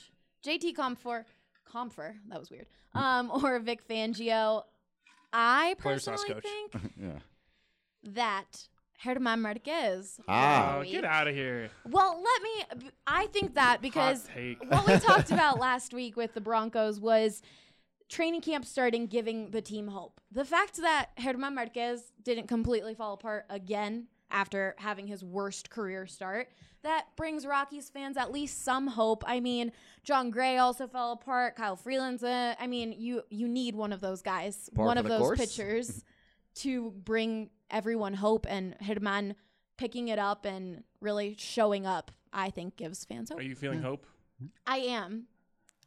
[0.45, 1.25] JT Compher,
[1.67, 2.67] Compher, that was weird.
[2.93, 4.63] Um, or Vic Fangio.
[5.33, 6.43] I Player slash personally coach.
[6.81, 7.19] think Yeah.
[8.13, 8.67] that
[9.03, 10.19] German Marquez.
[10.27, 10.77] Ah.
[10.77, 11.69] won Oh, get out of here.
[11.85, 12.89] Well, let me.
[13.05, 14.27] I think that because
[14.67, 17.41] what we talked about last week with the Broncos was
[18.09, 20.19] training camp starting, giving the team hope.
[20.31, 26.05] The fact that German Marquez didn't completely fall apart again after having his worst career
[26.05, 26.49] start,
[26.83, 29.23] that brings Rockies fans at least some hope.
[29.27, 29.71] I mean,
[30.03, 31.55] Jon Gray also fell apart.
[31.55, 32.23] Kyle Freeland's.
[32.23, 35.39] Uh, I mean, you you need one of those guys, Par one of those course.
[35.39, 36.03] pitchers,
[36.55, 38.45] to bring everyone hope.
[38.49, 39.35] And German
[39.77, 43.39] picking it up and really showing up, I think gives fans hope.
[43.39, 44.05] Are you feeling hope?
[44.65, 45.27] I am.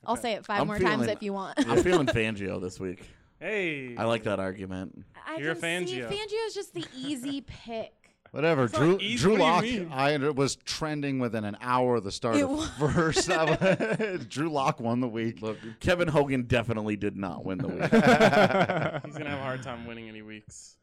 [0.07, 1.59] I'll say it 5 I'm more times feeling- if you want.
[1.69, 3.09] I'm feeling Fangio this week.
[3.39, 3.97] Hey.
[3.97, 5.05] I like that argument.
[5.27, 6.09] I You're a can see Fangio.
[6.11, 7.93] Fangio is just the easy pick.
[8.33, 8.65] Whatever.
[8.65, 9.17] It's not Drew easy.
[9.25, 9.93] Drew What do you mean?
[9.93, 13.29] I under- was trending within an hour of the start It of wa- first.
[13.31, 15.43] I was- Drew Lock won the week.
[15.43, 17.83] Look, Kevin Hogan definitely did not win the week.
[17.83, 20.77] He's gonna have a hard time winning any weeks.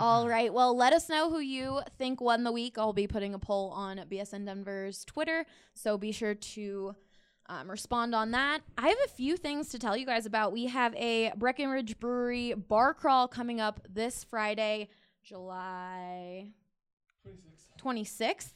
[0.00, 0.54] All right.
[0.54, 2.78] Well, let us know who you think won the week.
[2.78, 5.44] I'll be putting a poll on BSN Denver's Twitter,
[5.74, 6.94] so be sure to
[7.46, 8.60] um, respond on that.
[8.76, 10.52] I have a few things to tell you guys about.
[10.52, 14.88] We have a Breckenridge Brewery bar crawl coming up this Friday,
[15.24, 16.52] July
[17.82, 18.52] 26th.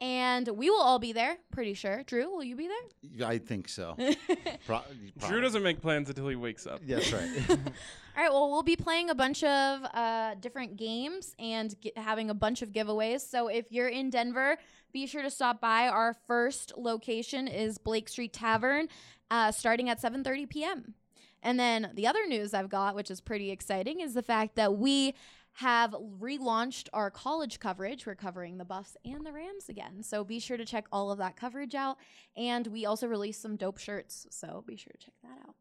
[0.00, 2.04] And we will all be there, pretty sure.
[2.04, 3.26] Drew, will you be there?
[3.26, 3.96] I think so.
[4.66, 4.82] Pro-
[5.26, 6.80] Drew doesn't make plans until he wakes up.
[6.86, 7.28] Yes, right.
[8.16, 12.30] All right, well, we'll be playing a bunch of uh, different games and gi- having
[12.30, 13.20] a bunch of giveaways.
[13.20, 14.56] So if you're in Denver,
[14.92, 15.88] be sure to stop by.
[15.88, 18.88] Our first location is Blake Street Tavern,
[19.30, 20.94] uh, starting at 7:30 p.m.
[21.42, 24.76] And then the other news I've got, which is pretty exciting, is the fact that
[24.76, 25.14] we
[25.58, 25.90] have
[26.20, 28.06] relaunched our college coverage.
[28.06, 30.04] We're covering the Buffs and the Rams again.
[30.04, 31.98] So be sure to check all of that coverage out.
[32.36, 34.28] And we also released some dope shirts.
[34.30, 35.56] So be sure to check that out.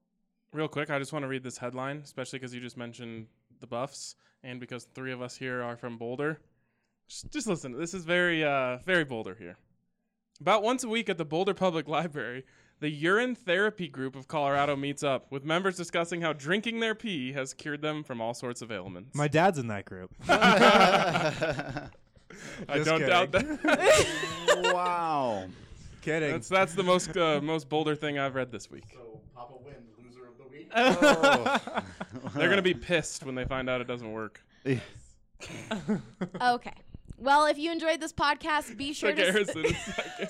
[0.53, 3.25] Real quick, I just want to read this headline, especially because you just mentioned
[3.59, 4.13] the Buffs,
[4.43, 6.41] and because three of us here are from Boulder.
[7.07, 7.71] Just, just listen.
[7.71, 9.57] This is very, uh, very Boulder here.
[10.39, 12.45] About once a week at the Boulder Public Library,
[12.79, 17.33] the urine therapy group of Colorado meets up with members discussing how drinking their pee
[17.33, 19.15] has cured them from all sorts of ailments.
[19.15, 20.11] My dad's in that group.
[20.29, 21.89] I
[22.83, 24.71] don't doubt that.
[24.73, 25.47] wow.
[26.01, 26.31] Kidding.
[26.31, 28.83] that's that's the most uh, most Boulder thing I've read this week.
[28.93, 30.71] So Papa wins, loser of the week.
[32.33, 34.41] They're gonna be pissed when they find out it doesn't work.
[36.41, 36.73] Okay.
[37.19, 39.31] Well, if you enjoyed this podcast, be sure Like to.
[39.31, 40.29] Harrison is second.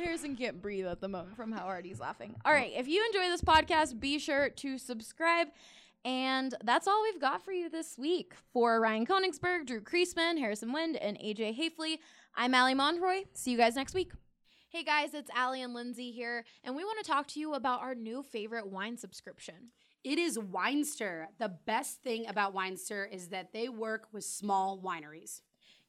[0.00, 2.34] Harrison can't breathe at the moment from how hard he's laughing.
[2.44, 2.72] All right.
[2.74, 5.48] If you enjoy this podcast, be sure to subscribe.
[6.04, 8.34] And that's all we've got for you this week.
[8.52, 11.98] For Ryan Koenigsberg, Drew Creasman, Harrison Wind, and AJ Haefele,
[12.34, 13.24] I'm Allie Monroy.
[13.34, 14.12] See you guys next week.
[14.70, 17.80] Hey guys, it's Allie and Lindsay here, and we want to talk to you about
[17.80, 19.72] our new favorite wine subscription.
[20.04, 21.26] It is Winestyr.
[21.38, 25.40] The best thing about Winestyr is that they work with small wineries.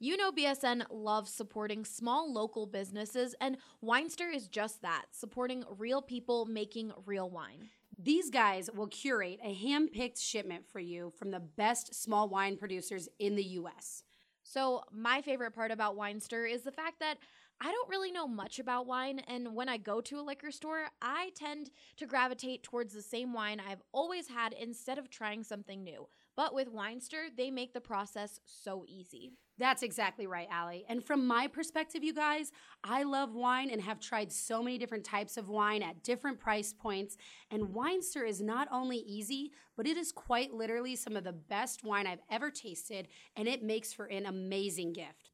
[0.03, 6.01] You know, BSN loves supporting small local businesses, and Winestyr is just that supporting real
[6.01, 7.69] people making real wine.
[7.99, 12.57] These guys will curate a hand picked shipment for you from the best small wine
[12.57, 14.01] producers in the US.
[14.41, 17.19] So, my favorite part about Winestyr is the fact that
[17.63, 20.87] I don't really know much about wine, and when I go to a liquor store,
[20.99, 25.83] I tend to gravitate towards the same wine I've always had instead of trying something
[25.83, 26.07] new.
[26.35, 29.33] But with Winestyr, they make the process so easy.
[29.61, 30.85] That's exactly right, Allie.
[30.89, 32.51] And from my perspective, you guys,
[32.83, 36.73] I love wine and have tried so many different types of wine at different price
[36.73, 37.15] points.
[37.51, 41.83] And Winestyr is not only easy, but it is quite literally some of the best
[41.83, 45.29] wine I've ever tasted, and it makes for an amazing gift.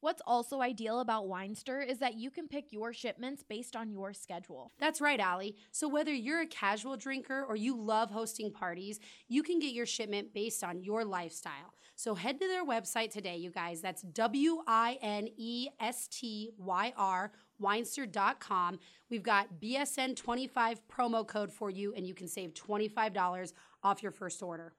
[0.00, 4.14] What's also ideal about Winestyr is that you can pick your shipments based on your
[4.14, 4.72] schedule.
[4.78, 5.56] That's right, Allie.
[5.70, 9.86] So whether you're a casual drinker or you love hosting parties, you can get your
[9.86, 11.74] shipment based on your lifestyle.
[11.96, 13.80] So head to their website today, you guys.
[13.80, 18.78] That's W I N E S T Y R, Winestyr.com.
[19.10, 23.52] We've got BSN25 promo code for you, and you can save $25
[23.82, 24.74] off your first order.